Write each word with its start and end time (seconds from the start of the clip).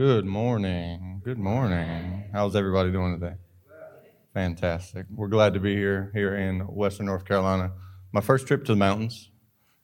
Good 0.00 0.24
morning. 0.24 1.20
Good 1.22 1.36
morning. 1.38 2.24
How's 2.32 2.56
everybody 2.56 2.90
doing 2.90 3.20
today? 3.20 3.34
Fantastic. 4.32 5.04
We're 5.14 5.28
glad 5.28 5.52
to 5.52 5.60
be 5.60 5.76
here 5.76 6.10
here 6.14 6.36
in 6.36 6.60
Western 6.60 7.04
North 7.04 7.26
Carolina. 7.26 7.72
My 8.10 8.22
first 8.22 8.46
trip 8.46 8.64
to 8.64 8.72
the 8.72 8.76
mountains. 8.76 9.28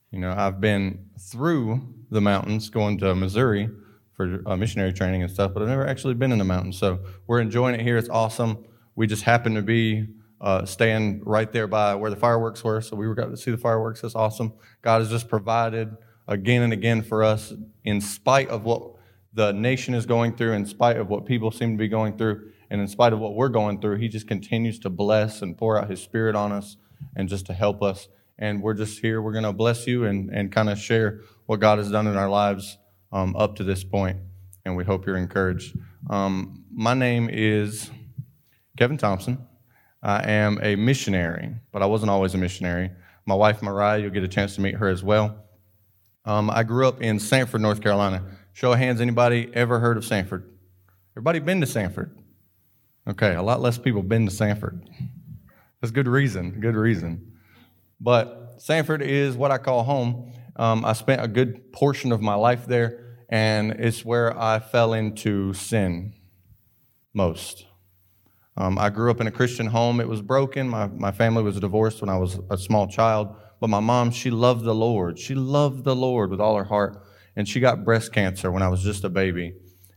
You 0.09 0.17
know, 0.17 0.33
I've 0.35 0.59
been 0.59 1.05
through 1.19 1.93
the 2.09 2.19
mountains 2.19 2.71
going 2.71 2.97
to 2.97 3.13
Missouri 3.13 3.69
for 4.15 4.41
uh, 4.47 4.57
missionary 4.57 4.91
training 4.91 5.21
and 5.21 5.31
stuff, 5.31 5.53
but 5.53 5.61
I've 5.61 5.69
never 5.69 5.85
actually 5.85 6.15
been 6.15 6.31
in 6.31 6.39
the 6.39 6.45
mountains. 6.45 6.79
So 6.79 6.97
we're 7.27 7.39
enjoying 7.39 7.75
it 7.75 7.81
here. 7.81 7.99
It's 7.99 8.09
awesome. 8.09 8.65
We 8.95 9.05
just 9.05 9.21
happen 9.21 9.53
to 9.53 9.61
be 9.61 10.07
uh, 10.41 10.65
staying 10.65 11.21
right 11.25 11.51
there 11.51 11.67
by 11.67 11.93
where 11.93 12.09
the 12.09 12.15
fireworks 12.15 12.63
were, 12.63 12.81
so 12.81 12.95
we 12.95 13.07
were 13.07 13.13
got 13.13 13.29
to 13.29 13.37
see 13.37 13.51
the 13.51 13.57
fireworks. 13.57 14.01
That's 14.01 14.15
awesome. 14.15 14.53
God 14.81 15.01
has 15.01 15.11
just 15.11 15.29
provided 15.29 15.95
again 16.27 16.63
and 16.63 16.73
again 16.73 17.03
for 17.03 17.23
us 17.23 17.53
in 17.83 18.01
spite 18.01 18.49
of 18.49 18.63
what 18.63 18.96
the 19.37 19.53
nation 19.53 19.93
is 19.93 20.07
going 20.07 20.35
through, 20.35 20.53
in 20.53 20.65
spite 20.65 20.97
of 20.97 21.09
what 21.09 21.27
people 21.27 21.51
seem 21.51 21.73
to 21.73 21.77
be 21.77 21.87
going 21.87 22.17
through, 22.17 22.49
and 22.71 22.81
in 22.81 22.87
spite 22.87 23.13
of 23.13 23.19
what 23.19 23.35
we're 23.35 23.49
going 23.49 23.79
through, 23.79 23.97
He 23.97 24.07
just 24.07 24.27
continues 24.27 24.79
to 24.79 24.89
bless 24.89 25.43
and 25.43 25.55
pour 25.55 25.77
out 25.77 25.91
His 25.91 26.01
Spirit 26.01 26.35
on 26.35 26.51
us 26.51 26.75
and 27.15 27.29
just 27.29 27.45
to 27.45 27.53
help 27.53 27.83
us. 27.83 28.07
And 28.39 28.63
we're 28.63 28.73
just 28.73 28.99
here. 28.99 29.21
We're 29.21 29.33
going 29.33 29.43
to 29.43 29.53
bless 29.53 29.85
you 29.85 30.05
and, 30.05 30.31
and 30.31 30.51
kind 30.51 30.71
of 30.71 30.79
share 30.79 31.21
what 31.45 31.59
God 31.59 31.77
has 31.77 31.91
done 31.91 32.07
in 32.07 32.17
our 32.17 32.29
lives 32.29 32.79
um, 33.11 33.35
up 33.35 33.55
to 33.57 33.63
this 33.63 33.83
point. 33.83 34.17
and 34.65 34.75
we 34.75 34.83
hope 34.83 35.05
you're 35.05 35.17
encouraged. 35.17 35.77
Um, 36.09 36.65
my 36.71 36.95
name 36.95 37.29
is 37.31 37.91
Kevin 38.75 38.97
Thompson. 38.97 39.37
I 40.01 40.27
am 40.31 40.59
a 40.63 40.75
missionary, 40.75 41.53
but 41.71 41.83
I 41.83 41.85
wasn't 41.85 42.09
always 42.09 42.33
a 42.33 42.39
missionary. 42.39 42.89
My 43.27 43.35
wife, 43.35 43.61
Moriah, 43.61 43.99
you'll 43.99 44.09
get 44.09 44.23
a 44.23 44.27
chance 44.27 44.55
to 44.55 44.61
meet 44.61 44.75
her 44.75 44.87
as 44.87 45.03
well. 45.03 45.43
Um, 46.25 46.49
I 46.49 46.63
grew 46.63 46.87
up 46.87 47.01
in 47.01 47.19
Sanford, 47.19 47.61
North 47.61 47.81
Carolina. 47.81 48.36
Show 48.57 48.73
of 48.73 48.79
hands, 48.79 49.01
anybody 49.01 49.51
ever 49.53 49.79
heard 49.79 49.97
of 49.97 50.03
Sanford? 50.03 50.51
Everybody 51.13 51.37
been 51.37 51.61
to 51.61 51.67
Sanford? 51.67 52.17
Okay, 53.07 53.35
a 53.35 53.41
lot 53.43 53.61
less 53.61 53.77
people 53.77 54.01
been 54.01 54.25
to 54.25 54.31
Sanford. 54.31 54.81
That's 55.79 55.91
good 55.91 56.07
reason, 56.07 56.59
good 56.59 56.73
reason. 56.73 57.33
But 58.01 58.55
Sanford 58.57 59.03
is 59.03 59.37
what 59.37 59.51
I 59.51 59.59
call 59.59 59.83
home. 59.83 60.33
Um, 60.55 60.83
I 60.85 60.93
spent 60.93 61.23
a 61.23 61.27
good 61.27 61.71
portion 61.71 62.11
of 62.11 62.19
my 62.19 62.33
life 62.33 62.65
there, 62.65 63.19
and 63.29 63.73
it's 63.73 64.03
where 64.03 64.35
I 64.35 64.57
fell 64.57 64.93
into 64.93 65.53
sin 65.53 66.15
most. 67.13 67.67
Um, 68.57 68.79
I 68.79 68.89
grew 68.89 69.11
up 69.11 69.21
in 69.21 69.27
a 69.27 69.31
Christian 69.31 69.67
home. 69.67 70.01
It 70.01 70.09
was 70.09 70.23
broken. 70.23 70.67
My, 70.67 70.87
my 70.87 71.11
family 71.11 71.43
was 71.43 71.59
divorced 71.59 72.01
when 72.01 72.09
I 72.09 72.17
was 72.17 72.39
a 72.49 72.57
small 72.57 72.87
child. 72.87 73.35
But 73.61 73.69
my 73.69 73.81
mom, 73.81 74.09
she 74.09 74.31
loved 74.31 74.63
the 74.63 74.73
Lord. 74.73 75.19
She 75.19 75.35
loved 75.35 75.83
the 75.83 75.95
Lord 75.95 76.31
with 76.31 76.41
all 76.41 76.57
her 76.57 76.63
heart. 76.63 77.03
And 77.37 77.47
she 77.47 77.61
got 77.61 77.85
breast 77.85 78.11
cancer 78.11 78.51
when 78.51 78.61
I 78.61 78.67
was 78.67 78.83
just 78.83 79.05
a 79.05 79.09
baby. 79.09 79.53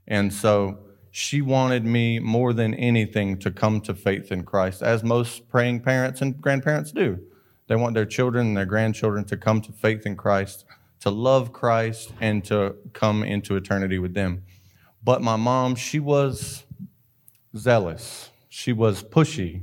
And 0.06 0.33
so 0.33 0.78
she 1.10 1.42
wanted 1.42 1.84
me 1.84 2.20
more 2.20 2.52
than 2.52 2.72
anything 2.74 3.36
to 3.41 3.50
come 3.50 3.80
to 3.80 3.94
faith 3.94 4.30
in 4.30 4.44
Christ, 4.44 4.80
as 4.80 5.02
most 5.02 5.48
praying 5.48 5.80
parents 5.80 6.20
and 6.20 6.41
grandparents 6.41 6.92
do. 6.92 7.18
They 7.66 7.74
want 7.74 7.94
their 7.94 8.06
children 8.06 8.46
and 8.46 8.56
their 8.56 8.64
grandchildren 8.66 9.24
to 9.24 9.36
come 9.36 9.61
to 9.62 9.72
faith 9.72 10.06
in 10.06 10.14
Christ, 10.14 10.64
to 11.00 11.11
love 11.11 11.52
Christ, 11.52 12.12
and 12.20 12.44
to 12.44 12.77
come 12.92 13.24
into 13.24 13.56
eternity 13.56 13.98
with 13.98 14.14
them. 14.14 14.44
But 15.02 15.20
my 15.20 15.34
mom, 15.34 15.74
she 15.74 15.98
was 15.98 16.62
zealous 17.56 18.30
she 18.50 18.72
was 18.72 19.02
pushy, 19.02 19.62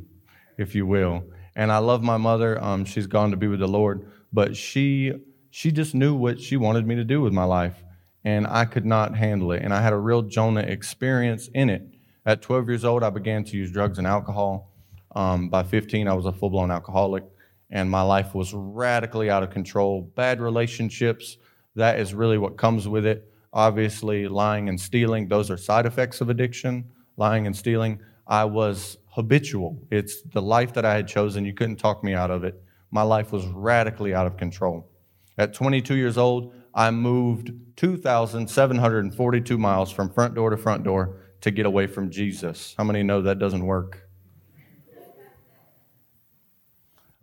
if 0.58 0.74
you 0.74 0.88
will. 0.88 1.26
And 1.56 1.72
I 1.72 1.78
love 1.80 2.02
my 2.02 2.18
mother. 2.18 2.62
Um, 2.64 2.86
she's 2.86 3.06
gone 3.06 3.32
to 3.32 3.38
be 3.38 3.48
with 3.48 3.60
the 3.60 3.68
Lord, 3.68 4.10
but 4.34 4.56
she 4.56 5.14
she 5.58 5.72
just 5.72 5.96
knew 5.96 6.14
what 6.14 6.40
she 6.40 6.56
wanted 6.56 6.86
me 6.86 6.94
to 6.94 7.04
do 7.04 7.20
with 7.20 7.34
my 7.34 7.44
life, 7.44 7.84
and 8.24 8.46
I 8.46 8.64
could 8.66 8.86
not 8.86 9.16
handle 9.16 9.52
it. 9.54 9.64
And 9.64 9.74
I 9.74 9.82
had 9.82 9.92
a 9.92 9.98
real 9.98 10.22
Jonah 10.22 10.60
experience 10.60 11.50
in 11.52 11.72
it. 11.72 11.82
At 12.28 12.44
12 12.44 12.70
years 12.70 12.86
old, 12.86 13.02
I 13.02 13.10
began 13.10 13.44
to 13.46 13.58
use 13.58 13.72
drugs 13.72 13.98
and 13.98 14.06
alcohol. 14.06 14.72
Um, 15.16 15.50
by 15.50 15.64
15, 15.64 16.08
I 16.08 16.14
was 16.14 16.28
a 16.28 16.32
full 16.32 16.52
blown 16.52 16.70
alcoholic, 16.70 17.24
and 17.72 17.90
my 17.90 18.04
life 18.04 18.36
was 18.36 18.54
radically 18.54 19.32
out 19.32 19.42
of 19.42 19.50
control. 19.50 20.04
Bad 20.16 20.42
relationships, 20.42 21.38
that 21.76 22.00
is 22.00 22.14
really 22.14 22.38
what 22.38 22.56
comes 22.56 22.88
with 22.88 23.08
it. 23.08 23.28
Obviously, 23.52 24.28
lying 24.28 24.70
and 24.70 24.80
stealing, 24.80 25.28
those 25.28 25.50
are 25.50 25.58
side 25.58 25.88
effects 25.88 26.22
of 26.22 26.30
addiction, 26.30 26.86
lying 27.16 27.48
and 27.48 27.58
stealing. 27.58 28.00
I 28.28 28.46
was 28.46 29.00
habitual. 29.08 29.82
It's 29.90 30.22
the 30.22 30.42
life 30.44 30.74
that 30.74 30.86
I 30.86 30.94
had 30.94 31.08
chosen. 31.08 31.46
You 31.46 31.56
couldn't 31.56 31.78
talk 31.78 32.04
me 32.04 32.14
out 32.14 32.30
of 32.30 32.44
it. 32.44 32.62
My 32.92 33.02
life 33.02 33.32
was 33.32 33.48
radically 33.48 34.14
out 34.14 34.28
of 34.28 34.38
control. 34.38 34.88
At 35.38 35.54
22 35.54 35.96
years 35.96 36.18
old, 36.18 36.54
I 36.74 36.90
moved 36.92 37.52
2,742 37.78 39.58
miles 39.58 39.92
from 39.92 40.10
front 40.10 40.34
door 40.36 40.50
to 40.50 40.58
front 40.58 40.84
door 40.84 41.18
to 41.42 41.52
get 41.52 41.66
away 41.66 41.88
from 41.88 42.10
Jesus. 42.10 42.74
How 42.78 42.84
many 42.84 43.04
know 43.04 43.22
that 43.22 43.38
doesn't 43.38 43.66
work? 43.66 44.08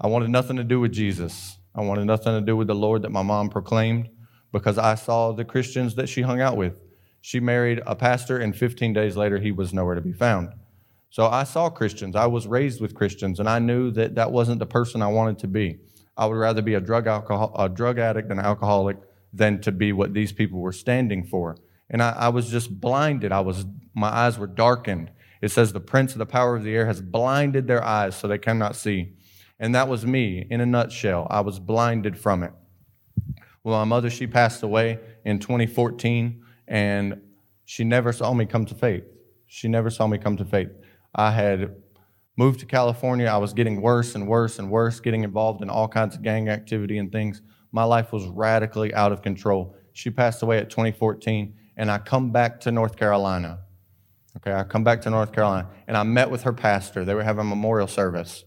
I 0.00 0.06
wanted 0.06 0.30
nothing 0.30 0.56
to 0.56 0.64
do 0.64 0.80
with 0.80 0.92
Jesus. 0.92 1.58
I 1.75 1.80
wanted 1.80 2.04
nothing 2.04 2.34
to 2.34 2.41
do 2.41 2.56
with 2.56 2.69
the 2.69 2.75
Lord 2.75 3.02
that 3.02 3.10
my 3.10 3.22
mom 3.22 3.48
proclaimed 3.48 4.08
because 4.52 4.78
I 4.78 4.94
saw 4.94 5.32
the 5.32 5.44
Christians 5.44 5.96
that 5.96 6.08
she 6.08 6.22
hung 6.22 6.41
out 6.41 6.56
with. 6.56 6.81
She 7.20 7.41
married 7.41 7.82
a 7.86 7.96
pastor, 7.96 8.38
and 8.38 8.54
15 8.54 8.92
days 8.92 9.16
later, 9.16 9.38
he 9.38 9.50
was 9.50 9.72
nowhere 9.72 9.94
to 9.94 10.00
be 10.00 10.12
found. 10.12 10.50
So 11.10 11.26
I 11.26 11.44
saw 11.44 11.70
Christians. 11.70 12.14
I 12.14 12.26
was 12.26 12.46
raised 12.46 12.81
with 12.81 12.94
Christians, 12.94 13.41
and 13.41 13.48
I 13.48 13.58
knew 13.58 13.91
that 13.92 14.14
that 14.16 14.31
wasn't 14.31 14.58
the 14.58 14.66
person 14.66 15.00
I 15.00 15.08
wanted 15.08 15.38
to 15.41 15.48
be. 15.48 15.78
I 16.16 16.26
would 16.26 16.36
rather 16.36 16.62
be 16.62 16.75
a 16.75 16.80
drug, 16.80 17.06
alcohol, 17.06 17.54
a 17.58 17.69
drug 17.69 17.98
addict 17.98 18.30
and 18.30 18.41
alcoholic 18.41 18.98
than 19.32 19.60
to 19.62 19.72
be 19.72 19.92
what 19.92 20.14
these 20.14 20.32
people 20.32 20.60
were 20.60 20.72
standing 20.72 21.25
for. 21.25 21.56
And 21.91 22.02
I, 22.02 22.10
I 22.10 22.28
was 22.28 22.50
just 22.50 22.80
blinded. 22.80 23.32
I 23.32 23.41
was, 23.41 23.66
my 23.94 24.08
eyes 24.08 24.38
were 24.38 24.47
darkened. 24.47 25.10
It 25.42 25.50
says, 25.50 25.72
The 25.72 25.80
prince 25.80 26.12
of 26.12 26.19
the 26.19 26.26
power 26.26 26.56
of 26.56 26.62
the 26.62 26.75
air 26.75 26.86
has 26.86 27.02
blinded 27.02 27.66
their 27.66 27.82
eyes 27.82 28.16
so 28.16 28.28
they 28.28 28.38
cannot 28.38 28.76
see. 28.76 29.14
And 29.58 29.75
that 29.75 29.88
was 29.88 30.06
me 30.06 30.47
in 30.50 30.60
a 30.60 30.66
nutshell. 30.66 31.26
I 31.30 31.41
was 31.41 31.58
blinded 31.58 32.19
from 32.19 32.42
it. 32.42 32.52
Well, 33.62 33.78
my 33.78 33.84
mother, 33.84 34.10
she 34.10 34.26
passed 34.26 34.62
away 34.62 34.98
in 35.25 35.38
2014, 35.38 36.44
and 36.69 37.20
she 37.64 37.82
never 37.82 38.12
saw 38.12 38.32
me 38.34 38.46
come 38.46 38.66
to 38.66 38.75
faith. 38.75 39.04
She 39.46 39.69
never 39.69 39.91
saw 39.91 40.06
me 40.06 40.19
come 40.19 40.36
to 40.36 40.44
faith. 40.44 40.70
I 41.14 41.31
had 41.31 41.76
moved 42.37 42.61
to 42.61 42.67
California. 42.67 43.27
I 43.27 43.37
was 43.37 43.53
getting 43.53 43.81
worse 43.81 44.15
and 44.15 44.27
worse 44.27 44.59
and 44.59 44.71
worse, 44.71 45.00
getting 45.00 45.25
involved 45.25 45.62
in 45.62 45.71
all 45.71 45.89
kinds 45.89 46.15
of 46.17 46.22
gang 46.22 46.49
activity 46.49 46.99
and 46.99 47.11
things. 47.12 47.43
My 47.72 47.84
life 47.84 48.12
was 48.12 48.27
radically 48.27 48.93
out 48.95 49.12
of 49.12 49.22
control. 49.22 49.77
She 49.93 50.11
passed 50.11 50.43
away 50.43 50.59
at 50.59 50.71
2014, 50.71 51.55
and 51.77 51.91
I 51.91 51.99
come 51.99 52.31
back 52.31 52.61
to 52.61 52.73
North 52.73 52.97
Carolina. 52.97 53.61
Okay, 54.37 54.53
I 54.53 54.65
come 54.65 54.83
back 54.83 55.03
to 55.03 55.11
North 55.11 55.33
Carolina, 55.33 55.69
and 55.87 55.97
I 55.97 56.03
met 56.03 56.31
with 56.31 56.43
her 56.43 56.53
pastor. 56.53 57.05
They 57.05 57.15
were 57.15 57.23
having 57.23 57.43
a 57.43 57.44
memorial 57.44 57.87
service, 57.87 58.44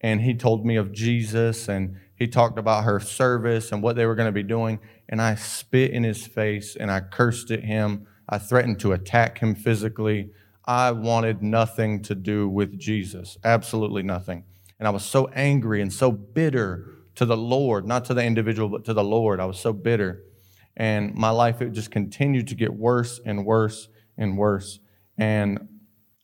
and 0.00 0.20
he 0.20 0.34
told 0.34 0.64
me 0.64 0.76
of 0.76 0.92
Jesus, 0.92 1.68
and 1.68 1.96
he 2.14 2.28
talked 2.28 2.58
about 2.58 2.84
her 2.84 3.00
service 3.00 3.72
and 3.72 3.82
what 3.82 3.96
they 3.96 4.06
were 4.06 4.14
going 4.14 4.28
to 4.28 4.32
be 4.32 4.44
doing. 4.44 4.78
And 5.08 5.20
I 5.20 5.34
spit 5.34 5.90
in 5.90 6.04
his 6.04 6.26
face, 6.26 6.76
and 6.76 6.90
I 6.90 7.00
cursed 7.00 7.50
at 7.50 7.64
him. 7.64 8.06
I 8.28 8.38
threatened 8.38 8.78
to 8.80 8.92
attack 8.92 9.38
him 9.38 9.54
physically. 9.54 10.30
I 10.68 10.92
wanted 10.92 11.42
nothing 11.42 12.02
to 12.02 12.14
do 12.14 12.46
with 12.46 12.78
Jesus, 12.78 13.38
absolutely 13.42 14.02
nothing. 14.02 14.44
And 14.78 14.86
I 14.86 14.90
was 14.90 15.02
so 15.02 15.28
angry 15.28 15.80
and 15.80 15.90
so 15.90 16.12
bitter 16.12 16.98
to 17.14 17.24
the 17.24 17.38
Lord, 17.38 17.86
not 17.86 18.04
to 18.04 18.14
the 18.14 18.22
individual, 18.22 18.68
but 18.68 18.84
to 18.84 18.92
the 18.92 19.02
Lord. 19.02 19.40
I 19.40 19.46
was 19.46 19.58
so 19.58 19.72
bitter. 19.72 20.24
And 20.76 21.14
my 21.14 21.30
life, 21.30 21.62
it 21.62 21.70
just 21.70 21.90
continued 21.90 22.48
to 22.48 22.54
get 22.54 22.74
worse 22.74 23.18
and 23.24 23.46
worse 23.46 23.88
and 24.18 24.36
worse. 24.36 24.78
And 25.16 25.68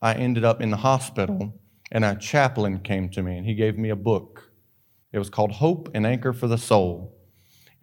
I 0.03 0.12
ended 0.12 0.44
up 0.44 0.60
in 0.60 0.71
the 0.71 0.77
hospital, 0.77 1.59
and 1.91 2.04
a 2.04 2.15
chaplain 2.15 2.81
came 2.81 3.09
to 3.12 3.22
me, 3.22 3.38
and 3.38 3.47
he 3.47 3.54
gave 3.54 3.78
me 3.78 3.88
a 3.88 3.97
book. 3.97 4.53
It 5.10 5.19
was 5.19 5.31
called 5.31 5.53
Hope 5.53 5.88
and 5.94 6.06
Anchor 6.06 6.34
for 6.34 6.49
the 6.49 6.59
Soul. 6.59 7.16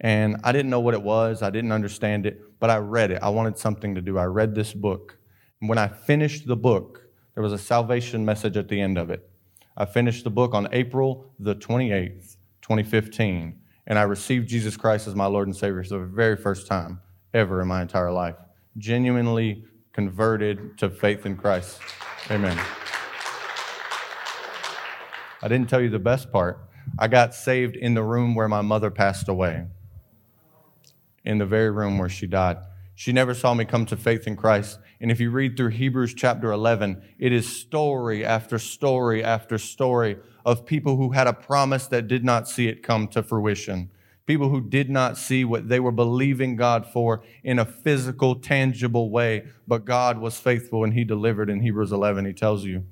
And 0.00 0.36
I 0.44 0.52
didn't 0.52 0.70
know 0.70 0.80
what 0.80 0.94
it 0.94 1.02
was, 1.02 1.42
I 1.42 1.50
didn't 1.50 1.72
understand 1.72 2.24
it, 2.24 2.40
but 2.60 2.70
I 2.70 2.76
read 2.76 3.10
it. 3.10 3.18
I 3.20 3.30
wanted 3.30 3.58
something 3.58 3.96
to 3.96 4.00
do. 4.00 4.16
I 4.16 4.26
read 4.26 4.54
this 4.54 4.72
book. 4.72 5.18
When 5.62 5.78
I 5.78 5.86
finished 5.86 6.48
the 6.48 6.56
book, 6.56 7.06
there 7.34 7.42
was 7.42 7.52
a 7.52 7.58
salvation 7.58 8.24
message 8.24 8.56
at 8.56 8.66
the 8.66 8.80
end 8.80 8.98
of 8.98 9.10
it. 9.10 9.30
I 9.76 9.84
finished 9.84 10.24
the 10.24 10.30
book 10.30 10.54
on 10.54 10.66
April 10.72 11.32
the 11.38 11.54
28th, 11.54 12.36
2015, 12.62 13.60
and 13.86 13.96
I 13.96 14.02
received 14.02 14.48
Jesus 14.48 14.76
Christ 14.76 15.06
as 15.06 15.14
my 15.14 15.26
Lord 15.26 15.46
and 15.46 15.56
Savior 15.56 15.84
for 15.84 16.00
the 16.00 16.04
very 16.04 16.36
first 16.36 16.66
time 16.66 17.00
ever 17.32 17.62
in 17.62 17.68
my 17.68 17.80
entire 17.80 18.10
life. 18.10 18.34
Genuinely 18.76 19.64
converted 19.92 20.76
to 20.78 20.90
faith 20.90 21.24
in 21.26 21.36
Christ. 21.36 21.78
Amen. 22.28 22.58
I 25.40 25.46
didn't 25.46 25.70
tell 25.70 25.80
you 25.80 25.90
the 25.90 26.00
best 26.00 26.32
part. 26.32 26.58
I 26.98 27.06
got 27.06 27.36
saved 27.36 27.76
in 27.76 27.94
the 27.94 28.02
room 28.02 28.34
where 28.34 28.48
my 28.48 28.62
mother 28.62 28.90
passed 28.90 29.28
away, 29.28 29.66
in 31.24 31.38
the 31.38 31.46
very 31.46 31.70
room 31.70 31.98
where 31.98 32.08
she 32.08 32.26
died. 32.26 32.56
She 32.96 33.12
never 33.12 33.32
saw 33.32 33.54
me 33.54 33.64
come 33.64 33.86
to 33.86 33.96
faith 33.96 34.26
in 34.26 34.34
Christ. 34.34 34.80
And 35.02 35.10
if 35.10 35.18
you 35.18 35.32
read 35.32 35.56
through 35.56 35.70
Hebrews 35.70 36.14
chapter 36.14 36.52
11, 36.52 37.02
it 37.18 37.32
is 37.32 37.60
story 37.60 38.24
after 38.24 38.56
story 38.56 39.24
after 39.24 39.58
story 39.58 40.16
of 40.46 40.64
people 40.64 40.96
who 40.96 41.10
had 41.10 41.26
a 41.26 41.32
promise 41.32 41.88
that 41.88 42.06
did 42.06 42.24
not 42.24 42.48
see 42.48 42.68
it 42.68 42.84
come 42.84 43.08
to 43.08 43.22
fruition. 43.24 43.90
people 44.26 44.48
who 44.48 44.60
did 44.60 44.88
not 44.88 45.18
see 45.18 45.44
what 45.44 45.68
they 45.68 45.80
were 45.80 45.90
believing 45.90 46.54
God 46.54 46.86
for 46.86 47.24
in 47.42 47.58
a 47.58 47.64
physical, 47.64 48.36
tangible 48.36 49.10
way, 49.10 49.44
but 49.66 49.84
God 49.84 50.18
was 50.18 50.38
faithful 50.38 50.84
and 50.84 50.94
He 50.94 51.02
delivered. 51.02 51.50
In 51.50 51.62
Hebrews 51.62 51.90
11, 51.90 52.24
He 52.24 52.32
tells 52.32 52.64
you. 52.64 52.84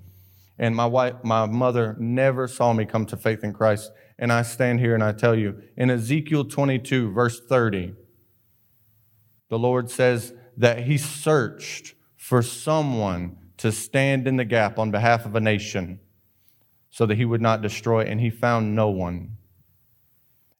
And 0.59 0.75
my 0.75 0.87
wife, 0.87 1.15
my 1.23 1.47
mother 1.47 1.97
never 2.01 2.49
saw 2.49 2.73
me 2.73 2.85
come 2.85 3.07
to 3.07 3.17
faith 3.17 3.45
in 3.45 3.53
Christ. 3.53 3.93
And 4.19 4.33
I 4.33 4.43
stand 4.43 4.81
here 4.81 4.95
and 4.95 5.05
I 5.05 5.13
tell 5.13 5.37
you, 5.37 5.63
in 5.77 5.91
Ezekiel 5.91 6.45
22, 6.47 7.13
verse 7.13 7.41
30, 7.41 7.95
the 9.49 9.59
Lord 9.59 9.91
says 9.91 10.35
that 10.57 10.81
He 10.81 10.99
searched 10.99 11.95
for 12.21 12.43
someone 12.43 13.35
to 13.57 13.73
stand 13.73 14.29
in 14.29 14.37
the 14.37 14.45
gap 14.45 14.79
on 14.79 14.91
behalf 14.91 15.25
of 15.25 15.35
a 15.35 15.41
nation 15.41 15.99
so 16.91 17.07
that 17.07 17.17
He 17.17 17.25
would 17.25 17.41
not 17.41 17.63
destroy, 17.63 18.03
and 18.03 18.21
He 18.21 18.29
found 18.29 18.77
no 18.77 18.91
one. 18.91 19.39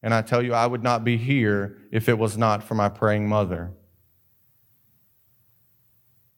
And 0.03 0.15
I 0.15 0.23
tell 0.23 0.43
you, 0.43 0.55
I 0.55 0.67
would 0.67 0.83
not 0.83 1.05
be 1.05 1.19
here 1.19 1.77
if 1.93 2.09
it 2.09 2.19
was 2.19 2.39
not 2.39 2.63
for 2.63 2.75
my 2.75 2.89
praying 2.89 3.29
mother. 3.29 3.73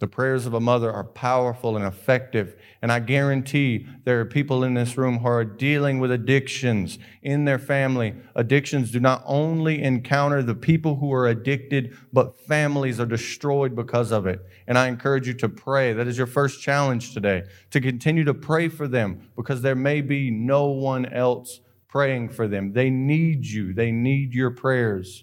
The 0.02 0.08
prayers 0.08 0.46
of 0.46 0.54
a 0.54 0.58
mother 0.58 0.92
are 0.92 1.04
powerful 1.04 1.76
and 1.76 1.84
effective. 1.84 2.56
And 2.82 2.90
I 2.90 2.98
guarantee 2.98 3.86
there 4.02 4.18
are 4.18 4.24
people 4.24 4.64
in 4.64 4.74
this 4.74 4.98
room 4.98 5.20
who 5.20 5.28
are 5.28 5.44
dealing 5.44 6.00
with 6.00 6.10
addictions 6.10 6.98
in 7.22 7.44
their 7.44 7.60
family. 7.60 8.16
Addictions 8.34 8.90
do 8.90 8.98
not 8.98 9.22
only 9.24 9.80
encounter 9.80 10.42
the 10.42 10.56
people 10.56 10.96
who 10.96 11.12
are 11.12 11.28
addicted, 11.28 11.96
but 12.12 12.36
families 12.36 12.98
are 12.98 13.06
destroyed 13.06 13.76
because 13.76 14.10
of 14.10 14.26
it. 14.26 14.44
And 14.66 14.76
I 14.76 14.88
encourage 14.88 15.28
you 15.28 15.34
to 15.34 15.48
pray. 15.48 15.92
That 15.92 16.08
is 16.08 16.18
your 16.18 16.26
first 16.26 16.60
challenge 16.60 17.14
today 17.14 17.44
to 17.70 17.80
continue 17.80 18.24
to 18.24 18.34
pray 18.34 18.68
for 18.68 18.88
them 18.88 19.28
because 19.36 19.62
there 19.62 19.76
may 19.76 20.00
be 20.00 20.32
no 20.32 20.66
one 20.66 21.06
else 21.06 21.60
praying 21.86 22.30
for 22.30 22.48
them. 22.48 22.72
They 22.72 22.90
need 22.90 23.46
you, 23.46 23.72
they 23.72 23.92
need 23.92 24.34
your 24.34 24.50
prayers. 24.50 25.22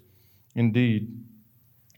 Indeed. 0.56 1.29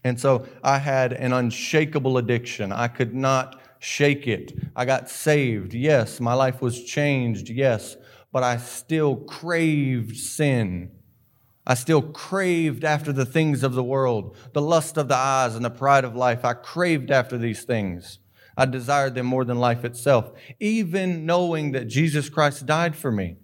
And 0.03 0.19
so 0.19 0.47
I 0.63 0.79
had 0.79 1.13
an 1.13 1.33
unshakable 1.33 2.17
addiction. 2.17 2.71
I 2.71 2.87
could 2.87 3.13
not 3.13 3.61
shake 3.79 4.27
it. 4.27 4.53
I 4.75 4.85
got 4.85 5.09
saved, 5.09 5.73
yes. 5.73 6.19
My 6.19 6.33
life 6.33 6.61
was 6.61 6.83
changed, 6.83 7.49
yes. 7.49 7.97
But 8.31 8.43
I 8.43 8.57
still 8.57 9.15
craved 9.15 10.17
sin. 10.17 10.91
I 11.65 11.75
still 11.75 12.01
craved 12.01 12.83
after 12.83 13.13
the 13.13 13.25
things 13.25 13.63
of 13.63 13.73
the 13.73 13.83
world, 13.83 14.35
the 14.53 14.61
lust 14.61 14.97
of 14.97 15.07
the 15.07 15.15
eyes 15.15 15.55
and 15.55 15.63
the 15.63 15.69
pride 15.69 16.03
of 16.03 16.15
life. 16.15 16.43
I 16.43 16.53
craved 16.53 17.11
after 17.11 17.37
these 17.37 17.63
things. 17.63 18.19
I 18.57 18.65
desired 18.65 19.15
them 19.15 19.27
more 19.27 19.45
than 19.45 19.59
life 19.59 19.85
itself, 19.85 20.31
even 20.59 21.25
knowing 21.25 21.71
that 21.71 21.87
Jesus 21.87 22.29
Christ 22.29 22.65
died 22.65 22.95
for 22.95 23.11
me. 23.11 23.37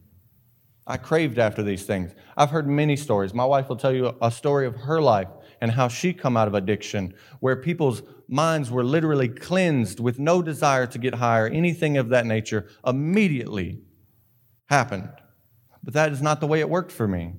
I 0.86 0.98
craved 0.98 1.38
after 1.38 1.62
these 1.62 1.86
things. 1.86 2.14
I've 2.36 2.50
heard 2.50 2.68
many 2.68 2.96
stories. 2.96 3.34
My 3.34 3.46
wife 3.46 3.70
will 3.70 3.76
tell 3.76 3.94
you 3.94 4.16
a 4.22 4.32
story 4.32 4.66
of 4.66 4.76
her 4.76 5.02
life 5.02 5.28
and 5.62 5.72
how 5.72 5.88
she 5.88 6.14
come 6.14 6.38
out 6.38 6.48
of 6.48 6.54
addiction, 6.54 7.14
where 7.40 7.56
people's 7.56 8.02
minds 8.28 8.70
were 8.70 8.84
literally 8.84 9.30
cleansed 9.30 10.00
with 10.00 10.20
no 10.20 10.42
desire 10.42 10.86
to 10.88 11.00
get 11.00 11.16
higher, 11.16 11.48
anything 11.48 11.98
of 11.98 12.10
that 12.10 12.26
nature, 12.26 12.68
immediately 12.86 13.80
happened. 14.70 15.10
But 15.84 15.94
that 15.94 16.12
is 16.12 16.22
not 16.22 16.40
the 16.40 16.48
way 16.48 16.60
it 16.60 16.70
worked 16.70 16.92
for 16.92 17.08
me. 17.08 17.34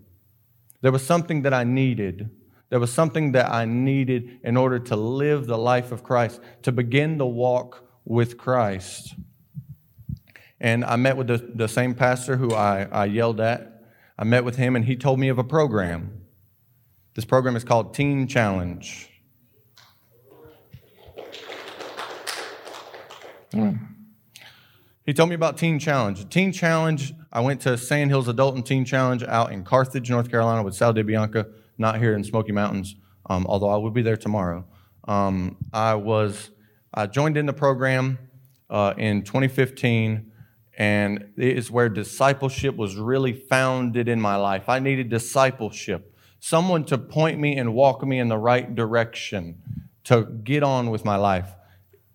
There 0.80 0.92
was 0.92 1.04
something 1.04 1.42
that 1.42 1.52
I 1.52 1.64
needed. 1.64 2.30
There 2.70 2.80
was 2.80 2.92
something 2.92 3.32
that 3.32 3.50
I 3.50 3.64
needed 3.64 4.40
in 4.42 4.56
order 4.56 4.78
to 4.78 4.96
live 4.96 5.46
the 5.46 5.58
life 5.58 5.92
of 5.92 6.02
Christ, 6.02 6.40
to 6.62 6.72
begin 6.72 7.18
the 7.18 7.26
walk 7.26 7.86
with 8.04 8.38
Christ. 8.38 9.14
And 10.60 10.84
I 10.84 10.96
met 10.96 11.16
with 11.16 11.28
the, 11.28 11.38
the 11.54 11.68
same 11.68 11.94
pastor 11.94 12.36
who 12.36 12.54
I, 12.54 12.88
I 12.90 13.04
yelled 13.04 13.40
at. 13.40 13.84
I 14.18 14.24
met 14.24 14.44
with 14.44 14.56
him, 14.56 14.74
and 14.74 14.84
he 14.84 14.96
told 14.96 15.20
me 15.20 15.28
of 15.28 15.38
a 15.38 15.44
program 15.44 16.18
this 17.18 17.24
program 17.24 17.56
is 17.56 17.64
called 17.64 17.94
Teen 17.94 18.28
Challenge. 18.28 19.10
He 25.04 25.12
told 25.12 25.28
me 25.28 25.34
about 25.34 25.58
Teen 25.58 25.80
Challenge. 25.80 26.28
Teen 26.28 26.52
Challenge, 26.52 27.12
I 27.32 27.40
went 27.40 27.60
to 27.62 27.76
Sandhills 27.76 28.28
Adult 28.28 28.54
and 28.54 28.64
Teen 28.64 28.84
Challenge 28.84 29.24
out 29.24 29.50
in 29.50 29.64
Carthage, 29.64 30.08
North 30.08 30.30
Carolina 30.30 30.62
with 30.62 30.76
Sal 30.76 30.94
DeBianca, 30.94 31.52
not 31.76 31.98
here 31.98 32.14
in 32.14 32.22
Smoky 32.22 32.52
Mountains, 32.52 32.94
um, 33.28 33.46
although 33.48 33.70
I 33.70 33.78
will 33.78 33.90
be 33.90 34.02
there 34.02 34.16
tomorrow. 34.16 34.64
Um, 35.08 35.56
I 35.72 35.96
was, 35.96 36.52
I 36.94 37.08
joined 37.08 37.36
in 37.36 37.46
the 37.46 37.52
program 37.52 38.20
uh, 38.70 38.94
in 38.96 39.24
2015, 39.24 40.30
and 40.78 41.32
it 41.36 41.58
is 41.58 41.68
where 41.68 41.88
discipleship 41.88 42.76
was 42.76 42.94
really 42.94 43.32
founded 43.32 44.06
in 44.06 44.20
my 44.20 44.36
life. 44.36 44.68
I 44.68 44.78
needed 44.78 45.08
discipleship 45.08 46.14
someone 46.40 46.85
to 46.85 46.99
point 46.99 47.38
me 47.38 47.56
and 47.56 47.75
walk 47.75 48.05
me 48.05 48.19
in 48.19 48.29
the 48.29 48.38
right 48.38 48.75
direction 48.75 49.62
to 50.05 50.25
get 50.25 50.62
on 50.62 50.90
with 50.90 51.05
my 51.05 51.17
life. 51.17 51.50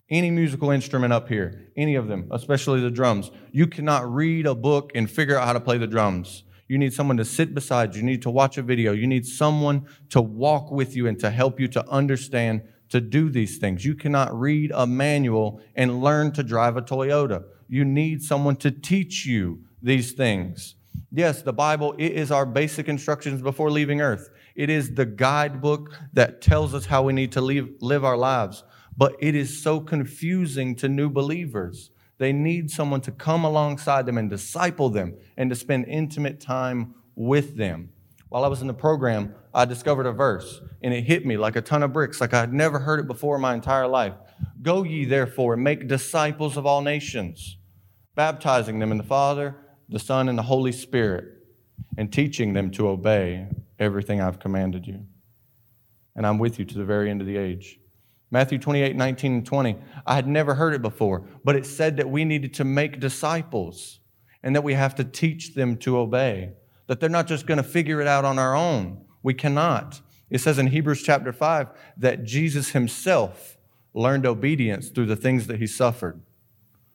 Any 0.09 0.31
musical 0.31 0.69
instrument 0.71 1.13
up 1.13 1.27
here, 1.27 1.71
any 1.75 1.95
of 1.95 2.07
them, 2.07 2.27
especially 2.31 2.81
the 2.81 2.91
drums, 2.91 3.31
you 3.51 3.67
cannot 3.67 4.11
read 4.11 4.45
a 4.45 4.55
book 4.55 4.91
and 4.95 5.09
figure 5.09 5.37
out 5.37 5.47
how 5.47 5.53
to 5.53 5.59
play 5.59 5.77
the 5.77 5.87
drums. 5.87 6.43
You 6.67 6.77
need 6.77 6.93
someone 6.93 7.17
to 7.17 7.25
sit 7.25 7.53
beside 7.53 7.93
you. 7.93 8.01
You 8.01 8.05
need 8.05 8.21
to 8.23 8.29
watch 8.29 8.57
a 8.57 8.63
video. 8.63 8.93
You 8.93 9.07
need 9.07 9.25
someone 9.25 9.87
to 10.09 10.21
walk 10.21 10.71
with 10.71 10.95
you 10.95 11.07
and 11.07 11.19
to 11.19 11.29
help 11.29 11.59
you 11.59 11.67
to 11.69 11.87
understand 11.89 12.63
to 12.89 13.01
do 13.01 13.29
these 13.29 13.57
things. 13.57 13.85
You 13.85 13.95
cannot 13.95 14.37
read 14.39 14.71
a 14.73 14.85
manual 14.85 15.61
and 15.75 16.01
learn 16.01 16.31
to 16.33 16.43
drive 16.43 16.77
a 16.77 16.81
Toyota. 16.81 17.43
You 17.67 17.85
need 17.85 18.21
someone 18.21 18.55
to 18.57 18.71
teach 18.71 19.25
you 19.25 19.63
these 19.81 20.11
things. 20.11 20.75
Yes, 21.15 21.43
the 21.43 21.53
Bible 21.53 21.93
it 21.99 22.13
is 22.13 22.31
our 22.31 22.45
basic 22.45 22.87
instructions 22.87 23.41
before 23.41 23.69
leaving 23.69 24.01
earth. 24.01 24.31
It 24.55 24.71
is 24.71 24.95
the 24.95 25.05
guidebook 25.05 25.95
that 26.13 26.41
tells 26.41 26.73
us 26.73 26.87
how 26.87 27.03
we 27.03 27.13
need 27.13 27.31
to 27.33 27.41
live, 27.41 27.69
live 27.81 28.03
our 28.03 28.17
lives. 28.17 28.63
But 28.97 29.15
it 29.19 29.35
is 29.35 29.61
so 29.61 29.79
confusing 29.79 30.75
to 30.77 30.89
new 30.89 31.09
believers. 31.09 31.91
They 32.17 32.33
need 32.33 32.71
someone 32.71 33.01
to 33.01 33.11
come 33.11 33.43
alongside 33.43 34.05
them 34.05 34.17
and 34.17 34.29
disciple 34.29 34.89
them 34.89 35.15
and 35.37 35.49
to 35.49 35.55
spend 35.55 35.85
intimate 35.85 36.39
time 36.39 36.95
with 37.15 37.57
them. 37.57 37.89
While 38.29 38.43
I 38.43 38.47
was 38.47 38.61
in 38.61 38.67
the 38.67 38.73
program, 38.73 39.35
I 39.53 39.65
discovered 39.65 40.07
a 40.07 40.11
verse 40.11 40.61
and 40.81 40.93
it 40.93 41.03
hit 41.03 41.25
me 41.25 41.37
like 41.37 41.55
a 41.55 41.61
ton 41.61 41.83
of 41.83 41.93
bricks, 41.93 42.19
like 42.19 42.33
I 42.33 42.39
had 42.39 42.53
never 42.53 42.79
heard 42.79 42.99
it 42.99 43.07
before 43.07 43.35
in 43.35 43.41
my 43.41 43.53
entire 43.53 43.87
life. 43.87 44.13
Go 44.63 44.81
ye 44.81 45.05
therefore 45.05 45.53
and 45.53 45.63
make 45.63 45.87
disciples 45.87 46.57
of 46.57 46.65
all 46.65 46.81
nations, 46.81 47.57
baptizing 48.15 48.79
them 48.79 48.91
in 48.91 48.97
the 48.97 49.03
Father 49.03 49.55
the 49.89 49.99
Son, 49.99 50.29
and 50.29 50.37
the 50.37 50.43
Holy 50.43 50.71
Spirit, 50.71 51.25
and 51.97 52.11
teaching 52.11 52.53
them 52.53 52.71
to 52.71 52.87
obey 52.87 53.47
everything 53.79 54.21
I've 54.21 54.39
commanded 54.39 54.87
you. 54.87 55.05
And 56.15 56.25
I'm 56.25 56.39
with 56.39 56.59
you 56.59 56.65
to 56.65 56.77
the 56.77 56.85
very 56.85 57.09
end 57.09 57.21
of 57.21 57.27
the 57.27 57.37
age. 57.37 57.79
Matthew 58.31 58.57
28, 58.57 58.95
19, 58.95 59.33
and 59.33 59.45
20. 59.45 59.77
I 60.07 60.15
had 60.15 60.27
never 60.27 60.55
heard 60.55 60.73
it 60.73 60.81
before, 60.81 61.27
but 61.43 61.55
it 61.55 61.65
said 61.65 61.97
that 61.97 62.09
we 62.09 62.25
needed 62.25 62.53
to 62.55 62.63
make 62.63 62.99
disciples 62.99 63.99
and 64.41 64.55
that 64.55 64.63
we 64.63 64.73
have 64.73 64.95
to 64.95 65.03
teach 65.03 65.53
them 65.53 65.77
to 65.77 65.97
obey, 65.97 66.53
that 66.87 66.99
they're 66.99 67.09
not 67.09 67.27
just 67.27 67.45
going 67.45 67.59
to 67.59 67.63
figure 67.63 68.01
it 68.01 68.07
out 68.07 68.25
on 68.25 68.39
our 68.39 68.55
own. 68.55 69.05
We 69.21 69.33
cannot. 69.33 70.01
It 70.29 70.39
says 70.39 70.57
in 70.57 70.67
Hebrews 70.67 71.03
chapter 71.03 71.31
5 71.31 71.67
that 71.97 72.23
Jesus 72.23 72.71
himself 72.71 73.57
learned 73.93 74.25
obedience 74.25 74.89
through 74.89 75.05
the 75.05 75.15
things 75.15 75.45
that 75.45 75.59
he 75.59 75.67
suffered. 75.67 76.19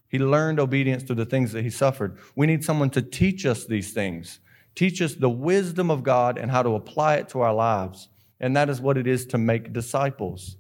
He 0.09 0.19
learned 0.19 0.59
obedience 0.59 1.03
through 1.03 1.17
the 1.17 1.27
things 1.27 1.53
that 1.53 1.63
he 1.63 1.71
suffered. 1.71 2.17
We 2.35 2.47
need 2.47 2.65
someone 2.65 2.91
to 2.91 3.03
teach 3.03 3.45
us 3.45 3.67
these 3.67 3.93
things, 3.93 4.41
teach 4.75 5.03
us 5.03 5.15
the 5.15 5.29
wisdom 5.29 5.91
of 5.91 6.03
God 6.03 6.39
and 6.39 6.51
how 6.51 6.63
to 6.63 6.75
apply 6.75 7.17
it 7.17 7.29
to 7.31 7.41
our 7.41 7.55
lives. 7.55 8.09
And 8.41 8.57
that 8.57 8.71
is 8.71 8.81
what 8.81 8.97
it 8.97 9.07
is 9.07 9.27
to 9.27 9.39
make 9.39 9.73
disciples. 9.73 10.57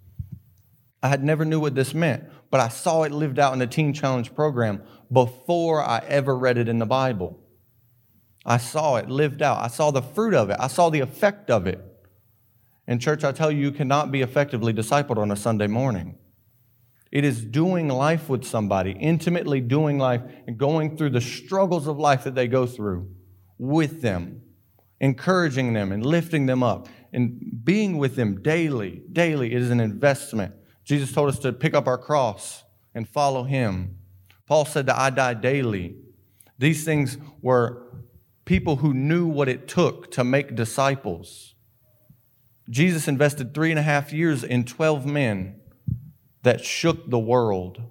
I 1.03 1.09
had 1.09 1.23
never 1.23 1.45
knew 1.45 1.61
what 1.61 1.75
this 1.75 1.95
meant, 1.95 2.25
but 2.51 2.61
I 2.61 2.69
saw 2.69 3.05
it 3.05 3.13
lived 3.13 3.39
out 3.39 3.53
in 3.53 3.61
the 3.61 3.67
Teen 3.67 3.93
Challenge 3.93 4.35
program 4.35 4.83
before 5.11 5.83
I 5.83 6.03
ever 6.09 6.37
read 6.37 6.59
it 6.59 6.69
in 6.69 6.79
the 6.79 6.87
Bible. 6.87 7.39
I 8.45 8.57
saw 8.57 8.97
it 8.97 9.09
lived 9.09 9.43
out. 9.43 9.59
I 9.59 9.69
saw 9.69 9.91
the 9.91 10.03
fruit 10.03 10.35
of 10.35 10.51
it. 10.51 10.57
I 10.59 10.67
saw 10.67 10.91
the 10.91 11.01
effect 11.01 11.51
of 11.51 11.67
it. 11.67 11.85
In 12.87 12.99
church, 12.99 13.23
I 13.23 13.33
tell 13.33 13.53
you, 13.53 13.61
you 13.61 13.73
cannot 13.73 14.11
be 14.11 14.23
effectively 14.23 14.73
discipled 14.73 15.19
on 15.19 15.31
a 15.31 15.37
Sunday 15.37 15.67
morning. 15.67 16.17
It 17.11 17.25
is 17.25 17.45
doing 17.45 17.89
life 17.89 18.29
with 18.29 18.45
somebody, 18.45 18.93
intimately 18.93 19.61
doing 19.61 19.99
life 19.99 20.23
and 20.47 20.59
going 20.59 20.97
through 20.97 21.11
the 21.11 21.21
struggles 21.21 21.87
of 21.87 21.99
life 21.99 22.25
that 22.25 22.35
they 22.35 22.49
go 22.49 22.67
through 22.67 23.09
with 23.59 24.03
them, 24.03 24.43
encouraging 25.01 25.73
them 25.73 25.91
and 25.91 26.05
lifting 26.05 26.47
them 26.47 26.63
up 26.63 26.89
and 27.13 27.41
being 27.65 27.97
with 27.97 28.15
them 28.17 28.43
daily. 28.43 29.03
Daily 29.11 29.55
is 29.55 29.71
an 29.71 29.81
investment. 29.81 30.55
Jesus 30.85 31.13
told 31.13 31.31
us 31.31 31.39
to 31.41 31.53
pick 31.53 31.75
up 31.75 31.87
our 31.87 31.99
cross 31.99 32.65
and 32.95 33.09
follow 33.09 33.45
him. 33.45 33.97
Paul 34.47 34.65
said 34.65 34.87
that 34.87 34.99
I 34.99 35.11
die 35.11 35.35
daily. 35.35 35.97
These 36.59 36.85
things 36.85 37.17
were 37.41 37.87
people 38.45 38.77
who 38.77 38.93
knew 38.93 39.27
what 39.27 39.49
it 39.49 39.69
took 39.69 40.11
to 40.13 40.25
make 40.25 40.55
disciples. 40.55 41.55
Jesus 42.69 43.09
invested 43.09 43.55
three 43.55 43.71
and 43.71 43.79
a 43.79 43.83
half 43.83 44.13
years 44.13 44.45
in 44.45 44.65
12 44.65 45.07
men 45.07 45.58
that 46.43 46.65
shook 46.65 47.11
the 47.11 47.19
world. 47.19 47.83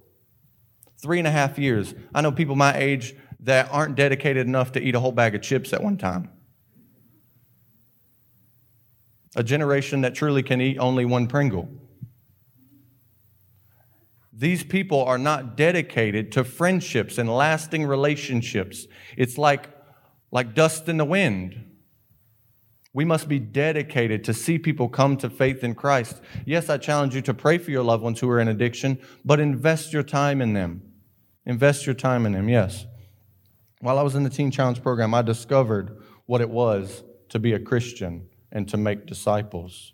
Three 1.00 1.18
and 1.18 1.28
a 1.28 1.30
half 1.30 1.58
years. 1.58 1.94
I 2.14 2.20
know 2.20 2.32
people 2.32 2.56
my 2.56 2.76
age 2.76 3.14
that 3.40 3.68
aren't 3.70 3.94
dedicated 3.94 4.46
enough 4.46 4.72
to 4.72 4.80
eat 4.80 4.94
a 4.94 5.00
whole 5.00 5.12
bag 5.12 5.34
of 5.34 5.42
chips 5.42 5.72
at 5.72 5.82
one 5.82 5.96
time. 5.96 6.30
a 9.38 9.42
generation 9.44 10.00
that 10.00 10.16
truly 10.16 10.42
can 10.42 10.60
eat 10.60 10.78
only 10.78 11.04
one 11.04 11.28
Pringle. 11.28 11.68
These 14.32 14.64
people 14.64 15.04
are 15.04 15.16
not 15.16 15.56
dedicated 15.56 16.32
to 16.32 16.44
friendships 16.44 17.18
and 17.18 17.32
lasting 17.32 17.86
relationships. 17.86 18.86
It's 19.16 19.38
like, 19.38 19.68
like 20.32 20.54
dust 20.54 20.88
in 20.88 20.96
the 20.96 21.04
wind. 21.04 21.67
We 22.98 23.04
must 23.04 23.28
be 23.28 23.38
dedicated 23.38 24.24
to 24.24 24.34
see 24.34 24.58
people 24.58 24.88
come 24.88 25.16
to 25.18 25.30
faith 25.30 25.62
in 25.62 25.76
Christ. 25.76 26.20
Yes, 26.44 26.68
I 26.68 26.78
challenge 26.78 27.14
you 27.14 27.22
to 27.22 27.32
pray 27.32 27.56
for 27.56 27.70
your 27.70 27.84
loved 27.84 28.02
ones 28.02 28.18
who 28.18 28.28
are 28.28 28.40
in 28.40 28.48
addiction, 28.48 28.98
but 29.24 29.38
invest 29.38 29.92
your 29.92 30.02
time 30.02 30.42
in 30.42 30.52
them. 30.52 30.82
Invest 31.46 31.86
your 31.86 31.94
time 31.94 32.26
in 32.26 32.32
them, 32.32 32.48
yes. 32.48 32.86
While 33.80 34.00
I 34.00 34.02
was 34.02 34.16
in 34.16 34.24
the 34.24 34.30
Teen 34.30 34.50
Challenge 34.50 34.82
program, 34.82 35.14
I 35.14 35.22
discovered 35.22 35.96
what 36.26 36.40
it 36.40 36.50
was 36.50 37.04
to 37.28 37.38
be 37.38 37.52
a 37.52 37.60
Christian 37.60 38.26
and 38.50 38.68
to 38.68 38.76
make 38.76 39.06
disciples. 39.06 39.92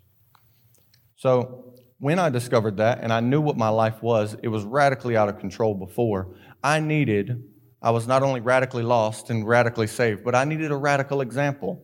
So, 1.15 1.75
when 1.99 2.17
I 2.17 2.29
discovered 2.29 2.77
that 2.77 3.01
and 3.01 3.13
I 3.13 3.19
knew 3.19 3.39
what 3.39 3.55
my 3.55 3.69
life 3.69 4.01
was, 4.01 4.35
it 4.41 4.47
was 4.47 4.63
radically 4.63 5.15
out 5.15 5.29
of 5.29 5.37
control 5.37 5.75
before. 5.75 6.33
I 6.63 6.79
needed, 6.79 7.43
I 7.83 7.91
was 7.91 8.07
not 8.07 8.23
only 8.23 8.41
radically 8.41 8.81
lost 8.81 9.29
and 9.29 9.47
radically 9.47 9.85
saved, 9.85 10.23
but 10.23 10.33
I 10.33 10.43
needed 10.43 10.71
a 10.71 10.75
radical 10.75 11.21
example. 11.21 11.83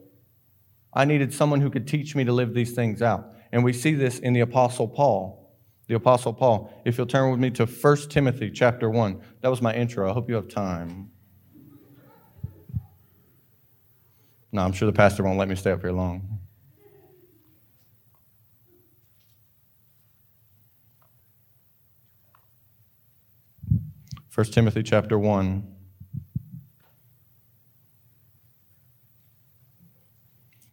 I 0.94 1.06
needed 1.06 1.34
someone 1.34 1.62
who 1.62 1.70
could 1.70 1.88
teach 1.88 2.16
me 2.16 2.24
to 2.26 2.34
live 2.34 2.54
these 2.54 2.74
things 2.74 3.02
out. 3.02 3.34
And 3.52 3.64
we 3.64 3.74
see 3.74 3.94
this 3.94 4.20
in 4.20 4.34
the 4.34 4.42
Apostle 4.42 4.88
Paul. 4.88 5.56
The 5.88 5.96
Apostle 5.96 6.34
Paul. 6.34 6.72
If 6.86 6.98
you'll 6.98 7.08
turn 7.08 7.32
with 7.32 7.40
me 7.40 7.50
to 7.52 7.66
1 7.66 7.98
Timothy 8.10 8.52
chapter 8.52 8.90
1. 8.90 9.22
That 9.42 9.50
was 9.50 9.62
my 9.62 9.74
intro. 9.74 10.10
I 10.10 10.14
hope 10.14 10.30
you 10.30 10.36
have 10.36 10.48
time. 10.48 11.12
No, 14.52 14.64
I'm 14.64 14.74
sure 14.74 14.86
the 14.86 14.94
pastor 14.94 15.24
won't 15.24 15.38
let 15.38 15.48
me 15.48 15.56
stay 15.56 15.72
up 15.72 15.82
here 15.82 15.92
long. 15.92 16.40
1 24.34 24.46
Timothy 24.48 24.82
chapter 24.82 25.20
1. 25.20 25.76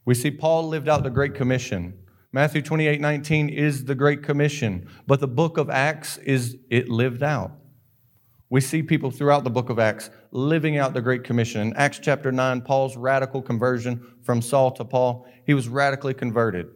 We 0.09 0.15
see 0.15 0.31
Paul 0.31 0.69
lived 0.69 0.89
out 0.89 1.03
the 1.03 1.11
Great 1.11 1.35
Commission. 1.35 1.93
Matthew 2.33 2.63
28 2.63 2.99
19 2.99 3.51
is 3.51 3.85
the 3.85 3.95
Great 3.95 4.23
Commission, 4.23 4.89
but 5.07 5.21
the 5.21 5.29
book 5.29 5.59
of 5.59 5.69
Acts 5.69 6.17
is 6.17 6.57
it 6.71 6.89
lived 6.89 7.23
out. 7.23 7.53
We 8.49 8.63
see 8.63 8.83
people 8.83 9.11
throughout 9.11 9.45
the 9.45 9.51
book 9.51 9.69
of 9.69 9.79
Acts 9.79 10.09
living 10.31 10.79
out 10.79 10.95
the 10.95 11.03
Great 11.03 11.25
Commission. 11.25 11.61
In 11.61 11.77
Acts 11.77 11.99
chapter 11.99 12.33
9, 12.33 12.63
Paul's 12.63 12.97
radical 12.97 13.43
conversion 13.43 14.15
from 14.23 14.41
Saul 14.41 14.71
to 14.77 14.85
Paul, 14.87 15.27
he 15.45 15.53
was 15.53 15.69
radically 15.69 16.15
converted. 16.15 16.69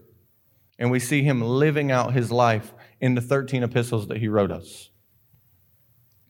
And 0.78 0.90
we 0.90 0.98
see 0.98 1.22
him 1.22 1.40
living 1.40 1.90
out 1.90 2.12
his 2.12 2.30
life 2.30 2.74
in 3.00 3.14
the 3.14 3.22
13 3.22 3.62
epistles 3.62 4.08
that 4.08 4.18
he 4.18 4.28
wrote 4.28 4.52
us. 4.52 4.90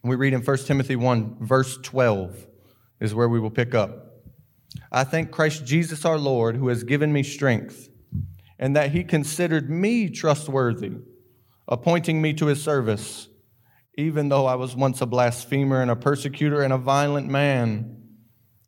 We 0.05 0.15
read 0.15 0.35
in 0.35 0.43
1 0.43 0.57
Timothy 0.59 0.95
1, 0.95 1.39
verse 1.41 1.79
12, 1.83 2.47
is 3.01 3.13
where 3.13 3.29
we 3.29 3.41
will 3.41 3.51
pick 3.51 3.75
up. 3.75 4.02
I 4.91 5.05
thank 5.05 5.31
Christ 5.31 5.65
Jesus 5.65 6.05
our 6.05 6.19
Lord, 6.19 6.57
who 6.57 6.69
has 6.69 6.85
given 6.85 7.13
me 7.13 7.23
strength, 7.23 7.89
and 8.59 8.77
that 8.77 8.93
he 8.93 9.05
considered 9.05 9.71
me 9.71 10.09
trustworthy, 10.09 10.93
appointing 11.69 12.23
me 12.23 12.33
to 12.35 12.47
his 12.47 12.63
service, 12.63 13.29
even 13.97 14.29
though 14.29 14.47
I 14.47 14.55
was 14.55 14.77
once 14.77 15.01
a 15.01 15.07
blasphemer 15.07 15.83
and 15.83 15.91
a 15.91 15.97
persecutor 15.97 16.63
and 16.63 16.73
a 16.73 16.79
violent 16.79 17.29
man. 17.29 17.99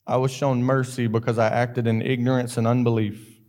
I 0.06 0.16
was 0.16 0.30
shown 0.30 0.62
mercy 0.62 1.06
because 1.06 1.38
I 1.38 1.49
acted 1.49 1.87
in 1.87 2.02
ignorance 2.02 2.56
and 2.56 2.66
unbelief. 2.66 3.40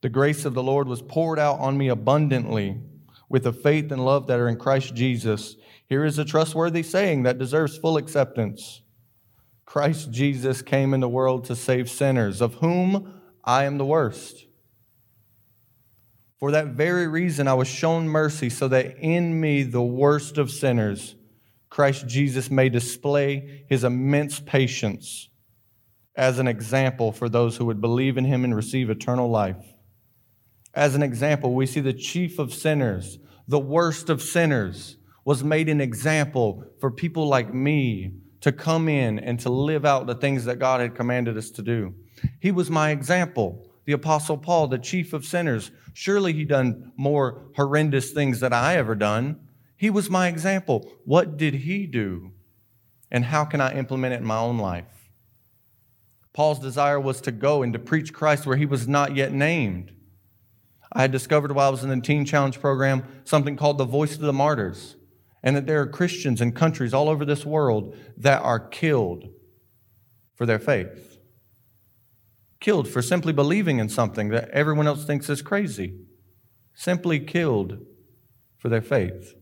The 0.00 0.08
grace 0.08 0.46
of 0.46 0.54
the 0.54 0.62
Lord 0.62 0.88
was 0.88 1.02
poured 1.02 1.38
out 1.38 1.58
on 1.58 1.76
me 1.76 1.88
abundantly 1.88 2.80
with 3.28 3.44
the 3.44 3.52
faith 3.52 3.92
and 3.92 4.04
love 4.04 4.26
that 4.26 4.40
are 4.40 4.48
in 4.48 4.56
Christ 4.56 4.94
Jesus. 4.94 5.56
Here 5.86 6.04
is 6.04 6.18
a 6.18 6.24
trustworthy 6.24 6.82
saying 6.82 7.24
that 7.24 7.38
deserves 7.38 7.76
full 7.76 7.98
acceptance 7.98 8.82
Christ 9.70 10.10
Jesus 10.10 10.62
came 10.62 10.92
in 10.94 10.98
the 10.98 11.08
world 11.08 11.44
to 11.44 11.54
save 11.54 11.88
sinners, 11.88 12.40
of 12.40 12.54
whom 12.54 13.20
I 13.44 13.66
am 13.66 13.78
the 13.78 13.84
worst. 13.84 14.46
For 16.40 16.50
that 16.50 16.74
very 16.74 17.06
reason, 17.06 17.46
I 17.46 17.54
was 17.54 17.68
shown 17.68 18.08
mercy, 18.08 18.50
so 18.50 18.66
that 18.66 18.98
in 18.98 19.40
me, 19.40 19.62
the 19.62 19.80
worst 19.80 20.38
of 20.38 20.50
sinners, 20.50 21.14
Christ 21.68 22.08
Jesus 22.08 22.50
may 22.50 22.68
display 22.68 23.64
his 23.68 23.84
immense 23.84 24.40
patience 24.40 25.28
as 26.16 26.40
an 26.40 26.48
example 26.48 27.12
for 27.12 27.28
those 27.28 27.56
who 27.56 27.66
would 27.66 27.80
believe 27.80 28.18
in 28.18 28.24
him 28.24 28.42
and 28.42 28.56
receive 28.56 28.90
eternal 28.90 29.30
life. 29.30 29.64
As 30.74 30.96
an 30.96 31.02
example, 31.04 31.54
we 31.54 31.66
see 31.66 31.78
the 31.78 31.92
chief 31.92 32.40
of 32.40 32.52
sinners, 32.52 33.20
the 33.46 33.60
worst 33.60 34.10
of 34.10 34.20
sinners, 34.20 34.96
was 35.24 35.44
made 35.44 35.68
an 35.68 35.80
example 35.80 36.64
for 36.80 36.90
people 36.90 37.28
like 37.28 37.54
me 37.54 38.14
to 38.40 38.52
come 38.52 38.88
in 38.88 39.18
and 39.18 39.38
to 39.40 39.50
live 39.50 39.84
out 39.84 40.06
the 40.06 40.14
things 40.14 40.44
that 40.44 40.58
God 40.58 40.80
had 40.80 40.94
commanded 40.94 41.36
us 41.36 41.50
to 41.52 41.62
do. 41.62 41.94
He 42.40 42.50
was 42.50 42.70
my 42.70 42.90
example. 42.90 43.66
The 43.84 43.92
apostle 43.92 44.36
Paul, 44.36 44.68
the 44.68 44.78
chief 44.78 45.12
of 45.12 45.24
sinners, 45.24 45.70
surely 45.94 46.32
he 46.32 46.44
done 46.44 46.92
more 46.96 47.42
horrendous 47.56 48.12
things 48.12 48.40
than 48.40 48.52
I 48.52 48.76
ever 48.76 48.94
done. 48.94 49.40
He 49.76 49.90
was 49.90 50.10
my 50.10 50.28
example. 50.28 50.90
What 51.04 51.36
did 51.36 51.54
he 51.54 51.86
do? 51.86 52.32
And 53.10 53.24
how 53.24 53.44
can 53.44 53.60
I 53.60 53.74
implement 53.74 54.14
it 54.14 54.20
in 54.20 54.26
my 54.26 54.38
own 54.38 54.58
life? 54.58 55.10
Paul's 56.32 56.60
desire 56.60 57.00
was 57.00 57.20
to 57.22 57.32
go 57.32 57.62
and 57.62 57.72
to 57.72 57.78
preach 57.78 58.12
Christ 58.12 58.46
where 58.46 58.56
he 58.56 58.66
was 58.66 58.86
not 58.86 59.16
yet 59.16 59.32
named. 59.32 59.92
I 60.92 61.02
had 61.02 61.12
discovered 61.12 61.52
while 61.52 61.68
I 61.68 61.70
was 61.70 61.82
in 61.82 61.90
the 61.90 62.00
Teen 62.00 62.24
Challenge 62.24 62.60
program 62.60 63.04
something 63.24 63.56
called 63.56 63.78
the 63.78 63.84
Voice 63.84 64.14
of 64.14 64.20
the 64.20 64.32
Martyrs 64.32 64.96
and 65.42 65.56
that 65.56 65.66
there 65.66 65.80
are 65.80 65.86
Christians 65.86 66.40
in 66.40 66.52
countries 66.52 66.92
all 66.92 67.08
over 67.08 67.24
this 67.24 67.46
world 67.46 67.96
that 68.16 68.42
are 68.42 68.60
killed 68.60 69.28
for 70.34 70.46
their 70.46 70.58
faith. 70.58 71.18
Killed 72.60 72.88
for 72.88 73.00
simply 73.00 73.32
believing 73.32 73.78
in 73.78 73.88
something 73.88 74.28
that 74.28 74.50
everyone 74.50 74.86
else 74.86 75.04
thinks 75.04 75.30
is 75.30 75.40
crazy. 75.40 75.98
Simply 76.74 77.20
killed 77.20 77.78
for 78.58 78.68
their 78.68 78.82
faith. 78.82 79.34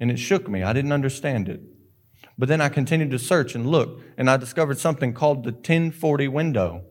And 0.00 0.10
it 0.10 0.18
shook 0.18 0.48
me. 0.48 0.62
I 0.62 0.72
didn't 0.72 0.92
understand 0.92 1.48
it. 1.48 1.60
But 2.38 2.48
then 2.48 2.60
I 2.60 2.68
continued 2.68 3.10
to 3.10 3.18
search 3.18 3.54
and 3.54 3.66
look, 3.66 4.00
and 4.16 4.30
I 4.30 4.36
discovered 4.36 4.78
something 4.78 5.12
called 5.12 5.44
the 5.44 5.50
1040 5.50 6.28
window. 6.28 6.84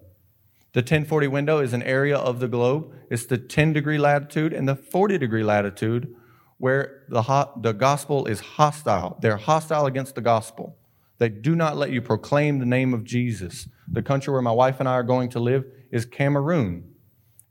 The 0.74 0.82
1040 0.82 1.28
window 1.28 1.60
is 1.60 1.74
an 1.74 1.84
area 1.84 2.18
of 2.18 2.40
the 2.40 2.48
globe. 2.48 2.94
It's 3.10 3.26
the 3.26 3.38
10 3.38 3.74
degree 3.74 3.98
latitude 3.98 4.54
and 4.54 4.68
the 4.68 4.76
40 4.76 5.18
degree 5.18 5.44
latitude 5.44 6.14
where 6.58 7.04
the, 7.10 7.24
ho- 7.24 7.52
the 7.62 7.74
gospel 7.74 8.26
is 8.26 8.40
hostile. 8.40 9.18
They're 9.22 9.38
hostile 9.38 9.86
against 9.86 10.16
the 10.16 10.22
gospel. 10.22 10.78
They 11.20 11.30
do 11.30 11.56
not 11.56 11.78
let 11.78 11.92
you 11.92 12.02
proclaim 12.02 12.60
the 12.60 12.66
name 12.66 12.94
of 12.94 13.04
Jesus. 13.04 13.68
The 13.92 14.02
country 14.02 14.32
where 14.32 14.42
my 14.42 14.52
wife 14.52 14.80
and 14.80 14.88
I 14.88 14.94
are 14.94 15.04
going 15.04 15.30
to 15.30 15.40
live 15.40 15.66
is 15.92 16.06
Cameroon. 16.06 16.92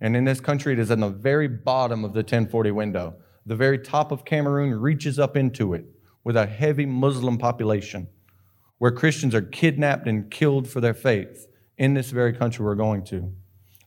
And 0.00 0.16
in 0.16 0.24
this 0.24 0.40
country, 0.40 0.72
it 0.72 0.78
is 0.78 0.90
in 0.90 1.00
the 1.00 1.08
very 1.08 1.48
bottom 1.48 2.04
of 2.04 2.12
the 2.12 2.18
1040 2.18 2.70
window. 2.70 3.14
The 3.44 3.56
very 3.56 3.78
top 3.78 4.12
of 4.12 4.24
Cameroon 4.24 4.74
reaches 4.74 5.18
up 5.18 5.36
into 5.36 5.72
it 5.72 5.84
with 6.22 6.36
a 6.36 6.46
heavy 6.46 6.86
Muslim 6.86 7.38
population 7.38 8.08
where 8.78 8.90
Christians 8.90 9.34
are 9.34 9.42
kidnapped 9.42 10.06
and 10.06 10.30
killed 10.30 10.68
for 10.68 10.80
their 10.80 10.94
faith 10.94 11.46
in 11.78 11.94
this 11.94 12.10
very 12.10 12.32
country 12.32 12.64
we're 12.64 12.74
going 12.74 13.04
to. 13.04 13.32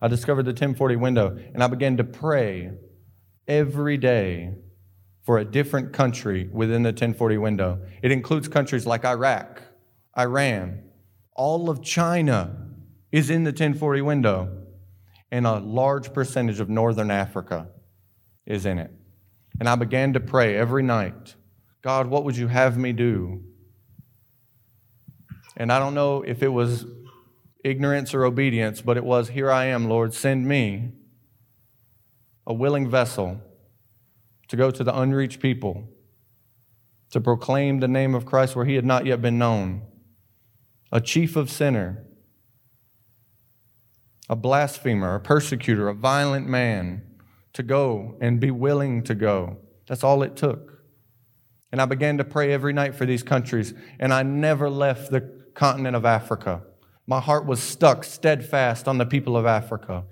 I 0.01 0.07
discovered 0.07 0.43
the 0.43 0.51
1040 0.51 0.95
window 0.95 1.37
and 1.53 1.63
I 1.63 1.67
began 1.67 1.97
to 1.97 2.03
pray 2.03 2.71
every 3.47 3.97
day 3.97 4.55
for 5.29 5.37
a 5.37 5.45
different 5.45 5.93
country 5.93 6.49
within 6.51 6.81
the 6.81 6.89
1040 6.89 7.37
window. 7.37 7.79
It 8.01 8.11
includes 8.11 8.47
countries 8.47 8.87
like 8.87 9.05
Iraq, 9.05 9.61
Iran, 10.17 10.81
all 11.35 11.69
of 11.69 11.83
China 11.83 12.69
is 13.11 13.29
in 13.29 13.43
the 13.43 13.51
1040 13.51 14.01
window, 14.01 14.63
and 15.31 15.45
a 15.45 15.59
large 15.59 16.13
percentage 16.13 16.59
of 16.59 16.67
northern 16.67 17.11
Africa 17.11 17.67
is 18.47 18.65
in 18.65 18.79
it. 18.79 18.89
And 19.59 19.69
I 19.69 19.75
began 19.75 20.13
to 20.13 20.19
pray 20.19 20.57
every 20.57 20.81
night 20.81 21.35
God, 21.83 22.07
what 22.07 22.23
would 22.23 22.35
you 22.35 22.47
have 22.47 22.75
me 22.79 22.91
do? 22.91 23.43
And 25.55 25.71
I 25.71 25.77
don't 25.77 25.93
know 25.93 26.23
if 26.23 26.41
it 26.41 26.47
was 26.47 26.87
ignorance 27.63 28.15
or 28.15 28.25
obedience, 28.25 28.81
but 28.81 28.97
it 28.97 29.03
was, 29.03 29.29
Here 29.29 29.51
I 29.51 29.65
am, 29.65 29.87
Lord, 29.87 30.15
send 30.15 30.47
me 30.47 30.93
a 32.47 32.53
willing 32.55 32.89
vessel 32.89 33.43
to 34.49 34.57
go 34.57 34.69
to 34.71 34.83
the 34.83 34.97
unreached 34.99 35.39
people, 35.39 35.87
to 37.11 37.21
proclaim 37.21 37.79
the 37.79 37.87
name 37.87 38.13
of 38.13 38.25
Christ 38.25 38.55
where 38.55 38.65
he 38.65 38.75
had 38.75 38.85
not 38.85 39.05
yet 39.05 39.21
been 39.21 39.37
known, 39.37 39.83
a 40.91 40.99
chief 40.99 41.35
of 41.35 41.49
sinner, 41.49 42.05
a 44.27 44.35
blasphemer, 44.35 45.15
a 45.15 45.19
persecutor, 45.19 45.87
a 45.87 45.93
violent 45.93 46.47
man, 46.47 47.03
to 47.53 47.63
go 47.63 48.17
and 48.21 48.39
be 48.39 48.51
willing 48.51 49.03
to 49.03 49.15
go. 49.15 49.57
That's 49.87 50.03
all 50.03 50.21
it 50.21 50.35
took. 50.35 50.83
And 51.71 51.81
I 51.81 51.85
began 51.85 52.17
to 52.17 52.23
pray 52.23 52.51
every 52.51 52.73
night 52.73 52.95
for 52.95 53.05
these 53.05 53.23
countries, 53.23 53.73
and 53.99 54.13
I 54.13 54.23
never 54.23 54.69
left 54.69 55.11
the 55.11 55.21
continent 55.53 55.95
of 55.95 56.05
Africa. 56.05 56.63
My 57.05 57.19
heart 57.19 57.45
was 57.45 57.61
stuck 57.61 58.03
steadfast 58.03 58.87
on 58.87 58.97
the 58.97 59.05
people 59.05 59.35
of 59.35 59.45
Africa. 59.45 60.05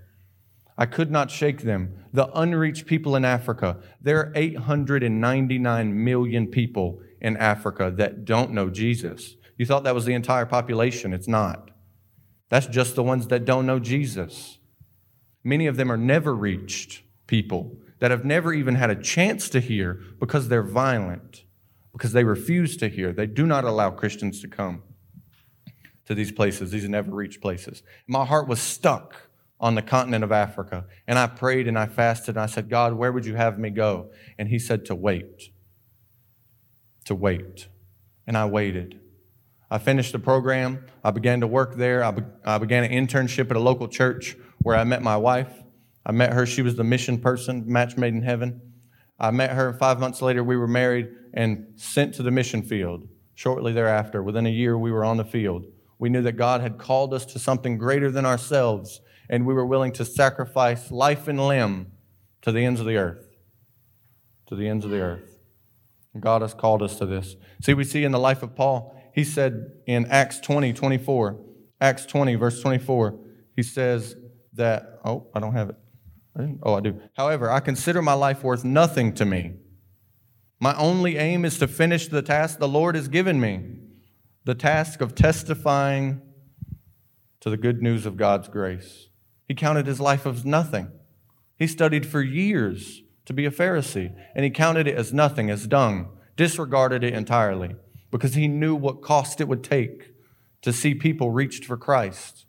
I 0.78 0.86
could 0.86 1.10
not 1.10 1.32
shake 1.32 1.62
them. 1.62 2.06
The 2.14 2.30
unreached 2.38 2.86
people 2.86 3.16
in 3.16 3.26
Africa, 3.26 3.78
there 4.02 4.20
are 4.20 4.32
899 4.36 6.04
million 6.04 6.48
people 6.48 7.02
in 7.20 7.36
Africa 7.38 7.92
that 7.96 8.26
don't 8.26 8.52
know 8.52 8.70
Jesus. 8.70 9.36
You 9.58 9.66
thought 9.66 9.84
that 9.84 9.96
was 9.96 10.06
the 10.06 10.14
entire 10.14 10.46
population. 10.46 11.14
It's 11.14 11.28
not. 11.28 11.72
That's 12.50 12.68
just 12.68 12.96
the 12.96 13.04
ones 13.04 13.28
that 13.28 13.44
don't 13.44 13.66
know 13.66 13.80
Jesus. 13.80 14.60
Many 15.44 15.66
of 15.66 15.78
them 15.78 15.92
are 15.92 15.98
never 15.98 16.36
reached 16.36 17.02
people 17.26 17.78
that 18.00 18.12
have 18.12 18.24
never 18.24 18.54
even 18.54 18.76
had 18.76 18.92
a 18.92 18.96
chance 18.96 19.50
to 19.50 19.60
hear 19.60 20.00
because 20.20 20.48
they're 20.48 20.62
violent, 20.62 21.44
because 21.92 22.14
they 22.14 22.24
refuse 22.24 22.78
to 22.78 22.88
hear. 22.88 23.12
They 23.12 23.26
do 23.26 23.48
not 23.48 23.66
allow 23.66 23.90
Christians 23.90 24.40
to 24.42 24.48
come 24.48 24.84
to 26.06 26.16
these 26.16 26.32
places, 26.32 26.72
these 26.72 26.88
never 26.88 27.12
reached 27.12 27.42
places. 27.42 27.84
My 28.08 28.24
heart 28.24 28.48
was 28.48 28.62
stuck 28.62 29.27
on 29.60 29.76
the 29.76 29.82
continent 29.82 30.24
of 30.24 30.32
Africa. 30.32 30.86
And 31.08 31.18
I 31.18 31.28
prayed 31.28 31.68
and 31.68 31.78
I 31.78 31.88
fasted 31.88 32.36
and 32.36 32.44
I 32.44 32.46
said, 32.46 32.70
God, 32.70 32.94
where 32.94 33.12
would 33.12 33.26
you 33.26 33.36
have 33.36 33.58
me 33.58 33.70
go? 33.70 34.12
And 34.38 34.50
He 34.50 34.60
said, 34.60 34.86
to 34.86 34.96
wait. 34.96 35.50
To 37.06 37.16
wait. 37.16 37.68
And 38.26 38.38
I 38.38 38.46
waited. 38.46 39.00
I 39.70 39.80
finished 39.80 40.12
the 40.12 40.20
program. 40.20 40.86
I 41.04 41.12
began 41.12 41.42
to 41.42 41.48
work 41.48 41.76
there. 41.76 42.04
I, 42.04 42.12
be- 42.12 42.24
I 42.46 42.58
began 42.58 42.84
an 42.84 42.92
internship 42.92 43.50
at 43.50 43.58
a 43.58 43.60
local 43.60 43.88
church 43.88 44.38
where 44.62 44.76
I 44.76 44.84
met 44.84 45.02
my 45.02 45.18
wife. 45.18 45.52
I 46.06 46.12
met 46.12 46.34
her. 46.34 46.46
She 46.46 46.62
was 46.62 46.76
the 46.76 46.84
mission 46.84 47.18
person, 47.20 47.64
match 47.68 47.98
made 47.98 48.14
in 48.14 48.22
heaven. 48.22 48.62
I 49.20 49.32
met 49.32 49.52
her. 49.52 49.74
Five 49.74 50.00
months 50.00 50.22
later, 50.22 50.44
we 50.44 50.56
were 50.56 50.68
married 50.68 51.10
and 51.34 51.74
sent 51.76 52.14
to 52.16 52.24
the 52.24 52.32
mission 52.32 52.62
field. 52.62 53.08
Shortly 53.36 53.74
thereafter, 53.74 54.24
within 54.24 54.46
a 54.46 54.52
year, 54.52 54.78
we 54.78 54.92
were 54.92 55.04
on 55.04 55.18
the 55.18 55.26
field. 55.26 55.66
We 56.00 56.10
knew 56.10 56.22
that 56.22 56.34
God 56.34 56.62
had 56.62 56.78
called 56.78 57.14
us 57.14 57.26
to 57.26 57.40
something 57.40 57.78
greater 57.78 58.10
than 58.10 58.26
ourselves 58.26 59.02
and 59.30 59.46
we 59.46 59.54
were 59.54 59.66
willing 59.66 59.92
to 59.94 60.06
sacrifice 60.06 60.92
life 60.92 61.28
and 61.28 61.46
limb 61.46 61.92
to 62.42 62.52
the 62.52 62.66
ends 62.66 62.80
of 62.80 62.86
the 62.86 62.98
earth. 62.98 63.28
To 64.48 64.56
the 64.56 64.68
ends 64.68 64.86
of 64.86 64.92
the 64.92 65.02
earth. 65.02 65.40
God 66.20 66.42
has 66.42 66.54
called 66.54 66.82
us 66.82 66.98
to 66.98 67.06
this. 67.06 67.36
See, 67.62 67.74
we 67.74 67.84
see 67.84 68.04
in 68.04 68.12
the 68.12 68.20
life 68.20 68.42
of 68.42 68.56
Paul, 68.56 68.96
he 69.14 69.24
said 69.24 69.72
in 69.86 70.06
Acts 70.08 70.40
20, 70.40 70.74
24, 70.74 71.40
Acts 71.80 72.06
20, 72.06 72.36
verse 72.36 72.62
24, 72.62 73.20
he 73.56 73.64
says 73.64 74.16
that, 74.54 75.00
oh, 75.06 75.28
I 75.34 75.40
don't 75.40 75.54
have 75.54 75.70
it. 75.70 75.76
Oh, 76.64 76.76
I 76.76 76.82
do. 76.82 77.02
However, 77.16 77.52
I 77.52 77.60
consider 77.60 78.02
my 78.02 78.14
life 78.14 78.44
worth 78.44 78.64
nothing 78.64 79.14
to 79.16 79.26
me. 79.26 79.54
My 80.60 80.76
only 80.76 81.18
aim 81.18 81.46
is 81.46 81.58
to 81.60 81.68
finish 81.68 82.08
the 82.08 82.22
task 82.22 82.60
the 82.60 82.68
Lord 82.68 82.96
has 82.96 83.08
given 83.08 83.40
me 83.40 83.78
the 84.44 84.56
task 84.56 85.02
of 85.02 85.14
testifying 85.14 86.22
to 87.42 87.50
the 87.50 87.58
good 87.58 87.82
news 87.82 88.06
of 88.06 88.16
God's 88.16 88.48
grace. 88.48 89.10
He 89.48 89.56
counted 89.56 89.88
his 89.88 90.00
life 90.00 90.26
as 90.26 90.44
nothing. 90.44 90.92
He 91.58 91.68
studied 91.68 92.06
for 92.06 92.22
years 92.22 93.02
to 93.26 93.34
be 93.34 93.46
a 93.46 93.52
Pharisee, 93.52 94.14
and 94.36 94.44
he 94.44 94.52
counted 94.52 94.88
it 94.88 94.96
as 94.96 95.14
nothing, 95.14 95.50
as 95.50 95.68
dung, 95.68 96.10
disregarded 96.36 97.04
it 97.04 97.14
entirely, 97.14 97.76
because 98.12 98.36
he 98.36 98.48
knew 98.48 98.76
what 98.76 99.02
cost 99.02 99.42
it 99.42 99.48
would 99.48 99.64
take 99.64 100.14
to 100.62 100.74
see 100.74 100.94
people 100.94 101.32
reached 101.32 101.66
for 101.66 101.78
Christ. 101.78 102.46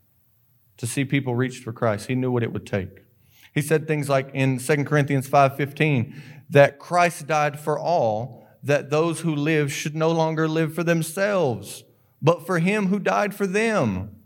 To 0.79 0.87
see 0.87 1.05
people 1.05 1.35
reached 1.35 1.65
for 1.65 1.73
Christ. 1.73 2.07
He 2.07 2.15
knew 2.15 2.31
what 2.31 2.43
it 2.43 2.53
would 2.53 2.67
take. 2.67 3.05
He 3.53 3.63
said 3.63 3.87
things 3.87 4.09
like 4.09 4.31
in 4.35 4.59
2 4.59 4.85
Corinthians 4.85 5.29
5:15 5.29 6.15
that 6.51 6.79
Christ 6.79 7.27
died 7.27 7.59
for 7.59 7.79
all, 7.79 8.47
that 8.63 8.91
those 8.91 9.21
who 9.21 9.35
live 9.35 9.73
should 9.73 9.97
no 9.97 10.11
longer 10.11 10.47
live 10.49 10.75
for 10.75 10.85
themselves, 10.85 11.85
but 12.21 12.47
for 12.47 12.59
him 12.59 12.87
who 12.87 12.99
died 12.99 13.35
for 13.35 13.47
them 13.47 14.18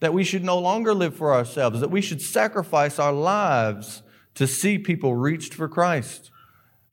that 0.00 0.12
we 0.12 0.24
should 0.24 0.44
no 0.44 0.58
longer 0.58 0.94
live 0.94 1.16
for 1.16 1.34
ourselves, 1.34 1.80
that 1.80 1.90
we 1.90 2.00
should 2.00 2.20
sacrifice 2.20 2.98
our 2.98 3.12
lives 3.12 4.02
to 4.34 4.46
see 4.46 4.78
people 4.78 5.14
reached 5.14 5.54
for 5.54 5.68
Christ. 5.68 6.30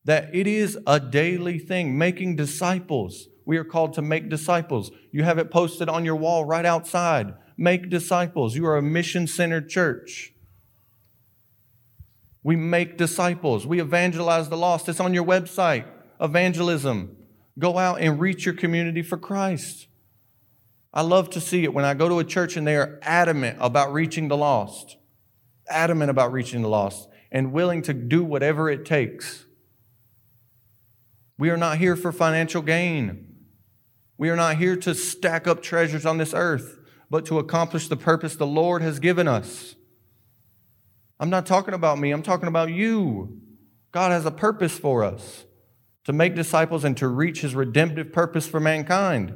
That 0.06 0.34
it 0.34 0.48
is 0.48 0.78
a 0.88 1.00
daily 1.00 1.60
thing, 1.60 1.98
making 1.98 2.36
disciples. 2.36 3.28
We 3.46 3.58
are 3.58 3.64
called 3.64 3.94
to 3.94 4.02
make 4.02 4.30
disciples. 4.30 4.92
You 5.12 5.24
have 5.24 5.38
it 5.38 5.52
posted 5.52 5.90
on 5.90 6.06
your 6.06 6.16
wall 6.16 6.46
right 6.46 6.66
outside. 6.66 7.34
Make 7.58 7.90
disciples. 7.90 8.56
You 8.56 8.66
are 8.66 8.78
a 8.78 8.82
mission 8.82 9.28
centered 9.28 9.70
church. 9.70 10.34
We 12.42 12.56
make 12.56 12.98
disciples. 12.98 13.66
We 13.66 13.80
evangelize 13.80 14.50
the 14.50 14.58
lost. 14.58 14.90
It's 14.90 15.00
on 15.00 15.14
your 15.14 15.26
website. 15.26 15.86
Evangelism. 16.20 17.16
Go 17.58 17.78
out 17.78 18.02
and 18.02 18.20
reach 18.20 18.46
your 18.46 18.56
community 18.56 19.02
for 19.02 19.18
Christ. 19.18 19.88
I 20.94 21.02
love 21.02 21.30
to 21.32 21.42
see 21.42 21.64
it 21.64 21.74
when 21.74 21.86
I 21.86 21.96
go 21.96 22.08
to 22.08 22.20
a 22.20 22.24
church 22.24 22.56
and 22.56 22.68
they 22.68 22.76
are 22.76 23.00
adamant 23.02 23.58
about 23.60 23.92
reaching 23.92 24.28
the 24.28 24.38
lost, 24.38 24.98
adamant 25.68 26.12
about 26.12 26.32
reaching 26.32 26.62
the 26.62 26.70
lost, 26.70 27.10
and 27.32 27.52
willing 27.52 27.82
to 27.84 27.94
do 27.94 28.24
whatever 28.24 28.70
it 28.70 28.86
takes. 28.86 29.46
We 31.40 31.50
are 31.50 31.58
not 31.58 31.80
here 31.80 31.96
for 31.96 32.12
financial 32.12 32.62
gain. 32.62 33.36
We 34.20 34.30
are 34.30 34.36
not 34.36 34.58
here 34.58 34.76
to 34.78 34.94
stack 34.94 35.48
up 35.48 35.64
treasures 35.64 36.06
on 36.06 36.20
this 36.20 36.34
earth, 36.36 36.78
but 37.10 37.26
to 37.26 37.40
accomplish 37.40 37.88
the 37.88 37.98
purpose 37.98 38.36
the 38.36 38.46
Lord 38.46 38.84
has 38.84 39.00
given 39.00 39.28
us. 39.28 39.76
I'm 41.20 41.32
not 41.32 41.48
talking 41.48 41.74
about 41.74 41.98
me, 41.98 42.12
I'm 42.12 42.22
talking 42.22 42.48
about 42.48 42.72
you. 42.72 43.40
God 43.92 44.12
has 44.12 44.26
a 44.26 44.32
purpose 44.32 44.78
for 44.78 45.04
us 45.04 45.46
to 46.04 46.14
make 46.14 46.36
disciples 46.36 46.84
and 46.84 46.96
to 46.98 47.08
reach 47.08 47.42
his 47.42 47.56
redemptive 47.56 48.12
purpose 48.14 48.48
for 48.48 48.60
mankind. 48.60 49.34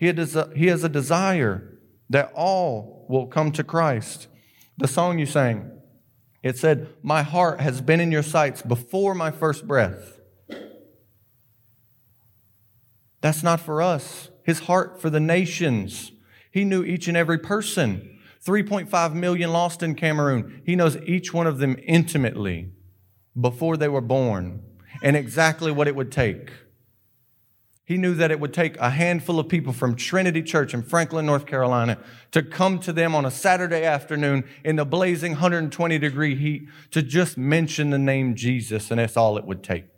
He 0.00 0.06
has 0.06 0.82
a 0.82 0.88
desire 0.88 1.78
that 2.08 2.32
all 2.34 3.04
will 3.10 3.26
come 3.26 3.52
to 3.52 3.62
Christ. 3.62 4.28
The 4.78 4.88
song 4.88 5.18
you 5.18 5.26
sang, 5.26 5.70
it 6.42 6.56
said, 6.56 6.88
My 7.02 7.22
heart 7.22 7.60
has 7.60 7.82
been 7.82 8.00
in 8.00 8.10
your 8.10 8.22
sights 8.22 8.62
before 8.62 9.14
my 9.14 9.30
first 9.30 9.68
breath. 9.68 10.18
That's 13.20 13.42
not 13.42 13.60
for 13.60 13.82
us. 13.82 14.30
His 14.42 14.60
heart 14.60 15.02
for 15.02 15.10
the 15.10 15.20
nations. 15.20 16.12
He 16.50 16.64
knew 16.64 16.82
each 16.82 17.06
and 17.06 17.16
every 17.16 17.38
person. 17.38 18.18
3.5 18.42 19.12
million 19.12 19.52
lost 19.52 19.82
in 19.82 19.94
Cameroon. 19.94 20.62
He 20.64 20.76
knows 20.76 20.96
each 21.02 21.34
one 21.34 21.46
of 21.46 21.58
them 21.58 21.76
intimately 21.84 22.70
before 23.38 23.76
they 23.76 23.88
were 23.88 24.00
born 24.00 24.62
and 25.02 25.14
exactly 25.14 25.70
what 25.70 25.88
it 25.88 25.94
would 25.94 26.10
take. 26.10 26.50
He 27.90 27.96
knew 27.96 28.14
that 28.14 28.30
it 28.30 28.38
would 28.38 28.54
take 28.54 28.76
a 28.76 28.90
handful 28.90 29.40
of 29.40 29.48
people 29.48 29.72
from 29.72 29.96
Trinity 29.96 30.44
Church 30.44 30.74
in 30.74 30.84
Franklin, 30.84 31.26
North 31.26 31.44
Carolina, 31.44 31.98
to 32.30 32.40
come 32.40 32.78
to 32.78 32.92
them 32.92 33.16
on 33.16 33.24
a 33.24 33.32
Saturday 33.32 33.82
afternoon 33.82 34.44
in 34.64 34.76
the 34.76 34.84
blazing 34.84 35.32
120 35.32 35.98
degree 35.98 36.36
heat 36.36 36.68
to 36.92 37.02
just 37.02 37.36
mention 37.36 37.90
the 37.90 37.98
name 37.98 38.36
Jesus, 38.36 38.92
and 38.92 39.00
that's 39.00 39.16
all 39.16 39.36
it 39.36 39.44
would 39.44 39.64
take. 39.64 39.88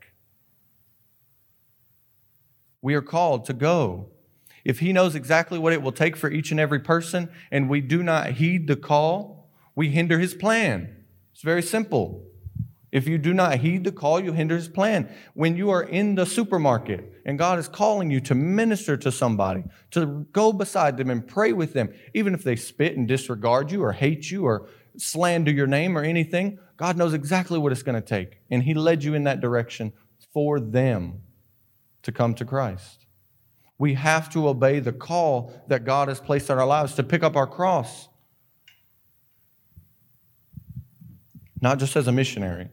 We 2.81 2.95
are 2.95 3.03
called 3.03 3.45
to 3.45 3.53
go. 3.53 4.09
If 4.65 4.79
He 4.79 4.95
knows 4.95 5.15
exactly 5.15 5.59
what 5.59 5.75
it 5.75 5.83
will 5.83 5.93
take 5.93 6.17
for 6.17 6.31
each 6.31 6.51
and 6.51 6.59
every 6.59 6.81
person, 6.81 7.29
and 7.51 7.69
we 7.69 7.83
do 7.83 8.03
not 8.03 8.31
heed 8.31 8.69
the 8.69 8.77
call, 8.77 9.51
we 9.77 9.91
hinder 9.91 10.19
His 10.19 10.33
plan. 10.33 10.97
It's 11.35 11.43
very 11.43 11.61
simple. 11.61 12.25
If 12.93 13.09
you 13.09 13.17
do 13.17 13.33
not 13.33 13.61
heed 13.61 13.85
the 13.85 13.91
call, 13.91 14.21
you 14.21 14.35
hinder 14.35 14.55
his 14.55 14.69
plan. 14.69 15.11
When 15.33 15.57
you 15.57 15.71
are 15.71 15.83
in 15.83 16.15
the 16.15 16.27
supermarket 16.27 17.23
and 17.25 17.39
God 17.39 17.59
is 17.59 17.67
calling 17.67 18.11
you 18.11 18.21
to 18.21 18.35
minister 18.35 18.99
to 18.99 19.11
somebody, 19.11 19.65
to 19.93 20.27
go 20.33 20.53
beside 20.53 20.99
them 20.99 21.09
and 21.09 21.27
pray 21.27 21.55
with 21.55 21.73
them, 21.73 21.93
even 22.13 22.35
if 22.35 22.45
they 22.45 22.55
spit 22.55 22.99
and 22.99 23.09
disregard 23.09 23.73
you 23.73 23.83
or 23.83 23.93
hate 23.93 24.31
you 24.31 24.45
or 24.45 24.69
slander 24.99 25.51
your 25.51 25.67
name 25.67 25.97
or 25.97 26.03
anything, 26.03 26.59
God 26.77 26.99
knows 26.99 27.15
exactly 27.15 27.59
what 27.59 27.73
it's 27.73 27.83
going 27.83 28.01
to 28.01 28.07
take. 28.07 28.41
And 28.51 28.63
he 28.63 28.75
led 28.75 29.03
you 29.03 29.15
in 29.15 29.25
that 29.25 29.41
direction 29.41 29.95
for 30.35 30.61
them 30.61 31.23
to 32.03 32.13
come 32.13 32.35
to 32.35 32.45
Christ. 32.45 33.07
We 33.79 33.95
have 33.95 34.29
to 34.35 34.49
obey 34.49 34.81
the 34.81 34.93
call 34.93 35.53
that 35.69 35.87
God 35.87 36.09
has 36.09 36.21
placed 36.21 36.51
on 36.51 36.59
our 36.59 36.67
lives 36.67 36.95
to 36.97 37.03
pick 37.03 37.23
up 37.23 37.37
our 37.37 37.47
cross. 37.47 38.09
Not 41.63 41.79
just 41.79 41.97
as 41.97 42.07
a 42.07 42.13
missionary, 42.13 42.69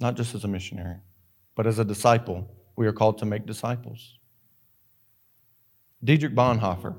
not 0.00 0.16
just 0.16 0.34
as 0.34 0.44
a 0.44 0.48
missionary, 0.48 0.96
but 1.54 1.66
as 1.66 1.78
a 1.78 1.84
disciple. 1.84 2.48
We 2.76 2.86
are 2.86 2.92
called 2.92 3.18
to 3.18 3.26
make 3.26 3.46
disciples. 3.46 4.18
Dietrich 6.02 6.34
Bonhoeffer, 6.34 6.96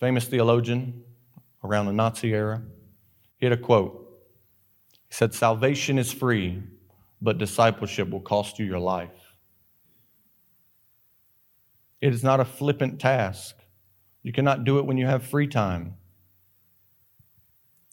famous 0.00 0.26
theologian 0.26 1.04
around 1.62 1.86
the 1.86 1.92
Nazi 1.92 2.34
era, 2.34 2.62
he 3.36 3.46
had 3.46 3.52
a 3.52 3.56
quote. 3.56 4.00
He 5.08 5.14
said, 5.14 5.32
Salvation 5.32 5.98
is 5.98 6.12
free, 6.12 6.62
but 7.22 7.38
discipleship 7.38 8.10
will 8.10 8.20
cost 8.20 8.58
you 8.58 8.66
your 8.66 8.80
life. 8.80 9.10
It 12.00 12.12
is 12.12 12.24
not 12.24 12.40
a 12.40 12.44
flippant 12.44 13.00
task. 13.00 13.56
You 14.22 14.32
cannot 14.32 14.64
do 14.64 14.78
it 14.78 14.86
when 14.86 14.98
you 14.98 15.06
have 15.06 15.24
free 15.24 15.46
time. 15.46 15.94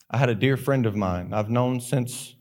I 0.10 0.17
had 0.17 0.30
a 0.30 0.36
dear 0.36 0.58
friend 0.58 0.86
of 0.86 0.95
mine 0.95 1.34
I've 1.34 1.50
known 1.50 1.80
since 1.80 2.36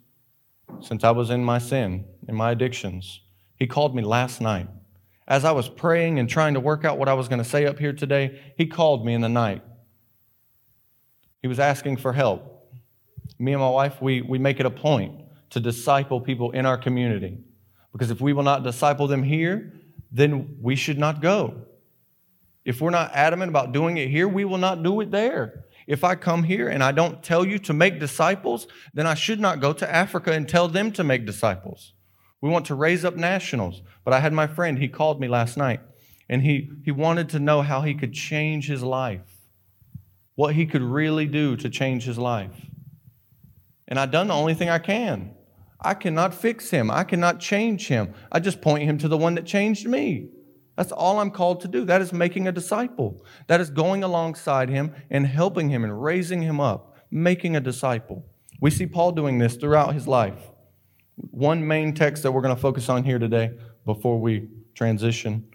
since 0.80 1.04
I 1.04 1.10
was 1.10 1.30
in 1.30 1.44
my 1.44 1.58
sin, 1.58 2.04
in 2.28 2.34
my 2.34 2.52
addictions. 2.52 3.20
He 3.56 3.66
called 3.66 3.94
me 3.94 4.02
last 4.02 4.40
night. 4.40 4.68
As 5.28 5.44
I 5.44 5.52
was 5.52 5.68
praying 5.68 6.18
and 6.18 6.28
trying 6.28 6.54
to 6.54 6.60
work 6.60 6.84
out 6.84 6.98
what 6.98 7.08
I 7.08 7.14
was 7.14 7.28
going 7.28 7.38
to 7.42 7.48
say 7.48 7.66
up 7.66 7.78
here 7.78 7.92
today, 7.92 8.40
he 8.56 8.66
called 8.66 9.04
me 9.04 9.14
in 9.14 9.20
the 9.20 9.28
night. 9.28 9.62
He 11.42 11.48
was 11.48 11.60
asking 11.60 11.98
for 11.98 12.12
help. 12.12 12.72
Me 13.38 13.52
and 13.52 13.60
my 13.60 13.70
wife, 13.70 14.02
we, 14.02 14.22
we 14.22 14.38
make 14.38 14.60
it 14.60 14.66
a 14.66 14.70
point 14.70 15.20
to 15.50 15.60
disciple 15.60 16.20
people 16.20 16.50
in 16.50 16.66
our 16.66 16.76
community. 16.76 17.38
Because 17.92 18.10
if 18.10 18.20
we 18.20 18.32
will 18.32 18.42
not 18.42 18.62
disciple 18.62 19.06
them 19.06 19.22
here, 19.22 19.72
then 20.12 20.56
we 20.60 20.76
should 20.76 20.98
not 20.98 21.20
go. 21.20 21.66
If 22.64 22.80
we're 22.80 22.90
not 22.90 23.12
adamant 23.14 23.48
about 23.48 23.72
doing 23.72 23.96
it 23.96 24.08
here, 24.08 24.28
we 24.28 24.44
will 24.44 24.58
not 24.58 24.82
do 24.82 25.00
it 25.00 25.10
there. 25.10 25.64
If 25.86 26.04
I 26.04 26.14
come 26.14 26.44
here 26.44 26.68
and 26.68 26.82
I 26.82 26.92
don't 26.92 27.22
tell 27.22 27.44
you 27.44 27.58
to 27.60 27.72
make 27.72 27.98
disciples, 27.98 28.66
then 28.94 29.06
I 29.06 29.14
should 29.14 29.40
not 29.40 29.60
go 29.60 29.72
to 29.72 29.92
Africa 29.92 30.32
and 30.32 30.48
tell 30.48 30.68
them 30.68 30.92
to 30.92 31.04
make 31.04 31.26
disciples. 31.26 31.94
We 32.40 32.50
want 32.50 32.66
to 32.66 32.74
raise 32.74 33.04
up 33.04 33.16
nationals. 33.16 33.82
But 34.04 34.14
I 34.14 34.20
had 34.20 34.32
my 34.32 34.46
friend, 34.46 34.78
he 34.78 34.88
called 34.88 35.20
me 35.20 35.28
last 35.28 35.56
night, 35.56 35.80
and 36.28 36.42
he, 36.42 36.70
he 36.84 36.90
wanted 36.90 37.28
to 37.30 37.38
know 37.38 37.62
how 37.62 37.82
he 37.82 37.94
could 37.94 38.12
change 38.12 38.66
his 38.66 38.82
life, 38.82 39.48
what 40.34 40.54
he 40.54 40.66
could 40.66 40.82
really 40.82 41.26
do 41.26 41.56
to 41.56 41.68
change 41.68 42.04
his 42.04 42.18
life. 42.18 42.66
And 43.88 43.98
I've 43.98 44.10
done 44.10 44.28
the 44.28 44.34
only 44.34 44.54
thing 44.54 44.70
I 44.70 44.78
can. 44.78 45.34
I 45.80 45.94
cannot 45.94 46.34
fix 46.34 46.70
him. 46.70 46.90
I 46.90 47.04
cannot 47.04 47.40
change 47.40 47.88
him. 47.88 48.14
I 48.30 48.38
just 48.38 48.60
point 48.60 48.84
him 48.84 48.98
to 48.98 49.08
the 49.08 49.16
one 49.16 49.34
that 49.34 49.46
changed 49.46 49.86
me. 49.86 50.28
That's 50.80 50.92
all 50.92 51.18
I'm 51.18 51.30
called 51.30 51.60
to 51.60 51.68
do. 51.68 51.84
That 51.84 52.00
is 52.00 52.10
making 52.10 52.48
a 52.48 52.52
disciple. 52.52 53.22
That 53.48 53.60
is 53.60 53.68
going 53.68 54.02
alongside 54.02 54.70
him 54.70 54.94
and 55.10 55.26
helping 55.26 55.68
him 55.68 55.84
and 55.84 56.02
raising 56.02 56.40
him 56.40 56.58
up, 56.58 56.96
making 57.10 57.54
a 57.54 57.60
disciple. 57.60 58.24
We 58.62 58.70
see 58.70 58.86
Paul 58.86 59.12
doing 59.12 59.36
this 59.36 59.56
throughout 59.56 59.92
his 59.92 60.08
life. 60.08 60.40
One 61.16 61.68
main 61.68 61.92
text 61.92 62.22
that 62.22 62.32
we're 62.32 62.40
going 62.40 62.56
to 62.56 62.60
focus 62.62 62.88
on 62.88 63.04
here 63.04 63.18
today 63.18 63.50
before 63.84 64.18
we 64.18 64.48
transition 64.74 65.50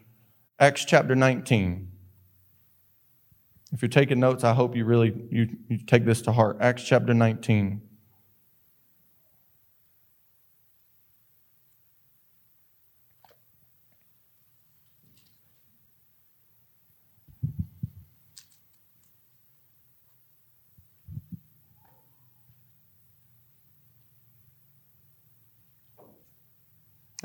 Acts 0.60 0.86
chapter 0.86 1.16
19. 1.16 1.92
If 3.72 3.82
you're 3.82 3.90
taking 3.90 4.20
notes, 4.20 4.44
I 4.44 4.54
hope 4.54 4.76
you 4.76 4.86
really 4.86 5.12
you, 5.32 5.48
you 5.68 5.80
take 5.88 6.06
this 6.06 6.22
to 6.22 6.34
heart. 6.34 6.58
Acts 6.62 6.84
chapter 6.84 7.16
19. 7.16 7.82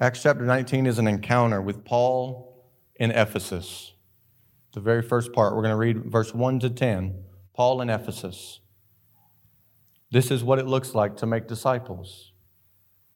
Acts 0.03 0.23
chapter 0.23 0.47
19 0.47 0.87
is 0.87 0.99
an 0.99 1.07
encounter 1.07 1.61
with 1.61 1.85
Paul 1.85 2.57
in 2.97 3.11
Ephesus. 3.11 3.93
The 4.73 4.81
very 4.81 5.03
first 5.03 5.35
part, 5.35 5.55
we're 5.55 5.61
going 5.61 5.75
to 5.75 5.77
read 5.77 6.11
verse 6.11 6.33
1 6.33 6.61
to 6.61 6.71
10. 6.71 7.23
Paul 7.53 7.83
in 7.83 7.91
Ephesus. 7.91 8.61
This 10.11 10.31
is 10.31 10.43
what 10.43 10.59
it 10.59 10.67
looks 10.67 10.95
like 10.95 11.19
to 11.19 11.27
make 11.27 11.47
disciples. 11.47 12.33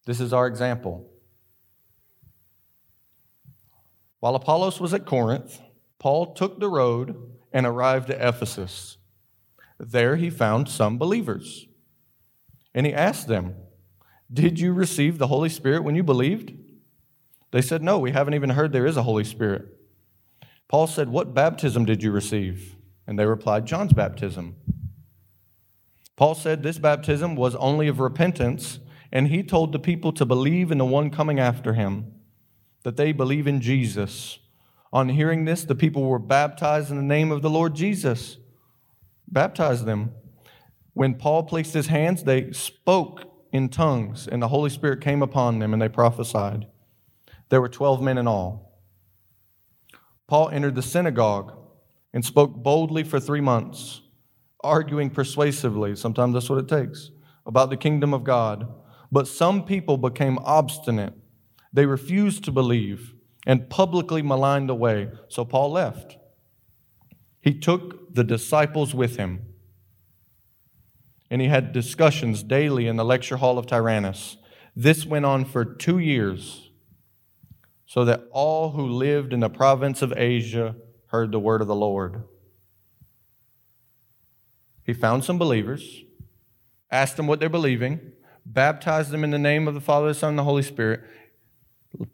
This 0.05 0.19
is 0.19 0.31
our 0.31 0.45
example. 0.45 1.09
While 4.19 4.35
Apollos 4.35 4.79
was 4.79 4.93
at 4.93 5.07
Corinth, 5.07 5.59
Paul 5.97 6.35
took 6.35 6.59
the 6.59 6.69
road 6.69 7.15
and 7.51 7.65
arrived 7.65 8.11
at 8.11 8.21
Ephesus. 8.21 8.97
There 9.79 10.17
he 10.17 10.29
found 10.29 10.69
some 10.69 10.99
believers. 10.99 11.65
And 12.75 12.85
he 12.85 12.93
asked 12.93 13.27
them, 13.27 13.55
Did 14.31 14.59
you 14.59 14.71
receive 14.71 15.17
the 15.17 15.27
Holy 15.27 15.49
Spirit 15.49 15.83
when 15.83 15.95
you 15.95 16.03
believed? 16.03 16.53
They 17.51 17.61
said, 17.61 17.81
No, 17.81 17.99
we 17.99 18.11
haven't 18.11 18.33
even 18.33 18.51
heard 18.51 18.71
there 18.71 18.85
is 18.85 18.97
a 18.97 19.03
Holy 19.03 19.23
Spirit. 19.23 19.67
Paul 20.67 20.87
said, 20.87 21.09
What 21.09 21.33
baptism 21.33 21.85
did 21.85 22.03
you 22.03 22.11
receive? 22.11 22.75
And 23.07 23.19
they 23.19 23.25
replied, 23.25 23.65
John's 23.65 23.93
baptism. 23.93 24.55
Paul 26.15 26.35
said 26.35 26.63
this 26.63 26.79
baptism 26.79 27.35
was 27.35 27.55
only 27.55 27.87
of 27.87 27.99
repentance, 27.99 28.79
and 29.11 29.27
he 29.27 29.43
told 29.43 29.71
the 29.71 29.79
people 29.79 30.11
to 30.13 30.25
believe 30.25 30.71
in 30.71 30.77
the 30.77 30.85
one 30.85 31.09
coming 31.09 31.39
after 31.39 31.73
him, 31.73 32.13
that 32.83 32.97
they 32.97 33.11
believe 33.11 33.47
in 33.47 33.61
Jesus. 33.61 34.39
On 34.93 35.09
hearing 35.09 35.45
this, 35.45 35.65
the 35.65 35.75
people 35.75 36.03
were 36.03 36.19
baptized 36.19 36.89
in 36.89 36.97
the 36.97 37.03
name 37.03 37.31
of 37.31 37.41
the 37.41 37.49
Lord 37.49 37.75
Jesus. 37.75 38.37
Baptized 39.27 39.85
them. 39.85 40.11
When 40.93 41.15
Paul 41.15 41.43
placed 41.43 41.73
his 41.73 41.87
hands, 41.87 42.23
they 42.23 42.51
spoke 42.53 43.23
in 43.51 43.67
tongues, 43.67 44.27
and 44.27 44.41
the 44.41 44.47
Holy 44.47 44.69
Spirit 44.69 45.01
came 45.01 45.21
upon 45.21 45.59
them, 45.59 45.73
and 45.73 45.81
they 45.81 45.89
prophesied. 45.89 46.67
There 47.49 47.61
were 47.61 47.69
12 47.69 48.01
men 48.01 48.17
in 48.17 48.27
all. 48.27 48.81
Paul 50.27 50.49
entered 50.49 50.75
the 50.75 50.81
synagogue 50.81 51.53
and 52.13 52.25
spoke 52.25 52.55
boldly 52.55 53.03
for 53.03 53.19
three 53.19 53.41
months, 53.41 54.01
arguing 54.63 55.09
persuasively, 55.09 55.95
sometimes 55.95 56.33
that's 56.33 56.49
what 56.49 56.59
it 56.59 56.67
takes, 56.67 57.11
about 57.45 57.69
the 57.69 57.77
kingdom 57.77 58.13
of 58.13 58.23
God. 58.23 58.67
But 59.11 59.27
some 59.27 59.63
people 59.63 59.97
became 59.97 60.39
obstinate. 60.39 61.13
They 61.71 61.85
refused 61.85 62.43
to 62.45 62.51
believe 62.51 63.13
and 63.45 63.69
publicly 63.69 64.23
maligned 64.23 64.69
the 64.69 64.75
way, 64.75 65.09
so 65.27 65.45
Paul 65.45 65.71
left. 65.71 66.17
He 67.41 67.53
took 67.53 68.15
the 68.15 68.23
disciples 68.23 68.95
with 68.95 69.17
him, 69.17 69.45
and 71.29 71.41
he 71.41 71.47
had 71.47 71.73
discussions 71.73 72.41
daily 72.41 72.87
in 72.87 72.95
the 72.95 73.05
lecture 73.05 73.37
hall 73.37 73.59
of 73.59 73.67
Tyrannus. 73.67 74.37
This 74.75 75.05
went 75.05 75.25
on 75.25 75.45
for 75.45 75.63
two 75.63 75.99
years 75.99 76.64
so 77.85 78.03
that 78.05 78.27
all 78.31 78.71
who 78.71 78.87
lived 78.87 79.33
in 79.33 79.39
the 79.39 79.49
province 79.49 80.01
of 80.01 80.13
Asia 80.17 80.75
heard 81.07 81.31
the 81.31 81.39
word 81.39 81.61
of 81.61 81.67
the 81.67 81.75
Lord. 81.75 82.23
He 84.83 84.93
found 84.93 85.23
some 85.23 85.37
believers, 85.37 86.03
asked 86.91 87.17
them 87.17 87.27
what 87.27 87.39
they're 87.39 87.49
believing, 87.49 88.11
baptized 88.45 89.11
them 89.11 89.23
in 89.23 89.31
the 89.31 89.39
name 89.39 89.67
of 89.67 89.73
the 89.73 89.81
Father, 89.81 90.07
the 90.07 90.13
Son, 90.13 90.29
and 90.29 90.39
the 90.39 90.43
Holy 90.43 90.61
Spirit, 90.61 91.01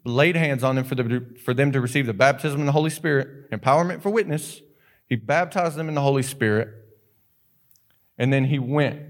laid 0.04 0.36
hands 0.36 0.62
on 0.62 0.76
them 0.76 0.84
for, 0.84 0.94
the, 0.94 1.36
for 1.44 1.52
them 1.52 1.72
to 1.72 1.80
receive 1.80 2.06
the 2.06 2.14
baptism 2.14 2.60
in 2.60 2.66
the 2.66 2.72
Holy 2.72 2.90
Spirit, 2.90 3.50
empowerment 3.50 4.02
for 4.02 4.10
witness. 4.10 4.60
He 5.08 5.16
baptized 5.16 5.76
them 5.76 5.88
in 5.88 5.94
the 5.94 6.00
Holy 6.00 6.22
Spirit, 6.22 6.68
and 8.16 8.32
then 8.32 8.44
he 8.44 8.58
went 8.58 9.02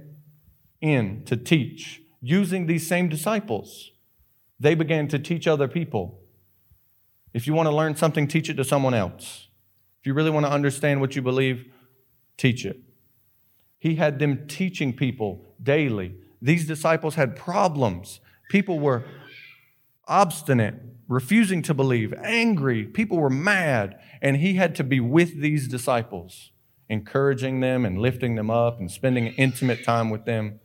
in 0.80 1.24
to 1.26 1.36
teach 1.36 2.02
using 2.20 2.66
these 2.66 2.86
same 2.86 3.08
disciples. 3.08 3.90
They 4.58 4.74
began 4.74 5.08
to 5.08 5.18
teach 5.18 5.46
other 5.46 5.68
people. 5.68 6.21
If 7.34 7.46
you 7.46 7.54
want 7.54 7.68
to 7.68 7.74
learn 7.74 7.96
something, 7.96 8.28
teach 8.28 8.50
it 8.50 8.54
to 8.54 8.64
someone 8.64 8.94
else. 8.94 9.48
If 10.00 10.06
you 10.06 10.14
really 10.14 10.30
want 10.30 10.46
to 10.46 10.52
understand 10.52 11.00
what 11.00 11.16
you 11.16 11.22
believe, 11.22 11.66
teach 12.36 12.64
it. 12.66 12.80
He 13.78 13.96
had 13.96 14.18
them 14.18 14.46
teaching 14.46 14.92
people 14.92 15.54
daily. 15.62 16.14
These 16.40 16.66
disciples 16.66 17.14
had 17.14 17.36
problems. 17.36 18.20
People 18.50 18.78
were 18.78 19.04
obstinate, 20.06 20.74
refusing 21.08 21.62
to 21.62 21.74
believe, 21.74 22.12
angry. 22.22 22.84
People 22.84 23.18
were 23.18 23.30
mad. 23.30 23.98
And 24.20 24.36
he 24.36 24.54
had 24.54 24.74
to 24.76 24.84
be 24.84 25.00
with 25.00 25.40
these 25.40 25.68
disciples, 25.68 26.52
encouraging 26.88 27.60
them 27.60 27.84
and 27.84 27.98
lifting 27.98 28.34
them 28.34 28.50
up 28.50 28.78
and 28.78 28.90
spending 28.90 29.28
intimate 29.34 29.84
time 29.84 30.10
with 30.10 30.24
them, 30.24 30.60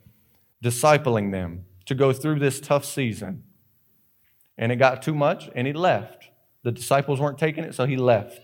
discipling 0.62 1.32
them 1.32 1.64
to 1.86 1.94
go 1.94 2.12
through 2.12 2.38
this 2.38 2.60
tough 2.60 2.84
season. 2.84 3.44
And 4.56 4.70
it 4.70 4.76
got 4.76 5.02
too 5.02 5.14
much, 5.14 5.48
and 5.54 5.66
he 5.66 5.72
left. 5.72 6.27
The 6.64 6.72
disciples 6.72 7.20
weren't 7.20 7.38
taking 7.38 7.64
it, 7.64 7.74
so 7.74 7.86
he 7.86 7.96
left. 7.96 8.40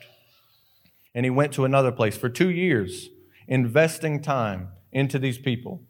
And 1.15 1.25
he 1.25 1.31
went 1.31 1.53
to 1.55 1.65
another 1.65 1.93
place 1.93 2.17
for 2.17 2.29
two 2.29 2.51
years, 2.51 3.09
investing 3.49 4.23
time 4.23 4.69
into 4.93 5.19
these 5.19 5.39
people. 5.39 5.83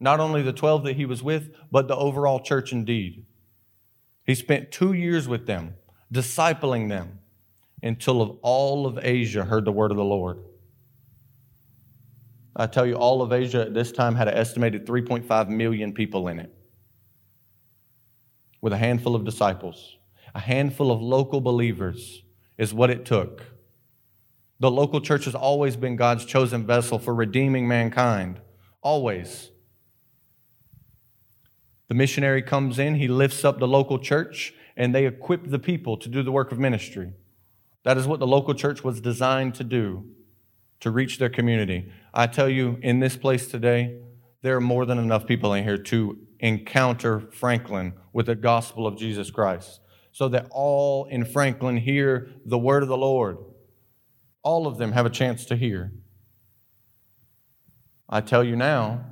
Not 0.00 0.20
only 0.20 0.42
the 0.42 0.52
12 0.52 0.84
that 0.84 0.96
he 0.96 1.06
was 1.06 1.22
with, 1.22 1.50
but 1.70 1.88
the 1.88 1.96
overall 1.96 2.40
church 2.40 2.72
indeed. 2.72 3.24
He 4.24 4.34
spent 4.34 4.70
two 4.70 4.92
years 4.92 5.28
with 5.28 5.46
them, 5.46 5.74
discipling 6.12 6.88
them, 6.88 7.20
until 7.82 8.22
of 8.22 8.38
all 8.42 8.86
of 8.86 8.98
Asia 9.02 9.44
heard 9.44 9.64
the 9.64 9.72
word 9.72 9.90
of 9.90 9.96
the 9.96 10.04
Lord. 10.04 10.38
I 12.54 12.66
tell 12.66 12.86
you, 12.86 12.94
all 12.94 13.22
of 13.22 13.32
Asia 13.32 13.62
at 13.62 13.74
this 13.74 13.92
time 13.92 14.14
had 14.14 14.28
an 14.28 14.34
estimated 14.34 14.86
3.5 14.86 15.48
million 15.48 15.92
people 15.92 16.28
in 16.28 16.38
it, 16.38 16.54
with 18.60 18.72
a 18.72 18.78
handful 18.78 19.16
of 19.16 19.24
disciples 19.24 19.96
a 20.34 20.40
handful 20.40 20.90
of 20.90 21.00
local 21.00 21.40
believers 21.40 22.22
is 22.58 22.72
what 22.72 22.90
it 22.90 23.04
took. 23.04 23.42
The 24.60 24.70
local 24.70 25.00
church 25.00 25.24
has 25.24 25.34
always 25.34 25.76
been 25.76 25.96
God's 25.96 26.24
chosen 26.24 26.66
vessel 26.66 26.98
for 26.98 27.14
redeeming 27.14 27.66
mankind. 27.66 28.40
Always. 28.80 29.50
The 31.88 31.94
missionary 31.94 32.42
comes 32.42 32.78
in, 32.78 32.94
he 32.94 33.08
lifts 33.08 33.44
up 33.44 33.58
the 33.58 33.68
local 33.68 33.98
church, 33.98 34.54
and 34.76 34.94
they 34.94 35.06
equip 35.06 35.50
the 35.50 35.58
people 35.58 35.96
to 35.98 36.08
do 36.08 36.22
the 36.22 36.32
work 36.32 36.52
of 36.52 36.58
ministry. 36.58 37.12
That 37.82 37.98
is 37.98 38.06
what 38.06 38.20
the 38.20 38.26
local 38.26 38.54
church 38.54 38.84
was 38.84 39.00
designed 39.00 39.54
to 39.56 39.64
do, 39.64 40.06
to 40.80 40.90
reach 40.90 41.18
their 41.18 41.28
community. 41.28 41.92
I 42.14 42.28
tell 42.28 42.48
you, 42.48 42.78
in 42.80 43.00
this 43.00 43.16
place 43.16 43.48
today, 43.48 43.98
there 44.40 44.56
are 44.56 44.60
more 44.60 44.86
than 44.86 44.98
enough 44.98 45.26
people 45.26 45.52
in 45.54 45.64
here 45.64 45.78
to 45.78 46.18
encounter 46.40 47.20
Franklin 47.32 47.94
with 48.12 48.26
the 48.26 48.34
gospel 48.34 48.86
of 48.86 48.96
Jesus 48.96 49.30
Christ 49.30 49.80
so 50.12 50.28
that 50.28 50.46
all 50.50 51.06
in 51.06 51.24
Franklin 51.24 51.78
hear 51.78 52.30
the 52.44 52.58
word 52.58 52.82
of 52.82 52.88
the 52.88 52.96
Lord. 52.96 53.38
All 54.42 54.66
of 54.66 54.76
them 54.78 54.92
have 54.92 55.06
a 55.06 55.10
chance 55.10 55.46
to 55.46 55.56
hear. 55.56 55.92
I 58.08 58.20
tell 58.20 58.44
you 58.44 58.54
now, 58.54 59.06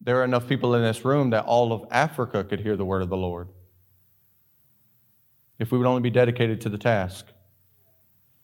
there 0.00 0.20
are 0.20 0.24
enough 0.24 0.46
people 0.46 0.74
in 0.74 0.82
this 0.82 1.04
room 1.04 1.30
that 1.30 1.46
all 1.46 1.72
of 1.72 1.86
Africa 1.90 2.44
could 2.44 2.60
hear 2.60 2.76
the 2.76 2.84
word 2.84 3.02
of 3.02 3.08
the 3.08 3.16
Lord 3.16 3.48
if 5.58 5.70
we 5.70 5.78
would 5.78 5.86
only 5.86 6.02
be 6.02 6.10
dedicated 6.10 6.60
to 6.62 6.68
the 6.68 6.76
task. 6.76 7.26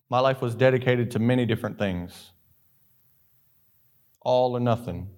My 0.09 0.21
life 0.21 0.41
was 0.41 0.55
dedicated 0.55 1.11
to 1.11 1.19
many 1.19 1.45
different 1.45 1.79
things, 1.79 2.31
all 4.23 4.57
or 4.57 4.61
nothing. 4.61 5.09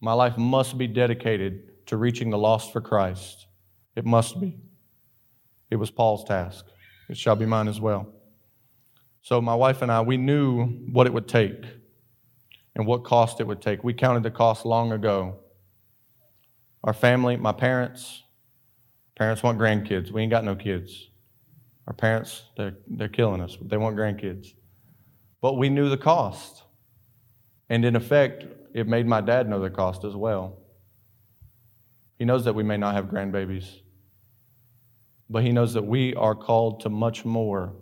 My 0.00 0.14
life 0.14 0.36
must 0.36 0.76
be 0.76 0.86
dedicated 0.86 1.86
to 1.86 1.96
reaching 1.96 2.30
the 2.30 2.38
lost 2.38 2.72
for 2.72 2.80
Christ. 2.80 3.46
It 3.94 4.04
must 4.04 4.40
be. 4.40 4.58
It 5.70 5.76
was 5.76 5.90
Paul's 5.90 6.24
task. 6.24 6.66
It 7.08 7.16
shall 7.16 7.36
be 7.36 7.46
mine 7.46 7.68
as 7.68 7.80
well. 7.80 8.12
So, 9.22 9.40
my 9.40 9.54
wife 9.54 9.82
and 9.82 9.90
I, 9.90 10.00
we 10.02 10.16
knew 10.16 10.66
what 10.92 11.06
it 11.06 11.12
would 11.12 11.28
take 11.28 11.64
and 12.76 12.86
what 12.86 13.04
cost 13.04 13.40
it 13.40 13.46
would 13.46 13.60
take. 13.60 13.82
We 13.82 13.94
counted 13.94 14.22
the 14.22 14.30
cost 14.30 14.64
long 14.64 14.92
ago. 14.92 15.36
Our 16.84 16.92
family, 16.92 17.36
my 17.36 17.52
parents, 17.52 18.22
parents 19.16 19.42
want 19.42 19.58
grandkids. 19.58 20.12
We 20.12 20.22
ain't 20.22 20.30
got 20.30 20.44
no 20.44 20.54
kids. 20.54 21.08
Our 21.88 21.94
parents, 21.94 22.44
they're, 22.56 22.76
they're 22.86 23.08
killing 23.08 23.40
us. 23.40 23.56
They 23.60 23.76
want 23.76 23.96
grandkids. 23.96 24.48
But 25.40 25.54
we 25.54 25.68
knew 25.68 25.88
the 25.88 25.96
cost. 25.96 26.62
And 27.68 27.84
in 27.84 27.96
effect, 27.96 28.44
it 28.74 28.86
made 28.86 29.06
my 29.06 29.20
dad 29.20 29.48
know 29.48 29.60
the 29.60 29.70
cost 29.70 30.04
as 30.04 30.14
well. 30.14 30.58
He 32.18 32.24
knows 32.24 32.44
that 32.44 32.54
we 32.54 32.62
may 32.62 32.76
not 32.76 32.94
have 32.94 33.06
grandbabies, 33.06 33.80
but 35.28 35.42
he 35.42 35.52
knows 35.52 35.74
that 35.74 35.84
we 35.84 36.14
are 36.14 36.34
called 36.34 36.80
to 36.80 36.88
much 36.88 37.24
more 37.24 37.74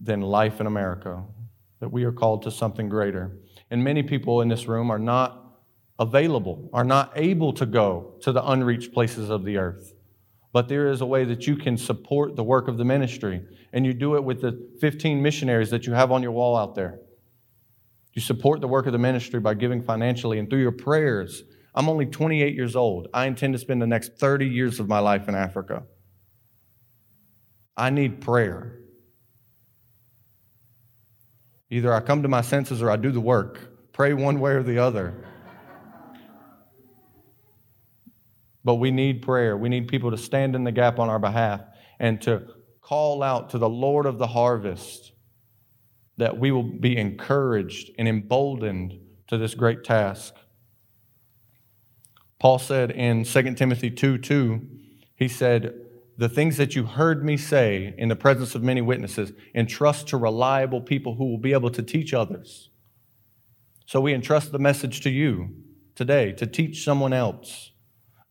than 0.00 0.20
life 0.20 0.60
in 0.60 0.66
America, 0.66 1.22
that 1.80 1.90
we 1.90 2.04
are 2.04 2.12
called 2.12 2.42
to 2.42 2.50
something 2.50 2.88
greater. 2.88 3.38
And 3.70 3.82
many 3.82 4.02
people 4.02 4.40
in 4.40 4.48
this 4.48 4.66
room 4.66 4.90
are 4.90 4.98
not 4.98 5.44
available, 5.98 6.70
are 6.72 6.84
not 6.84 7.12
able 7.16 7.52
to 7.54 7.66
go 7.66 8.14
to 8.22 8.32
the 8.32 8.44
unreached 8.48 8.92
places 8.92 9.30
of 9.30 9.44
the 9.44 9.56
earth. 9.56 9.94
But 10.52 10.68
there 10.68 10.88
is 10.88 11.00
a 11.00 11.06
way 11.06 11.24
that 11.24 11.46
you 11.46 11.56
can 11.56 11.76
support 11.76 12.34
the 12.34 12.44
work 12.44 12.68
of 12.68 12.78
the 12.78 12.84
ministry, 12.84 13.42
and 13.72 13.84
you 13.84 13.92
do 13.92 14.16
it 14.16 14.24
with 14.24 14.40
the 14.40 14.68
15 14.80 15.22
missionaries 15.22 15.70
that 15.70 15.86
you 15.86 15.92
have 15.92 16.10
on 16.10 16.22
your 16.22 16.32
wall 16.32 16.56
out 16.56 16.74
there. 16.74 17.00
You 18.14 18.22
support 18.22 18.60
the 18.60 18.68
work 18.68 18.86
of 18.86 18.92
the 18.92 18.98
ministry 18.98 19.40
by 19.40 19.54
giving 19.54 19.82
financially 19.82 20.38
and 20.38 20.48
through 20.48 20.62
your 20.62 20.72
prayers. 20.72 21.44
I'm 21.74 21.88
only 21.88 22.06
28 22.06 22.54
years 22.54 22.74
old. 22.74 23.08
I 23.12 23.26
intend 23.26 23.52
to 23.52 23.58
spend 23.58 23.82
the 23.82 23.86
next 23.86 24.18
30 24.18 24.46
years 24.46 24.80
of 24.80 24.88
my 24.88 24.98
life 24.98 25.28
in 25.28 25.34
Africa. 25.34 25.82
I 27.78 27.90
need 27.90 28.20
prayer. 28.20 28.80
Either 31.70 31.92
I 31.92 32.00
come 32.00 32.22
to 32.22 32.28
my 32.28 32.40
senses 32.40 32.82
or 32.82 32.90
I 32.90 32.96
do 32.96 33.12
the 33.12 33.20
work. 33.20 33.60
Pray 33.92 34.12
one 34.12 34.40
way 34.40 34.52
or 34.52 34.62
the 34.62 34.78
other. 34.78 35.14
But 38.64 38.76
we 38.76 38.90
need 38.90 39.22
prayer. 39.22 39.56
We 39.56 39.68
need 39.68 39.86
people 39.86 40.10
to 40.10 40.18
stand 40.18 40.56
in 40.56 40.64
the 40.64 40.72
gap 40.72 40.98
on 40.98 41.08
our 41.08 41.20
behalf 41.20 41.62
and 42.00 42.20
to 42.22 42.48
call 42.82 43.22
out 43.22 43.50
to 43.50 43.58
the 43.58 43.68
Lord 43.68 44.06
of 44.06 44.18
the 44.18 44.26
harvest 44.26 45.12
that 46.16 46.36
we 46.36 46.50
will 46.50 46.64
be 46.64 46.96
encouraged 46.96 47.92
and 47.96 48.08
emboldened 48.08 48.98
to 49.28 49.38
this 49.38 49.54
great 49.54 49.84
task. 49.84 50.34
Paul 52.40 52.58
said 52.58 52.90
in 52.90 53.24
2 53.24 53.54
Timothy 53.54 53.90
2 53.90 54.18
2, 54.18 54.68
he 55.14 55.28
said, 55.28 55.74
The 56.18 56.28
things 56.28 56.56
that 56.56 56.74
you 56.74 56.84
heard 56.84 57.24
me 57.24 57.36
say 57.36 57.94
in 57.96 58.08
the 58.08 58.16
presence 58.16 58.56
of 58.56 58.62
many 58.62 58.80
witnesses, 58.80 59.32
entrust 59.54 60.08
to 60.08 60.16
reliable 60.16 60.80
people 60.80 61.14
who 61.14 61.30
will 61.30 61.38
be 61.38 61.52
able 61.52 61.70
to 61.70 61.80
teach 61.80 62.12
others. 62.12 62.70
So 63.86 64.00
we 64.00 64.12
entrust 64.12 64.50
the 64.50 64.58
message 64.58 65.00
to 65.02 65.10
you 65.10 65.50
today 65.94 66.32
to 66.32 66.44
teach 66.44 66.84
someone 66.84 67.12
else. 67.12 67.70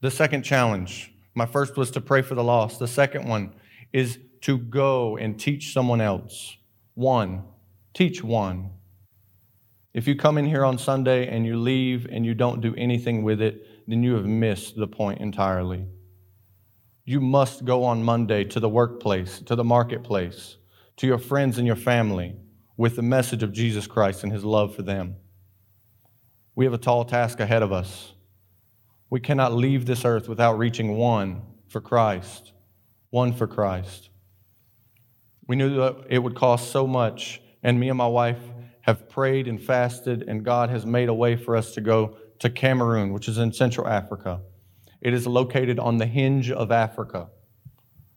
The 0.02 0.12
second 0.12 0.43
challenge, 0.43 1.13
my 1.34 1.45
first 1.45 1.78
was 1.78 1.89
to 1.91 2.02
pray 2.02 2.21
for 2.21 2.36
the 2.36 2.43
lost. 2.43 2.78
The 2.78 2.89
second 2.89 3.26
one 3.26 3.56
is 3.93 4.19
to 4.41 4.58
go 4.58 5.15
and 5.15 5.39
teach 5.39 5.71
someone 5.71 6.02
else. 6.02 6.58
One, 6.93 7.45
teach 7.93 8.21
one. 8.21 8.71
If 9.93 10.08
you 10.08 10.15
come 10.15 10.38
in 10.38 10.45
here 10.45 10.65
on 10.65 10.78
Sunday 10.78 11.28
and 11.28 11.45
you 11.45 11.58
leave 11.58 12.06
and 12.12 12.26
you 12.26 12.34
don't 12.34 12.60
do 12.60 12.76
anything 12.76 13.23
with 13.23 13.41
it, 13.41 13.65
then 13.88 14.04
you 14.04 14.15
have 14.15 14.26
missed 14.26 14.76
the 14.76 14.88
point 14.88 15.21
entirely. 15.21 15.88
You 17.10 17.22
must 17.22 17.63
go 17.63 17.86
on 17.86 18.04
Monday 18.04 18.43
to 18.43 18.60
the 18.60 18.67
workplace, 18.67 19.39
to 19.43 19.56
the 19.56 19.63
marketplace, 19.63 20.58
to 20.98 21.08
your 21.08 21.17
friends 21.17 21.58
and 21.58 21.65
your 21.65 21.78
family 21.78 22.36
with 22.76 22.98
the 22.98 23.02
message 23.02 23.43
of 23.43 23.54
Jesus 23.54 23.88
Christ 23.88 24.26
and 24.26 24.34
his 24.34 24.43
love 24.43 24.76
for 24.76 24.82
them. 24.82 25.15
We 26.54 26.65
have 26.65 26.74
a 26.74 26.78
tall 26.78 27.06
task 27.06 27.39
ahead 27.39 27.63
of 27.63 27.72
us. 27.72 28.12
We 29.10 29.22
cannot 29.22 29.54
leave 29.54 29.86
this 29.86 30.04
earth 30.04 30.28
without 30.28 30.58
reaching 30.58 30.98
one 30.98 31.43
for 31.70 31.80
Christ. 31.80 32.52
One 33.10 33.32
for 33.32 33.48
Christ. 33.48 34.10
We 35.48 35.56
knew 35.56 35.78
that 35.78 36.08
it 36.10 36.20
would 36.20 36.36
cost 36.36 36.72
so 36.72 36.86
much, 36.86 37.41
and 37.63 37.80
me 37.80 37.88
and 37.88 37.98
my 37.98 38.08
wife 38.08 38.41
have 38.82 39.08
prayed 39.08 39.48
and 39.48 39.63
fasted, 39.63 40.24
and 40.28 40.43
God 40.43 40.70
has 40.72 40.86
made 40.86 41.08
a 41.08 41.13
way 41.13 41.38
for 41.38 41.56
us 41.56 41.74
to 41.76 41.80
go 41.80 42.17
to 42.39 42.50
Cameroon, 42.50 43.13
which 43.13 43.30
is 43.30 43.38
in 43.38 43.54
Central 43.54 43.88
Africa. 43.88 44.41
It 45.01 45.13
is 45.13 45.27
located 45.27 45.79
on 45.79 45.97
the 45.97 46.05
hinge 46.05 46.51
of 46.51 46.71
Africa. 46.71 47.29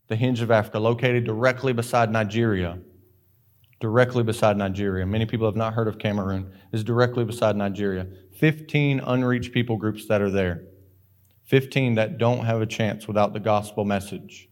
The 0.08 0.16
hinge 0.16 0.40
of 0.40 0.50
Africa, 0.50 0.78
located 0.78 1.24
directly 1.24 1.72
beside 1.72 2.10
Nigeria. 2.10 2.78
Directly 3.80 4.22
beside 4.22 4.56
Nigeria. 4.56 5.06
Many 5.06 5.26
people 5.26 5.46
have 5.46 5.56
not 5.56 5.74
heard 5.74 5.88
of 5.88 5.98
Cameroon. 5.98 6.52
It 6.72 6.76
is 6.76 6.84
directly 6.84 7.24
beside 7.24 7.56
Nigeria. 7.56 8.06
15 8.38 9.00
unreached 9.00 9.52
people 9.52 9.76
groups 9.76 10.06
that 10.08 10.20
are 10.20 10.30
there. 10.30 10.64
15 11.50 11.96
that 11.96 12.16
don't 12.16 12.44
have 12.44 12.62
a 12.62 12.66
chance 12.66 13.08
without 13.08 13.32
the 13.32 13.40
gospel 13.40 13.84
message, 13.84 14.48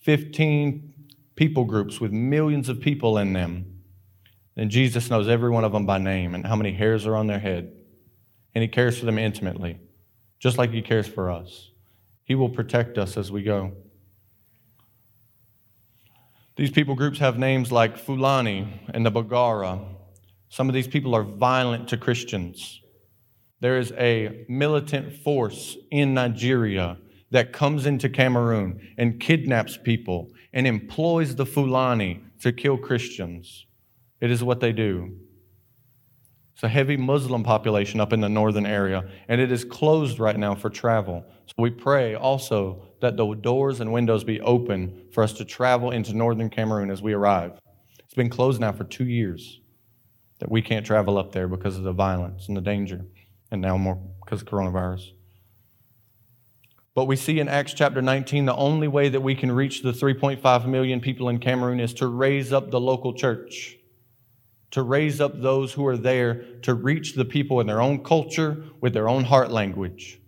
15 0.00 0.92
people 1.36 1.64
groups 1.64 2.02
with 2.02 2.12
millions 2.12 2.68
of 2.68 2.82
people 2.82 3.16
in 3.16 3.32
them. 3.32 3.80
And 4.54 4.70
Jesus 4.70 5.08
knows 5.08 5.26
every 5.26 5.48
one 5.48 5.64
of 5.64 5.72
them 5.72 5.86
by 5.86 5.96
name 5.96 6.34
and 6.34 6.46
how 6.46 6.54
many 6.54 6.74
hairs 6.74 7.06
are 7.06 7.16
on 7.16 7.28
their 7.28 7.38
head. 7.38 7.72
And 8.54 8.60
He 8.60 8.68
cares 8.68 8.98
for 8.98 9.06
them 9.06 9.16
intimately, 9.16 9.78
just 10.38 10.58
like 10.58 10.70
He 10.70 10.82
cares 10.82 11.06
for 11.06 11.30
us. 11.30 11.70
He 12.24 12.34
will 12.34 12.48
protect 12.48 12.98
us 12.98 13.16
as 13.16 13.32
we 13.32 13.42
go. 13.42 13.72
These 16.56 16.70
people 16.72 16.94
groups 16.94 17.18
have 17.20 17.38
names 17.38 17.70
like 17.70 17.96
Fulani 17.96 18.82
and 18.92 19.06
the 19.06 19.12
Baggara. 19.12 19.80
Some 20.48 20.68
of 20.68 20.74
these 20.74 20.88
people 20.88 21.14
are 21.14 21.22
violent 21.22 21.88
to 21.88 21.96
Christians. 21.96 22.80
There 23.60 23.78
is 23.78 23.92
a 23.92 24.44
militant 24.48 25.12
force 25.12 25.76
in 25.90 26.14
Nigeria 26.14 26.98
that 27.30 27.52
comes 27.52 27.86
into 27.86 28.08
Cameroon 28.08 28.80
and 28.96 29.20
kidnaps 29.20 29.76
people 29.76 30.30
and 30.52 30.66
employs 30.66 31.36
the 31.36 31.46
Fulani 31.46 32.22
to 32.40 32.52
kill 32.52 32.76
Christians. 32.76 33.66
It 34.20 34.30
is 34.30 34.42
what 34.42 34.60
they 34.60 34.72
do. 34.72 35.16
It's 36.58 36.64
a 36.64 36.68
heavy 36.68 36.96
Muslim 36.96 37.44
population 37.44 38.00
up 38.00 38.12
in 38.12 38.20
the 38.20 38.28
northern 38.28 38.66
area, 38.66 39.04
and 39.28 39.40
it 39.40 39.52
is 39.52 39.64
closed 39.64 40.18
right 40.18 40.36
now 40.36 40.56
for 40.56 40.68
travel. 40.68 41.24
So 41.46 41.54
we 41.56 41.70
pray 41.70 42.16
also 42.16 42.82
that 43.00 43.16
the 43.16 43.32
doors 43.34 43.78
and 43.78 43.92
windows 43.92 44.24
be 44.24 44.40
open 44.40 45.06
for 45.12 45.22
us 45.22 45.32
to 45.34 45.44
travel 45.44 45.92
into 45.92 46.16
northern 46.16 46.50
Cameroon 46.50 46.90
as 46.90 47.00
we 47.00 47.12
arrive. 47.12 47.60
It's 48.00 48.14
been 48.14 48.28
closed 48.28 48.60
now 48.60 48.72
for 48.72 48.82
two 48.82 49.04
years 49.04 49.60
that 50.40 50.50
we 50.50 50.60
can't 50.60 50.84
travel 50.84 51.16
up 51.16 51.30
there 51.30 51.46
because 51.46 51.76
of 51.76 51.84
the 51.84 51.92
violence 51.92 52.48
and 52.48 52.56
the 52.56 52.60
danger 52.60 53.04
and 53.52 53.62
now 53.62 53.76
more 53.76 53.94
because 54.24 54.42
of 54.42 54.48
coronavirus. 54.48 55.12
But 56.92 57.04
we 57.04 57.14
see 57.14 57.38
in 57.38 57.46
Acts 57.46 57.72
chapter 57.72 58.02
19 58.02 58.46
the 58.46 58.56
only 58.56 58.88
way 58.88 59.08
that 59.10 59.20
we 59.20 59.36
can 59.36 59.52
reach 59.52 59.82
the 59.82 59.92
3.5 59.92 60.66
million 60.66 61.00
people 61.00 61.28
in 61.28 61.38
Cameroon 61.38 61.78
is 61.78 61.94
to 61.94 62.08
raise 62.08 62.52
up 62.52 62.72
the 62.72 62.80
local 62.80 63.14
church, 63.14 63.77
to 64.70 64.82
raise 64.82 65.20
up 65.20 65.40
those 65.40 65.72
who 65.72 65.86
are 65.86 65.96
there 65.96 66.42
to 66.62 66.74
reach 66.74 67.14
the 67.14 67.24
people 67.24 67.60
in 67.60 67.66
their 67.66 67.80
own 67.80 68.02
culture 68.04 68.64
with 68.80 68.92
their 68.92 69.08
own 69.08 69.24
heart 69.24 69.50
language. 69.50 70.20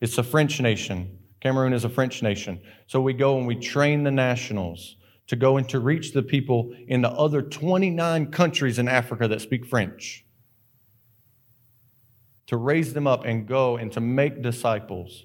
It's 0.00 0.18
a 0.18 0.22
French 0.22 0.60
nation. 0.60 1.18
Cameroon 1.40 1.72
is 1.72 1.84
a 1.84 1.88
French 1.88 2.22
nation. 2.22 2.60
So 2.86 3.00
we 3.00 3.12
go 3.12 3.38
and 3.38 3.46
we 3.46 3.56
train 3.56 4.04
the 4.04 4.10
nationals 4.10 4.96
to 5.26 5.36
go 5.36 5.56
and 5.56 5.68
to 5.68 5.80
reach 5.80 6.12
the 6.12 6.22
people 6.22 6.72
in 6.86 7.02
the 7.02 7.10
other 7.10 7.42
29 7.42 8.30
countries 8.30 8.78
in 8.78 8.88
Africa 8.88 9.26
that 9.28 9.40
speak 9.40 9.66
French 9.66 10.24
to 12.46 12.56
raise 12.56 12.94
them 12.94 13.06
up 13.06 13.24
and 13.24 13.46
go 13.46 13.76
and 13.76 13.92
to 13.92 14.00
make 14.00 14.42
disciples, 14.42 15.24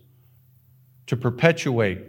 to 1.05 1.15
perpetuate 1.15 1.99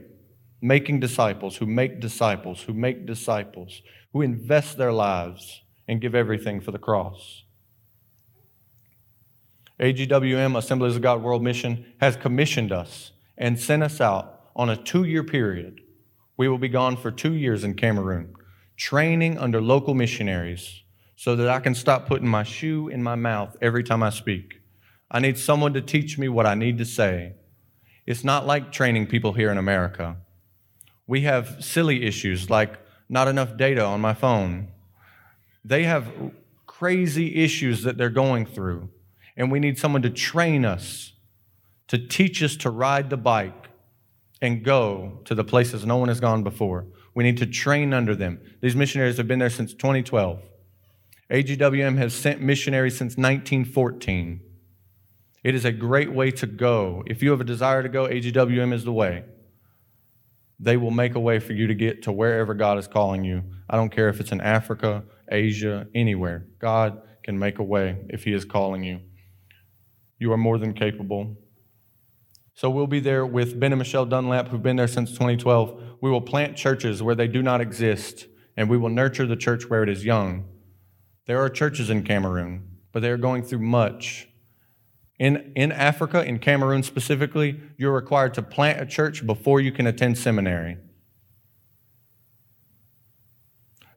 making 0.60 1.00
disciples 1.00 1.56
who 1.56 1.66
make 1.66 2.00
disciples, 2.00 2.62
who 2.62 2.72
make 2.72 3.04
disciples, 3.04 3.82
who 4.12 4.22
invest 4.22 4.78
their 4.78 4.92
lives 4.92 5.61
and 5.88 6.00
give 6.00 6.14
everything 6.14 6.60
for 6.60 6.70
the 6.70 6.78
cross. 6.78 7.44
AGWM, 9.80 10.56
Assemblies 10.56 10.96
of 10.96 11.02
God 11.02 11.22
World 11.22 11.42
Mission, 11.42 11.92
has 12.00 12.16
commissioned 12.16 12.70
us 12.70 13.12
and 13.36 13.58
sent 13.58 13.82
us 13.82 14.00
out 14.00 14.50
on 14.54 14.70
a 14.70 14.76
two 14.76 15.04
year 15.04 15.24
period. 15.24 15.80
We 16.36 16.48
will 16.48 16.58
be 16.58 16.68
gone 16.68 16.96
for 16.96 17.10
two 17.10 17.34
years 17.34 17.64
in 17.64 17.74
Cameroon, 17.74 18.34
training 18.76 19.38
under 19.38 19.60
local 19.60 19.94
missionaries 19.94 20.82
so 21.16 21.36
that 21.36 21.48
I 21.48 21.60
can 21.60 21.74
stop 21.74 22.06
putting 22.06 22.28
my 22.28 22.42
shoe 22.42 22.88
in 22.88 23.02
my 23.02 23.14
mouth 23.14 23.56
every 23.60 23.84
time 23.84 24.02
I 24.02 24.10
speak. 24.10 24.60
I 25.10 25.20
need 25.20 25.38
someone 25.38 25.72
to 25.74 25.82
teach 25.82 26.18
me 26.18 26.28
what 26.28 26.46
I 26.46 26.54
need 26.54 26.78
to 26.78 26.84
say. 26.84 27.34
It's 28.06 28.24
not 28.24 28.46
like 28.46 28.72
training 28.72 29.06
people 29.06 29.32
here 29.32 29.50
in 29.50 29.58
America. 29.58 30.16
We 31.06 31.22
have 31.22 31.62
silly 31.62 32.04
issues 32.04 32.50
like 32.50 32.78
not 33.08 33.28
enough 33.28 33.56
data 33.56 33.84
on 33.84 34.00
my 34.00 34.14
phone. 34.14 34.68
They 35.64 35.84
have 35.84 36.12
crazy 36.66 37.42
issues 37.42 37.82
that 37.82 37.96
they're 37.96 38.10
going 38.10 38.46
through, 38.46 38.88
and 39.36 39.50
we 39.50 39.60
need 39.60 39.78
someone 39.78 40.02
to 40.02 40.10
train 40.10 40.64
us, 40.64 41.12
to 41.88 41.98
teach 41.98 42.42
us 42.42 42.56
to 42.56 42.70
ride 42.70 43.10
the 43.10 43.16
bike 43.16 43.68
and 44.40 44.64
go 44.64 45.20
to 45.24 45.34
the 45.34 45.44
places 45.44 45.86
no 45.86 45.96
one 45.96 46.08
has 46.08 46.20
gone 46.20 46.42
before. 46.42 46.86
We 47.14 47.24
need 47.24 47.36
to 47.38 47.46
train 47.46 47.94
under 47.94 48.14
them. 48.14 48.40
These 48.60 48.74
missionaries 48.74 49.18
have 49.18 49.28
been 49.28 49.38
there 49.38 49.50
since 49.50 49.72
2012. 49.72 50.40
AGWM 51.30 51.96
has 51.98 52.12
sent 52.12 52.40
missionaries 52.40 52.96
since 52.96 53.16
1914. 53.16 54.40
It 55.44 55.54
is 55.54 55.64
a 55.64 55.72
great 55.72 56.12
way 56.12 56.30
to 56.32 56.46
go. 56.46 57.02
If 57.06 57.22
you 57.22 57.30
have 57.30 57.40
a 57.40 57.44
desire 57.44 57.82
to 57.82 57.88
go, 57.88 58.06
AGWM 58.06 58.72
is 58.72 58.84
the 58.84 58.92
way. 58.92 59.24
They 60.58 60.76
will 60.76 60.90
make 60.90 61.14
a 61.14 61.20
way 61.20 61.38
for 61.38 61.52
you 61.52 61.66
to 61.66 61.74
get 61.74 62.02
to 62.02 62.12
wherever 62.12 62.54
God 62.54 62.78
is 62.78 62.86
calling 62.86 63.24
you. 63.24 63.42
I 63.68 63.76
don't 63.76 63.90
care 63.90 64.08
if 64.08 64.20
it's 64.20 64.32
in 64.32 64.40
Africa, 64.40 65.04
Asia, 65.32 65.86
anywhere. 65.94 66.46
God 66.58 67.02
can 67.24 67.38
make 67.38 67.58
a 67.58 67.62
way 67.62 67.98
if 68.08 68.24
He 68.24 68.32
is 68.32 68.44
calling 68.44 68.84
you. 68.84 69.00
You 70.18 70.32
are 70.32 70.36
more 70.36 70.58
than 70.58 70.74
capable. 70.74 71.36
So 72.54 72.70
we'll 72.70 72.86
be 72.86 73.00
there 73.00 73.24
with 73.24 73.58
Ben 73.58 73.72
and 73.72 73.78
Michelle 73.78 74.06
Dunlap, 74.06 74.48
who've 74.48 74.62
been 74.62 74.76
there 74.76 74.86
since 74.86 75.10
2012. 75.12 75.82
We 76.00 76.10
will 76.10 76.20
plant 76.20 76.56
churches 76.56 77.02
where 77.02 77.14
they 77.14 77.26
do 77.26 77.42
not 77.42 77.60
exist, 77.60 78.26
and 78.56 78.68
we 78.68 78.76
will 78.76 78.90
nurture 78.90 79.26
the 79.26 79.36
church 79.36 79.68
where 79.68 79.82
it 79.82 79.88
is 79.88 80.04
young. 80.04 80.44
There 81.26 81.40
are 81.40 81.48
churches 81.48 81.88
in 81.88 82.04
Cameroon, 82.04 82.68
but 82.92 83.00
they 83.00 83.10
are 83.10 83.16
going 83.16 83.42
through 83.42 83.60
much. 83.60 84.28
In, 85.18 85.52
in 85.54 85.72
Africa, 85.72 86.24
in 86.24 86.40
Cameroon 86.40 86.82
specifically, 86.82 87.60
you're 87.76 87.92
required 87.92 88.34
to 88.34 88.42
plant 88.42 88.80
a 88.80 88.86
church 88.86 89.24
before 89.26 89.60
you 89.60 89.72
can 89.72 89.86
attend 89.86 90.18
seminary. 90.18 90.78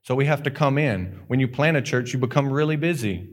So 0.06 0.14
we 0.14 0.26
have 0.26 0.44
to 0.44 0.52
come 0.52 0.78
in. 0.78 1.24
When 1.26 1.40
you 1.40 1.48
plant 1.48 1.78
a 1.78 1.82
church, 1.82 2.14
you 2.14 2.20
become 2.20 2.54
really 2.54 2.76
busy 2.76 3.28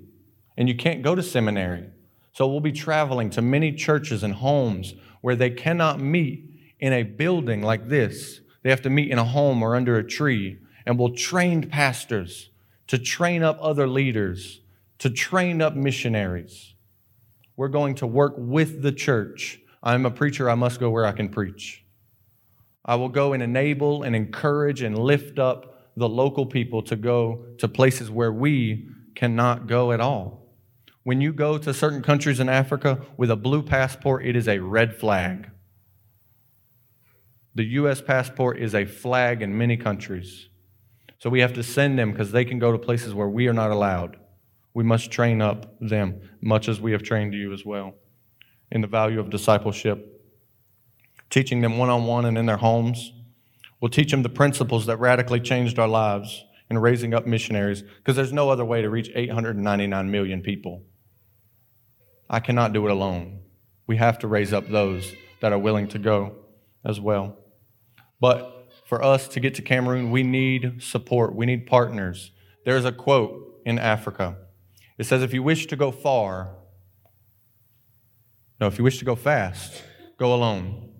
and 0.57 0.71
you 0.71 0.75
can't 0.75 1.03
go 1.03 1.15
to 1.15 1.23
seminary. 1.23 1.91
So 2.33 2.49
we'll 2.49 2.61
be 2.61 2.73
traveling 2.73 3.29
to 3.31 3.43
many 3.43 3.73
churches 3.73 4.23
and 4.23 4.33
homes 4.33 4.95
where 5.21 5.37
they 5.37 5.51
cannot 5.51 6.01
meet 6.01 6.49
in 6.81 6.95
a 6.95 7.03
building 7.03 7.61
like 7.61 7.91
this. 7.91 8.41
They 8.63 8.71
have 8.71 8.81
to 8.83 8.91
meet 8.91 9.11
in 9.11 9.19
a 9.19 9.25
home 9.25 9.63
or 9.63 9.77
under 9.77 9.99
a 9.99 10.03
tree. 10.03 10.61
And 10.87 10.99
we'll 10.99 11.15
train 11.15 11.69
pastors 11.69 12.49
to 12.87 12.99
train 12.99 13.43
up 13.43 13.59
other 13.61 13.87
leaders, 13.87 14.63
to 15.01 15.11
train 15.11 15.61
up 15.61 15.75
missionaries. 15.75 16.73
We're 17.55 17.69
going 17.69 17.97
to 17.97 18.07
work 18.07 18.33
with 18.39 18.81
the 18.81 18.93
church. 18.93 19.61
I'm 19.83 20.07
a 20.07 20.11
preacher, 20.11 20.49
I 20.49 20.55
must 20.55 20.81
go 20.81 20.89
where 20.89 21.05
I 21.05 21.13
can 21.13 21.29
preach. 21.29 21.85
I 22.83 22.95
will 22.95 23.11
go 23.11 23.35
and 23.35 23.43
enable 23.43 24.05
and 24.05 24.17
encourage 24.17 24.81
and 24.81 24.97
lift 24.97 25.39
up 25.39 25.72
the 25.97 26.09
local 26.09 26.47
people 26.47 26.83
to 26.83 26.97
go 26.97 27.45
to 27.59 27.69
places 27.69 28.11
where 28.11 28.33
we 28.33 28.89
cannot 29.15 29.67
go 29.67 29.93
at 29.93 30.01
all. 30.01 30.43
When 31.05 31.21
you 31.21 31.33
go 31.33 31.59
to 31.59 31.75
certain 31.75 32.03
countries 32.03 32.41
in 32.41 32.49
Africa 32.49 33.01
with 33.17 33.31
a 33.31 33.37
blue 33.37 33.63
passport, 33.63 34.25
it 34.25 34.37
is 34.37 34.49
a 34.49 34.59
red 34.59 34.95
flag. 34.95 35.51
The 37.55 37.65
U.S. 37.65 38.01
passport 38.01 38.59
is 38.59 38.75
a 38.75 38.87
flag 38.87 39.43
in 39.43 39.59
many 39.59 39.77
countries. 39.77 40.49
So 41.19 41.29
we 41.29 41.41
have 41.41 41.53
to 41.55 41.63
send 41.63 41.99
them 41.99 42.13
because 42.13 42.33
they 42.33 42.45
can 42.45 42.59
go 42.59 42.73
to 42.73 42.79
places 42.79 43.15
where 43.15 43.29
we 43.29 43.47
are 43.47 43.53
not 43.53 43.71
allowed. 43.71 44.17
We 44.75 44.85
must 44.85 45.11
train 45.11 45.43
up 45.43 45.77
them, 45.81 46.21
much 46.41 46.69
as 46.69 46.81
we 46.81 46.93
have 46.93 47.03
trained 47.03 47.35
you 47.35 47.53
as 47.53 47.65
well, 47.65 47.95
in 48.71 48.81
the 48.81 48.87
value 48.87 49.21
of 49.21 49.29
discipleship. 49.29 50.09
Teaching 51.29 51.61
them 51.61 51.79
one 51.79 51.91
on 51.91 52.07
one 52.07 52.25
and 52.25 52.39
in 52.39 52.47
their 52.47 52.57
homes. 52.57 53.13
We'll 53.83 53.91
teach 53.91 54.13
them 54.13 54.23
the 54.23 54.29
principles 54.29 54.87
that 54.87 54.99
radically 54.99 55.41
changed 55.41 55.77
our 55.77 55.89
lives 55.89 56.45
in 56.71 56.79
raising 56.79 57.13
up 57.13 57.27
missionaries 57.27 57.83
because 57.83 58.15
there's 58.15 58.33
no 58.33 58.49
other 58.49 58.65
way 58.65 58.81
to 58.81 58.89
reach 58.89 59.11
899 59.13 60.09
million 60.09 60.41
people. 60.41 60.85
I 62.31 62.39
cannot 62.39 62.73
do 62.73 62.87
it 62.87 62.93
alone. 62.93 63.41
We 63.89 63.97
have 63.97 64.21
to 64.21 64.29
raise 64.29 64.53
up 64.53 64.69
those 64.69 65.13
that 65.41 65.53
are 65.53 65.59
willing 65.59 65.89
to 65.89 65.99
go 65.99 66.37
as 66.85 67.01
well. 67.01 67.37
But 68.21 68.71
for 68.87 69.03
us 69.03 69.27
to 69.27 69.41
get 69.41 69.57
to 69.57 69.63
Cameroon, 69.63 70.13
we 70.13 70.23
need 70.23 70.81
support, 70.81 71.35
we 71.35 71.45
need 71.45 71.67
partners. 71.67 72.31
There's 72.65 72.85
a 72.85 72.93
quote 72.93 73.63
in 73.67 73.81
Africa. 73.81 74.37
It 74.97 75.05
says, 75.05 75.25
If 75.25 75.35
you 75.35 75.43
wish 75.43 75.67
to 75.67 75.75
go 75.75 75.91
far, 75.91 76.55
no, 78.61 78.69
if 78.69 78.79
you 78.79 78.85
wish 78.85 78.99
to 78.99 79.05
go 79.05 79.17
fast, 79.17 79.83
go 80.21 80.33
alone. 80.33 80.93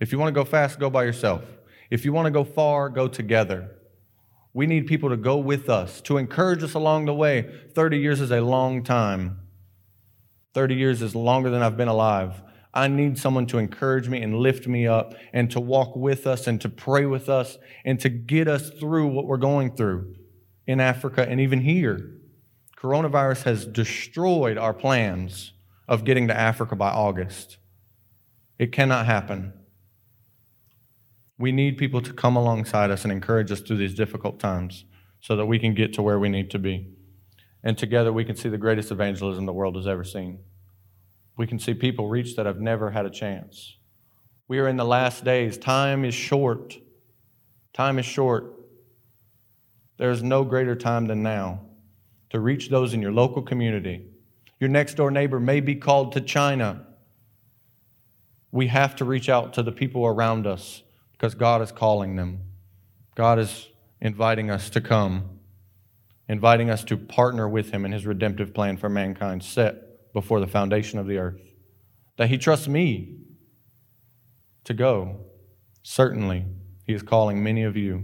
If 0.00 0.12
you 0.12 0.18
want 0.18 0.34
to 0.34 0.40
go 0.40 0.46
fast, 0.46 0.78
go 0.78 0.88
by 0.88 1.04
yourself. 1.04 1.44
If 1.92 2.06
you 2.06 2.12
want 2.14 2.24
to 2.24 2.30
go 2.30 2.42
far, 2.42 2.88
go 2.88 3.06
together. 3.06 3.70
We 4.54 4.66
need 4.66 4.86
people 4.86 5.10
to 5.10 5.16
go 5.18 5.36
with 5.36 5.68
us, 5.68 6.00
to 6.02 6.16
encourage 6.16 6.62
us 6.62 6.72
along 6.72 7.04
the 7.04 7.12
way. 7.12 7.46
30 7.74 7.98
years 7.98 8.22
is 8.22 8.30
a 8.30 8.40
long 8.40 8.82
time. 8.82 9.40
30 10.54 10.74
years 10.74 11.02
is 11.02 11.14
longer 11.14 11.50
than 11.50 11.60
I've 11.60 11.76
been 11.76 11.88
alive. 11.88 12.40
I 12.72 12.88
need 12.88 13.18
someone 13.18 13.44
to 13.48 13.58
encourage 13.58 14.08
me 14.08 14.22
and 14.22 14.38
lift 14.38 14.66
me 14.66 14.86
up 14.86 15.12
and 15.34 15.50
to 15.50 15.60
walk 15.60 15.94
with 15.94 16.26
us 16.26 16.46
and 16.46 16.58
to 16.62 16.70
pray 16.70 17.04
with 17.04 17.28
us 17.28 17.58
and 17.84 18.00
to 18.00 18.08
get 18.08 18.48
us 18.48 18.70
through 18.70 19.08
what 19.08 19.26
we're 19.26 19.36
going 19.36 19.76
through 19.76 20.14
in 20.66 20.80
Africa 20.80 21.28
and 21.28 21.42
even 21.42 21.60
here. 21.60 22.10
Coronavirus 22.78 23.42
has 23.42 23.66
destroyed 23.66 24.56
our 24.56 24.72
plans 24.72 25.52
of 25.86 26.04
getting 26.04 26.28
to 26.28 26.34
Africa 26.34 26.74
by 26.74 26.88
August. 26.88 27.58
It 28.58 28.72
cannot 28.72 29.04
happen. 29.04 29.52
We 31.42 31.52
need 31.52 31.76
people 31.76 32.00
to 32.00 32.12
come 32.12 32.36
alongside 32.36 32.90
us 32.90 33.02
and 33.02 33.12
encourage 33.12 33.50
us 33.52 33.60
through 33.60 33.78
these 33.78 33.94
difficult 33.94 34.38
times 34.38 34.84
so 35.20 35.36
that 35.36 35.46
we 35.46 35.58
can 35.58 35.74
get 35.74 35.92
to 35.94 36.02
where 36.02 36.18
we 36.18 36.28
need 36.28 36.50
to 36.52 36.58
be. 36.58 36.88
And 37.62 37.76
together 37.76 38.12
we 38.12 38.24
can 38.24 38.36
see 38.36 38.48
the 38.48 38.58
greatest 38.58 38.90
evangelism 38.90 39.44
the 39.46 39.52
world 39.52 39.76
has 39.76 39.86
ever 39.86 40.04
seen 40.04 40.38
we 41.36 41.46
can 41.46 41.58
see 41.58 41.74
people 41.74 42.08
reach 42.08 42.36
that 42.36 42.46
have 42.46 42.60
never 42.60 42.90
had 42.90 43.06
a 43.06 43.10
chance. 43.10 43.76
We 44.48 44.58
are 44.58 44.68
in 44.68 44.76
the 44.76 44.84
last 44.84 45.24
days. 45.24 45.56
Time 45.56 46.04
is 46.04 46.14
short. 46.14 46.76
Time 47.72 47.98
is 47.98 48.04
short. 48.04 48.54
There 49.96 50.10
is 50.10 50.22
no 50.22 50.44
greater 50.44 50.74
time 50.74 51.06
than 51.06 51.22
now 51.22 51.60
to 52.30 52.40
reach 52.40 52.68
those 52.68 52.92
in 52.92 53.00
your 53.00 53.12
local 53.12 53.42
community. 53.42 54.06
Your 54.60 54.68
next 54.68 54.94
door 54.94 55.10
neighbor 55.10 55.40
may 55.40 55.60
be 55.60 55.74
called 55.74 56.12
to 56.12 56.20
China. 56.20 56.86
We 58.50 58.66
have 58.68 58.96
to 58.96 59.04
reach 59.04 59.28
out 59.28 59.54
to 59.54 59.62
the 59.62 59.72
people 59.72 60.06
around 60.06 60.46
us 60.46 60.82
because 61.22 61.36
God 61.36 61.62
is 61.62 61.70
calling 61.70 62.16
them. 62.16 62.40
God 63.14 63.38
is 63.38 63.68
inviting 64.00 64.50
us 64.50 64.68
to 64.70 64.80
come, 64.80 65.38
inviting 66.28 66.68
us 66.68 66.82
to 66.82 66.96
partner 66.96 67.48
with 67.48 67.70
Him 67.70 67.84
in 67.84 67.92
His 67.92 68.04
redemptive 68.04 68.52
plan 68.52 68.76
for 68.76 68.88
mankind 68.88 69.44
set 69.44 70.12
before 70.12 70.40
the 70.40 70.48
foundation 70.48 70.98
of 70.98 71.06
the 71.06 71.18
earth. 71.18 71.40
That 72.16 72.28
he 72.28 72.38
trusts 72.38 72.66
me 72.66 73.18
to 74.64 74.74
go. 74.74 75.20
Certainly, 75.84 76.44
he 76.86 76.92
is 76.92 77.02
calling 77.02 77.40
many 77.40 77.62
of 77.62 77.76
you 77.76 78.02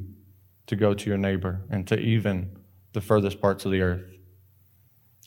to 0.69 0.77
go 0.77 0.95
to 0.95 1.09
your 1.09 1.19
neighbor 1.19 1.63
and 1.71 1.89
to 1.89 1.99
even 1.99 2.57
the 2.93 3.01
furthest 3.01 3.41
parts 3.41 3.65
of 3.65 3.73
the 3.73 3.83
earth. 3.83 4.05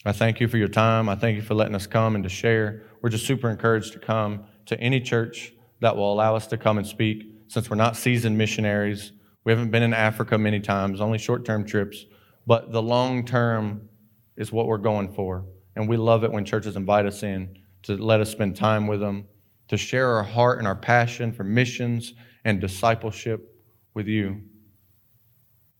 I 0.06 0.12
thank 0.12 0.40
you 0.40 0.48
for 0.48 0.56
your 0.56 0.68
time. 0.68 1.10
I 1.10 1.14
thank 1.14 1.36
you 1.36 1.42
for 1.42 1.52
letting 1.52 1.74
us 1.74 1.86
come 1.86 2.14
and 2.14 2.24
to 2.24 2.30
share. 2.30 2.84
We're 3.02 3.10
just 3.10 3.26
super 3.26 3.50
encouraged 3.50 3.92
to 3.92 3.98
come 3.98 4.46
to 4.64 4.80
any 4.80 5.00
church 5.02 5.52
that 5.80 5.94
will 5.94 6.10
allow 6.10 6.34
us 6.34 6.46
to 6.46 6.56
come 6.56 6.78
and 6.78 6.86
speak 6.86 7.31
since 7.52 7.68
we're 7.68 7.76
not 7.76 7.98
seasoned 7.98 8.38
missionaries. 8.38 9.12
We 9.44 9.52
haven't 9.52 9.70
been 9.70 9.82
in 9.82 9.92
Africa 9.92 10.38
many 10.38 10.58
times, 10.58 11.02
only 11.02 11.18
short 11.18 11.44
term 11.44 11.66
trips, 11.66 12.06
but 12.46 12.72
the 12.72 12.80
long 12.80 13.26
term 13.26 13.90
is 14.38 14.50
what 14.50 14.66
we're 14.66 14.78
going 14.78 15.12
for. 15.12 15.44
And 15.76 15.86
we 15.86 15.98
love 15.98 16.24
it 16.24 16.32
when 16.32 16.46
churches 16.46 16.76
invite 16.76 17.04
us 17.04 17.22
in 17.22 17.58
to 17.82 17.98
let 17.98 18.20
us 18.20 18.30
spend 18.30 18.56
time 18.56 18.86
with 18.86 19.00
them, 19.00 19.26
to 19.68 19.76
share 19.76 20.16
our 20.16 20.22
heart 20.22 20.60
and 20.60 20.66
our 20.66 20.74
passion 20.74 21.30
for 21.30 21.44
missions 21.44 22.14
and 22.46 22.58
discipleship 22.58 23.54
with 23.92 24.06
you. 24.06 24.40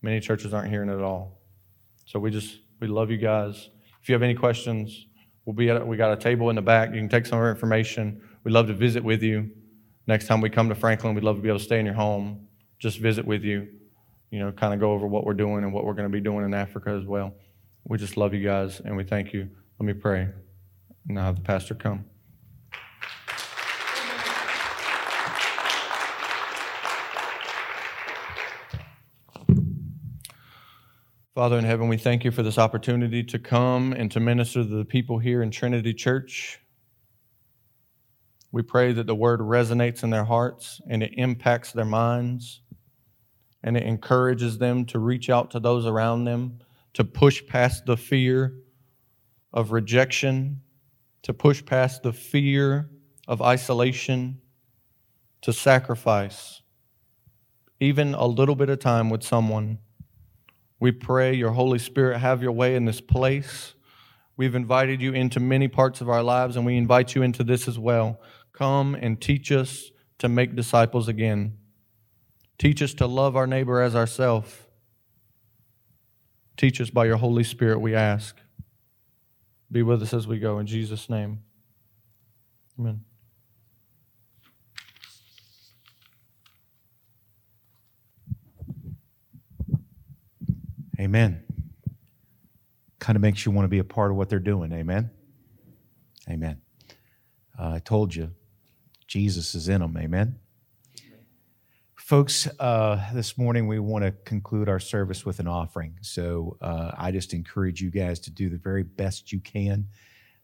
Many 0.03 0.19
churches 0.19 0.53
aren't 0.53 0.69
hearing 0.69 0.89
it 0.89 0.93
at 0.93 1.01
all. 1.01 1.41
So 2.05 2.19
we 2.19 2.29
just, 2.29 2.59
we 2.81 2.87
love 2.87 3.09
you 3.09 3.17
guys. 3.17 3.69
If 3.99 4.09
you 4.09 4.13
have 4.13 4.21
any 4.21 4.35
questions, 4.35 5.07
we'll 5.45 5.55
be 5.55 5.71
at, 5.71 5.87
we 5.87 5.97
got 5.97 6.13
a 6.13 6.21
table 6.21 6.51
in 6.51 6.55
the 6.55 6.61
back. 6.61 6.93
You 6.93 6.99
can 6.99 7.09
take 7.09 7.25
some 7.25 7.39
of 7.39 7.43
our 7.43 7.49
information. 7.49 8.21
We'd 8.43 8.51
love 8.51 8.67
to 8.67 8.75
visit 8.75 9.03
with 9.03 9.23
you. 9.23 9.49
Next 10.05 10.27
time 10.27 10.41
we 10.41 10.49
come 10.49 10.69
to 10.69 10.75
Franklin, 10.75 11.15
we'd 11.15 11.23
love 11.23 11.37
to 11.37 11.41
be 11.41 11.47
able 11.47 11.59
to 11.59 11.63
stay 11.63 11.79
in 11.79 11.85
your 11.85 11.95
home, 11.95 12.47
just 12.77 12.99
visit 12.99 13.25
with 13.25 13.43
you, 13.43 13.67
you 14.31 14.39
know, 14.39 14.51
kind 14.51 14.73
of 14.73 14.79
go 14.79 14.91
over 14.91 15.07
what 15.07 15.25
we're 15.25 15.33
doing 15.33 15.63
and 15.63 15.71
what 15.71 15.85
we're 15.85 15.93
going 15.93 16.09
to 16.09 16.11
be 16.11 16.19
doing 16.19 16.43
in 16.43 16.53
Africa 16.53 16.89
as 16.89 17.05
well. 17.05 17.33
We 17.85 17.97
just 17.97 18.17
love 18.17 18.33
you 18.33 18.43
guys 18.43 18.81
and 18.81 18.97
we 18.97 19.03
thank 19.03 19.31
you. 19.31 19.49
Let 19.79 19.85
me 19.85 19.93
pray. 19.93 20.27
Now 21.05 21.23
have 21.23 21.35
the 21.35 21.41
pastor 21.41 21.75
come. 21.75 22.05
Father 31.35 31.57
in 31.57 31.65
heaven, 31.65 31.87
we 31.87 31.97
thank 31.97 32.23
you 32.23 32.31
for 32.31 32.43
this 32.43 32.57
opportunity 32.57 33.23
to 33.23 33.39
come 33.39 33.91
and 33.93 34.11
to 34.11 34.19
minister 34.19 34.63
to 34.63 34.69
the 34.69 34.85
people 34.85 35.17
here 35.17 35.41
in 35.41 35.49
Trinity 35.49 35.93
Church. 35.93 36.59
We 38.53 38.61
pray 38.61 38.93
that 38.93 39.05
the 39.05 39.15
word 39.15 39.41
resonates 39.41 40.03
in 40.03 40.11
their 40.11 40.23
hearts 40.23 40.79
and 40.87 41.03
it 41.03 41.11
impacts 41.17 41.73
their 41.73 41.83
minds 41.83 42.61
and 43.61 43.75
it 43.75 43.83
encourages 43.83 44.57
them 44.59 44.85
to 44.85 44.99
reach 44.99 45.29
out 45.29 45.51
to 45.51 45.59
those 45.59 45.85
around 45.85 46.23
them, 46.23 46.59
to 46.93 47.03
push 47.03 47.45
past 47.45 47.85
the 47.85 47.97
fear 47.97 48.53
of 49.51 49.73
rejection, 49.73 50.61
to 51.23 51.33
push 51.33 51.65
past 51.65 52.03
the 52.03 52.13
fear 52.13 52.89
of 53.27 53.41
isolation, 53.41 54.39
to 55.41 55.51
sacrifice 55.51 56.61
even 57.81 58.13
a 58.13 58.25
little 58.25 58.55
bit 58.55 58.69
of 58.69 58.79
time 58.79 59.09
with 59.09 59.23
someone 59.23 59.79
we 60.83 60.91
pray 60.91 61.33
your 61.33 61.51
Holy 61.51 61.79
Spirit 61.79 62.19
have 62.19 62.43
your 62.43 62.51
way 62.51 62.75
in 62.75 62.83
this 62.83 62.99
place. 62.99 63.73
We've 64.35 64.53
invited 64.53 65.01
you 65.01 65.13
into 65.13 65.39
many 65.39 65.69
parts 65.69 66.01
of 66.01 66.09
our 66.09 66.21
lives, 66.21 66.57
and 66.57 66.65
we 66.65 66.75
invite 66.75 67.15
you 67.15 67.21
into 67.21 67.41
this 67.41 67.69
as 67.69 67.79
well. 67.79 68.19
Come 68.53 68.95
and 68.95 69.19
teach 69.19 69.51
us 69.51 69.91
to 70.19 70.29
make 70.29 70.55
disciples 70.55 71.07
again. 71.07 71.57
Teach 72.57 72.81
us 72.81 72.93
to 72.95 73.07
love 73.07 73.35
our 73.35 73.47
neighbor 73.47 73.81
as 73.81 73.95
ourselves. 73.95 74.55
Teach 76.55 76.79
us 76.79 76.89
by 76.91 77.05
your 77.05 77.17
Holy 77.17 77.43
Spirit, 77.43 77.79
we 77.79 77.95
ask. 77.95 78.37
Be 79.71 79.81
with 79.81 80.03
us 80.03 80.13
as 80.13 80.27
we 80.27 80.37
go. 80.37 80.59
In 80.59 80.67
Jesus' 80.67 81.09
name. 81.09 81.39
Amen. 82.79 83.03
Amen. 90.99 91.43
Kind 92.99 93.15
of 93.15 93.21
makes 93.21 93.45
you 93.45 93.51
want 93.51 93.65
to 93.65 93.69
be 93.69 93.79
a 93.79 93.83
part 93.83 94.11
of 94.11 94.15
what 94.15 94.29
they're 94.29 94.39
doing. 94.39 94.71
Amen. 94.71 95.09
Amen. 96.29 96.61
Uh, 97.59 97.73
I 97.73 97.79
told 97.79 98.15
you, 98.15 98.31
Jesus 99.13 99.53
is 99.53 99.69
in 99.69 99.81
them. 99.81 99.95
Amen. 99.95 100.39
Folks, 101.93 102.47
uh, 102.59 102.99
this 103.13 103.37
morning 103.37 103.67
we 103.67 103.77
want 103.77 104.03
to 104.03 104.11
conclude 104.11 104.67
our 104.67 104.79
service 104.79 105.23
with 105.23 105.39
an 105.39 105.47
offering. 105.47 105.99
So 106.01 106.57
uh, 106.61 106.93
I 106.97 107.11
just 107.11 107.31
encourage 107.31 107.79
you 107.79 107.91
guys 107.91 108.19
to 108.21 108.31
do 108.31 108.49
the 108.49 108.57
very 108.57 108.81
best 108.81 109.31
you 109.31 109.39
can. 109.39 109.85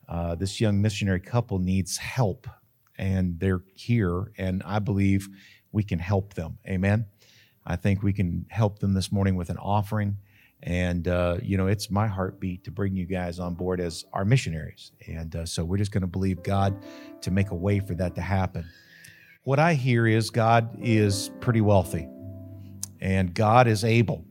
Uh, 0.08 0.36
this 0.36 0.62
young 0.62 0.84
missionary 0.84 1.20
couple 1.20 1.58
needs 1.58 1.98
help, 1.98 2.48
and 2.96 3.40
they're 3.40 3.64
here, 3.74 4.32
and 4.38 4.62
I 4.64 4.78
believe 4.78 5.30
we 5.72 5.82
can 5.82 5.98
help 5.98 6.36
them. 6.36 6.60
Amen. 6.68 7.08
I 7.66 7.76
think 7.76 8.04
we 8.04 8.14
can 8.14 8.46
help 8.52 8.78
them 8.78 8.94
this 8.94 9.12
morning 9.12 9.36
with 9.36 9.50
an 9.50 9.58
offering. 9.58 10.18
And, 10.64 11.08
uh, 11.08 11.38
you 11.42 11.58
know, 11.58 11.68
it's 11.68 11.90
my 11.90 12.08
heartbeat 12.08 12.66
to 12.66 12.72
bring 12.72 12.96
you 12.96 13.06
guys 13.06 13.40
on 13.40 13.54
board 13.54 13.80
as 13.80 14.04
our 14.12 14.26
missionaries. 14.26 14.92
And 15.08 15.36
uh, 15.36 15.46
so 15.46 15.64
we're 15.64 15.78
just 15.78 15.92
going 15.92 16.02
to 16.02 16.08
believe 16.08 16.44
God 16.44 16.78
to 17.22 17.32
make 17.32 17.52
a 17.52 17.56
way 17.56 17.80
for 17.80 17.96
that 17.96 18.16
to 18.16 18.22
happen. 18.22 18.66
What 19.44 19.58
I 19.58 19.74
hear 19.74 20.06
is 20.06 20.30
God 20.30 20.78
is 20.82 21.32
pretty 21.40 21.62
wealthy, 21.62 22.08
and 23.00 23.34
God 23.34 23.68
is 23.68 23.84
able 23.86 24.26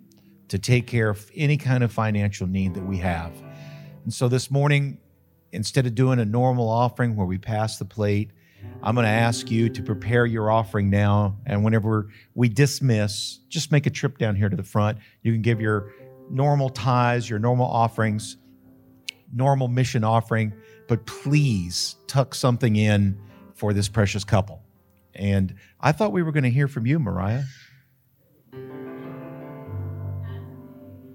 to 0.49 0.59
take 0.59 0.87
care 0.87 1.09
of 1.09 1.31
any 1.35 1.57
kind 1.57 1.83
of 1.83 1.93
financial 1.93 2.47
need 2.47 2.75
that 2.75 2.85
we 2.85 2.99
have. 2.99 3.33
And 4.05 4.13
so 4.13 4.29
this 4.29 4.51
morning, 4.51 4.99
instead 5.53 5.87
of 5.87 5.95
doing 5.95 6.19
a 6.19 6.25
normal 6.25 6.69
offering 6.69 7.17
where 7.17 7.27
we 7.27 7.39
pass 7.39 7.79
the 7.79 7.85
plate, 7.87 8.31
I'm 8.83 8.95
going 8.95 9.07
to 9.07 9.11
ask 9.11 9.51
you 9.51 9.69
to 9.71 9.83
prepare 9.83 10.27
your 10.27 10.51
offering 10.51 10.91
now. 10.91 11.37
And 11.47 11.65
whenever 11.65 12.11
we 12.35 12.49
dismiss, 12.49 13.39
just 13.49 13.73
make 13.73 13.87
a 13.87 13.91
trip 13.91 14.19
down 14.19 14.37
here 14.37 14.49
to 14.49 14.57
the 14.57 14.63
front. 14.63 14.99
You 15.23 15.33
can 15.33 15.43
give 15.43 15.61
your 15.61 15.93
normal 16.31 16.71
tithes, 16.71 17.29
your 17.29 17.39
normal 17.39 17.67
offerings, 17.67 18.37
normal 19.33 19.69
mission 19.69 20.05
offering, 20.05 20.53
but 20.87 21.07
please 21.07 21.97
tuck 22.07 22.35
something 22.35 22.77
in 22.77 23.21
for 23.55 23.73
this 23.73 23.89
precious 23.89 24.25
couple. 24.25 24.63
And 25.15 25.55
I 25.81 25.93
thought 25.93 26.13
we 26.13 26.23
were 26.23 26.33
going 26.33 26.45
to 26.45 26.51
hear 26.51 26.69
from 26.69 26.87
you, 26.87 26.99
Moriah. 26.99 27.45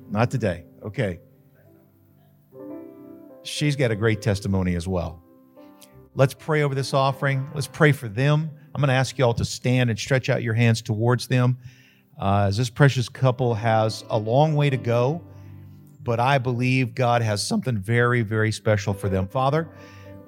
Not 0.10 0.30
today. 0.30 0.66
Okay. 0.84 1.20
She's 3.44 3.76
got 3.76 3.92
a 3.92 3.96
great 3.96 4.22
testimony 4.22 4.76
as 4.76 4.88
well. 4.88 5.24
Let's 6.16 6.34
pray 6.34 6.62
over 6.62 6.76
this 6.76 6.94
offering. 6.94 7.50
Let's 7.56 7.68
pray 7.68 7.92
for 7.92 8.08
them. 8.08 8.52
I'm 8.76 8.80
going 8.80 8.90
to 8.90 8.94
ask 8.94 9.18
you 9.18 9.26
all 9.26 9.34
to 9.34 9.46
stand 9.46 9.90
and 9.90 9.98
stretch 9.98 10.30
out 10.30 10.44
your 10.44 10.54
hands 10.54 10.82
towards 10.82 11.28
them 11.28 11.58
uh, 12.20 12.46
as 12.48 12.58
this 12.58 12.70
precious 12.70 13.10
couple 13.10 13.54
has 13.54 14.04
a 14.10 14.18
long 14.18 14.56
way 14.56 14.70
to 14.70 14.78
go, 14.78 15.22
but 16.04 16.20
I 16.20 16.38
believe 16.38 16.96
God 16.96 17.22
has 17.22 17.46
something 17.46 17.78
very, 17.78 18.22
very 18.22 18.52
special 18.52 18.94
for 18.94 19.10
them. 19.10 19.28
Father, 19.28 19.70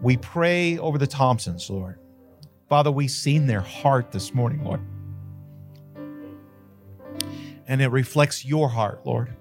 we 0.01 0.17
pray 0.17 0.77
over 0.77 0.97
the 0.97 1.07
Thompsons, 1.07 1.69
Lord. 1.69 1.99
Father, 2.69 2.91
we've 2.91 3.11
seen 3.11 3.45
their 3.45 3.61
heart 3.61 4.11
this 4.11 4.33
morning, 4.33 4.63
Lord. 4.63 4.81
And 7.67 7.81
it 7.81 7.87
reflects 7.87 8.45
your 8.45 8.69
heart, 8.69 9.05
Lord. 9.05 9.35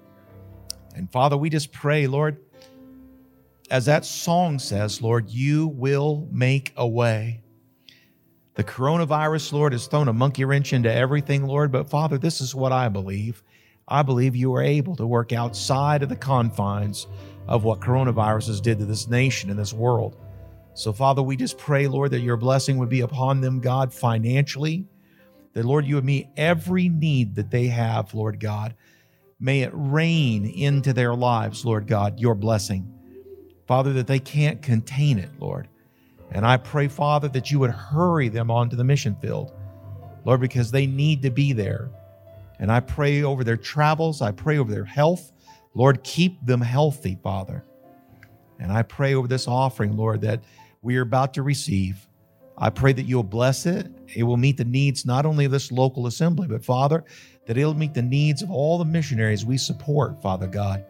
And 0.95 1.11
Father, 1.11 1.37
we 1.37 1.51
just 1.51 1.73
pray, 1.73 2.07
Lord, 2.07 2.39
as 3.71 3.87
that 3.87 4.05
song 4.05 4.59
says, 4.59 5.01
Lord, 5.01 5.31
you 5.31 5.69
will 5.69 6.29
make 6.31 6.73
a 6.77 6.87
way. 6.87 7.44
The 8.55 8.65
coronavirus, 8.65 9.53
Lord, 9.53 9.73
has 9.73 9.87
thrown 9.87 10.09
a 10.09 10.13
monkey 10.13 10.45
wrench 10.45 10.73
into 10.73 10.93
everything, 10.93 11.45
Lord. 11.45 11.73
But 11.73 11.91
Father, 11.91 12.19
this 12.19 12.41
is 12.41 12.55
what 12.55 12.71
I 12.71 12.89
believe. 12.89 13.43
I 13.89 14.03
believe 14.03 14.37
you 14.37 14.55
are 14.55 14.63
able 14.63 14.97
to 14.97 15.07
work 15.07 15.33
outside 15.33 16.03
of 16.03 16.09
the 16.09 16.17
confines 16.17 17.07
of 17.49 17.65
what 17.65 17.81
coronaviruses 17.81 18.63
did 18.63 18.79
to 18.79 18.85
this 18.85 19.09
nation 19.09 19.51
and 19.51 19.59
this 19.59 19.73
world. 19.73 20.17
So, 20.75 20.93
Father, 20.93 21.23
we 21.23 21.37
just 21.37 21.59
pray, 21.59 21.87
Lord, 21.87 22.13
that 22.13 22.21
your 22.21 22.37
blessing 22.37 22.79
would 22.79 22.89
be 22.89 23.03
upon 23.03 23.41
them, 23.41 23.61
God, 23.61 23.93
financially. 23.93 24.87
That, 25.53 25.65
Lord, 25.65 25.85
you 25.85 25.97
would 25.97 26.05
meet 26.05 26.29
every 26.37 26.89
need 26.89 27.35
that 27.35 27.51
they 27.51 27.67
have, 27.67 28.15
Lord 28.15 28.41
God. 28.41 28.75
May 29.39 29.63
it 29.63 29.71
rain 29.73 30.47
into 30.47 30.93
their 30.93 31.15
lives, 31.15 31.65
Lord 31.65 31.87
God, 31.87 32.19
your 32.19 32.35
blessing. 32.35 32.91
Father, 33.67 33.93
that 33.95 34.07
they 34.07 34.19
can't 34.19 34.63
contain 34.63 35.19
it, 35.19 35.31
Lord. 35.39 35.69
And 36.35 36.45
I 36.45 36.57
pray, 36.57 36.89
Father, 36.89 37.29
that 37.29 37.51
you 37.51 37.61
would 37.61 37.71
hurry 37.71 38.29
them 38.29 38.51
onto 38.51 38.77
the 38.77 38.85
mission 38.85 39.15
field, 39.15 39.53
Lord, 40.25 40.41
because 40.41 40.71
they 40.71 40.87
need 40.87 41.23
to 41.23 41.31
be 41.31 41.53
there. 41.53 41.91
And 42.59 42.71
I 42.71 42.81
pray 42.81 43.23
over 43.23 43.45
their 43.45 43.57
travels, 43.57 44.21
I 44.21 44.33
pray 44.33 44.59
over 44.59 44.71
their 44.71 44.85
health. 44.85 45.33
Lord, 45.75 46.03
keep 46.03 46.45
them 46.45 46.61
healthy, 46.61 47.19
Father. 47.23 47.65
And 48.59 48.73
I 48.73 48.83
pray 48.83 49.15
over 49.15 49.29
this 49.29 49.49
offering, 49.49 49.97
Lord, 49.97 50.21
that 50.23 50.43
we 50.83 50.97
are 50.97 51.03
about 51.03 51.35
to 51.35 51.43
receive. 51.43 52.07
I 52.57 52.71
pray 52.71 52.93
that 52.93 53.03
you'll 53.03 53.25
bless 53.25 53.67
it. 53.67 53.91
It 54.15 54.23
will 54.23 54.37
meet 54.37 54.57
the 54.57 54.65
needs 54.65 55.05
not 55.05 55.27
only 55.27 55.45
of 55.45 55.51
this 55.51 55.73
local 55.73 56.07
assembly, 56.07 56.47
but 56.47 56.65
Father, 56.65 57.05
that 57.47 57.59
it'll 57.59 57.75
meet 57.75 57.95
the 57.95 58.03
needs 58.03 58.43
of 58.43 58.51
all 58.51 58.79
the 58.79 58.85
missionaries 58.85 59.45
we 59.45 59.57
support, 59.57 60.23
Father 60.23 60.47
God. 60.47 60.85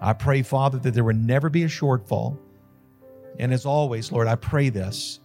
I 0.00 0.12
pray, 0.12 0.42
Father, 0.42 0.78
that 0.78 0.92
there 0.92 1.04
would 1.04 1.22
never 1.22 1.48
be 1.48 1.64
a 1.64 1.68
shortfall. 1.68 2.38
And 3.38 3.52
as 3.52 3.66
always, 3.66 4.12
Lord, 4.12 4.26
I 4.26 4.36
pray 4.36 4.68
this 4.68 5.20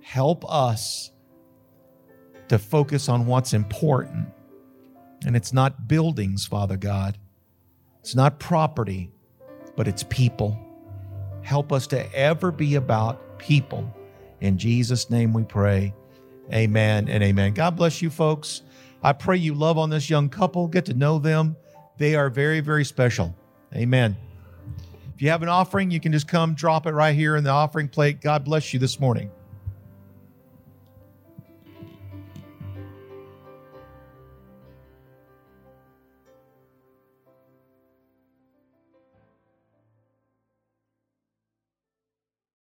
help 0.00 0.44
us 0.48 1.10
to 2.48 2.58
focus 2.58 3.08
on 3.08 3.26
what's 3.26 3.52
important. 3.52 4.28
And 5.24 5.34
it's 5.34 5.52
not 5.52 5.88
buildings, 5.88 6.46
Father 6.46 6.76
God, 6.76 7.18
it's 8.00 8.14
not 8.14 8.38
property, 8.38 9.10
but 9.74 9.88
it's 9.88 10.04
people. 10.04 10.56
Help 11.42 11.72
us 11.72 11.86
to 11.88 12.14
ever 12.14 12.52
be 12.52 12.76
about 12.76 13.38
people. 13.38 13.92
In 14.40 14.58
Jesus' 14.58 15.10
name 15.10 15.32
we 15.32 15.42
pray. 15.42 15.94
Amen 16.52 17.08
and 17.08 17.22
amen. 17.22 17.54
God 17.54 17.76
bless 17.76 18.00
you, 18.00 18.10
folks. 18.10 18.62
I 19.02 19.12
pray 19.12 19.36
you 19.36 19.54
love 19.54 19.78
on 19.78 19.90
this 19.90 20.08
young 20.08 20.28
couple, 20.28 20.68
get 20.68 20.84
to 20.86 20.94
know 20.94 21.18
them. 21.18 21.56
They 21.98 22.14
are 22.14 22.30
very, 22.30 22.60
very 22.60 22.84
special. 22.84 23.34
Amen. 23.74 24.16
If 25.16 25.22
you 25.22 25.30
have 25.30 25.42
an 25.42 25.48
offering, 25.48 25.90
you 25.90 25.98
can 25.98 26.12
just 26.12 26.28
come 26.28 26.52
drop 26.52 26.86
it 26.86 26.92
right 26.92 27.16
here 27.16 27.36
in 27.36 27.44
the 27.44 27.48
offering 27.48 27.88
plate. 27.88 28.20
God 28.20 28.44
bless 28.44 28.74
you 28.74 28.78
this 28.78 29.00
morning. 29.00 29.30